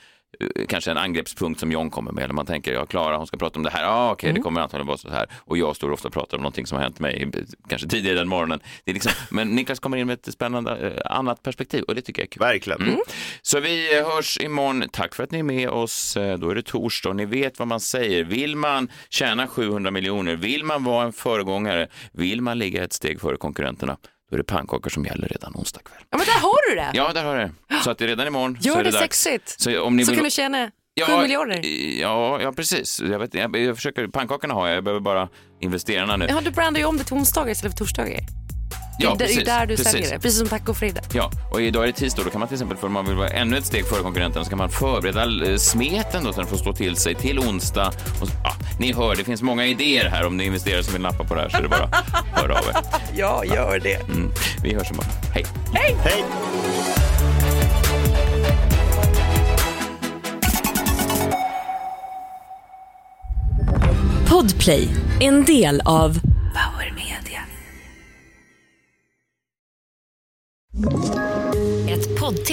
kanske 0.68 0.90
en 0.90 0.96
angreppspunkt 0.96 1.60
som 1.60 1.72
John 1.72 1.90
kommer 1.90 2.12
med. 2.12 2.24
Eller 2.24 2.34
man 2.34 2.46
tänker, 2.46 2.72
ja 2.72 2.86
Klara 2.86 3.16
hon 3.16 3.26
ska 3.26 3.36
prata 3.36 3.58
om 3.58 3.62
det 3.62 3.70
här, 3.70 3.82
ja 3.82 3.88
ah, 3.90 4.12
okej 4.12 4.28
Mm. 4.28 4.34
det 4.34 4.42
kommer 4.42 4.60
antagligen 4.60 4.86
vara 4.86 4.98
så 4.98 5.10
här. 5.10 5.26
Och 5.38 5.58
jag 5.58 5.76
står 5.76 5.90
ofta 5.90 6.08
och 6.08 6.14
pratar 6.14 6.36
om 6.36 6.42
någonting 6.42 6.66
som 6.66 6.76
har 6.76 6.82
hänt 6.82 6.98
mig, 7.00 7.30
eh, 7.34 7.40
kanske 7.68 7.88
tidigare 7.88 8.18
den 8.18 8.28
morgonen. 8.28 8.60
Det 8.84 8.90
är 8.90 8.94
liksom, 8.94 9.12
men 9.30 9.48
Niklas 9.48 9.80
kommer 9.80 9.96
in 9.96 10.06
med 10.06 10.14
ett 10.14 10.32
spännande 10.32 10.90
eh, 11.04 11.16
annat 11.18 11.42
perspektiv 11.42 11.82
och 11.82 11.94
det 11.94 12.02
tycker 12.02 12.22
jag 12.22 12.26
är 12.26 12.30
kul. 12.30 12.40
Verkligen. 12.40 12.82
Mm. 12.82 12.98
Så 13.42 13.60
vi 13.60 13.98
eh, 13.98 14.06
hörs 14.08 14.38
imorgon. 14.40 14.84
Tack 14.92 15.14
för 15.14 15.22
att 15.24 15.30
ni 15.30 15.38
är 15.38 15.42
med 15.42 15.68
oss. 15.70 16.16
Eh, 16.16 16.38
Då 16.38 16.50
är 16.50 16.54
det 16.54 16.62
torsdag 16.62 17.08
och 17.08 17.16
ni 17.16 17.24
vet 17.24 17.58
vad 17.58 17.68
man 17.68 17.80
säger. 17.80 18.24
Vill 18.24 18.56
man 18.56 18.88
tjäna 19.10 19.46
700 19.46 19.90
miljoner, 19.90 20.36
vill 20.36 20.64
man 20.64 20.84
vara 20.84 21.04
en 21.04 21.12
föregångare, 21.12 21.88
vill 22.12 22.42
man 22.42 22.58
ligga 22.58 22.84
ett 22.84 22.92
steg 22.92 23.20
före 23.20 23.36
konkurrenterna, 23.36 23.96
då 24.30 24.36
är 24.36 24.38
det 24.38 24.44
pannkakor 24.44 24.90
som 24.90 25.04
gäller 25.04 25.28
redan 25.28 25.52
onsdag 25.56 25.80
kväll. 25.84 26.02
Ja 26.10 26.18
men 26.18 26.26
där 26.26 26.40
har 26.40 26.70
du 26.70 26.76
det. 26.76 26.90
Ja, 26.94 27.12
där 27.12 27.24
har 27.24 27.36
du 27.36 27.42
det. 27.42 27.80
Så 27.84 27.90
att 27.90 27.98
det 27.98 28.04
är 28.04 28.08
redan 28.08 28.26
imorgon 28.26 28.58
så 28.60 28.68
Gör 28.68 28.78
är 28.80 28.84
det 28.84 28.90
det 28.90 28.98
sexigt. 28.98 29.60
Så, 29.60 29.82
om 29.82 29.96
ni 29.96 30.04
Så 30.04 30.10
vill... 30.10 30.18
kan 30.18 30.24
du 30.24 30.30
tjäna 30.30 30.70
Ja, 30.94 31.06
7 31.06 31.22
miljarder. 31.22 31.60
Ja, 32.00 32.40
ja 32.42 32.52
precis. 32.52 33.00
Jag, 33.00 33.18
vet, 33.18 33.34
jag, 33.34 33.56
jag 33.56 33.76
försöker, 33.76 34.06
pannkakorna 34.08 34.54
har 34.54 34.66
jag, 34.66 34.76
jag 34.76 34.84
behöver 34.84 35.00
bara 35.00 35.28
investerarna 35.60 36.16
nu. 36.16 36.26
Ja, 36.28 36.40
du 36.44 36.50
brandar 36.50 36.80
ju 36.80 36.86
om 36.86 36.96
det 36.96 37.04
till 37.04 37.14
onsdagar 37.14 37.50
istället 37.50 37.72
för 37.78 37.84
torsdagar. 37.84 38.20
Ja, 39.00 39.14
det 39.18 39.24
är 39.24 39.26
precis, 39.28 39.44
där 39.44 39.66
du 39.66 39.76
precis. 39.76 39.92
säljer 39.92 40.10
det, 40.10 40.18
precis 40.18 40.38
som 40.38 40.48
tacofredag. 40.48 41.02
Ja, 41.12 41.30
och 41.50 41.62
idag 41.62 41.82
är 41.82 41.86
det 41.86 41.92
tisdag 41.92 42.22
då 42.24 42.30
kan 42.30 42.40
man 42.40 42.48
till 42.48 42.54
exempel, 42.54 42.78
för 42.78 42.86
om 42.86 42.92
man 42.92 43.06
vill 43.06 43.16
vara 43.16 43.28
ännu 43.28 43.58
ett 43.58 43.66
steg 43.66 43.86
före 43.86 44.02
konkurrenterna, 44.02 44.44
så 44.44 44.48
kan 44.50 44.58
man 44.58 44.68
förbereda 44.68 45.50
eh, 45.50 45.56
smeten 45.56 46.24
då 46.24 46.32
så 46.32 46.40
den 46.40 46.48
får 46.48 46.56
stå 46.56 46.72
till 46.72 46.96
sig 46.96 47.14
till 47.14 47.38
onsdag. 47.38 47.86
Och, 48.20 48.28
ja, 48.44 48.52
ni 48.78 48.92
hör, 48.92 49.16
det 49.16 49.24
finns 49.24 49.42
många 49.42 49.66
idéer 49.66 50.08
här. 50.08 50.26
Om 50.26 50.36
ni 50.36 50.44
investerare 50.44 50.82
som 50.82 50.92
vill 50.92 51.02
nappa 51.02 51.24
på 51.24 51.34
det 51.34 51.40
här 51.40 51.48
så 51.48 51.56
är 51.56 51.62
det 51.62 51.68
bara 51.68 51.84
att 51.84 52.40
höra 52.40 52.54
av 52.54 52.64
er. 52.68 52.74
Ja, 53.16 53.44
gör 53.44 53.78
det. 53.78 53.94
Mm. 53.94 54.30
Vi 54.62 54.74
hörs 54.74 54.90
imorgon. 54.90 55.12
Hej! 55.34 55.44
Hej! 55.74 55.96
Hej! 56.04 56.24
Podplay, 64.28 64.88
en 65.20 65.44
del 65.44 65.82
av 65.84 66.20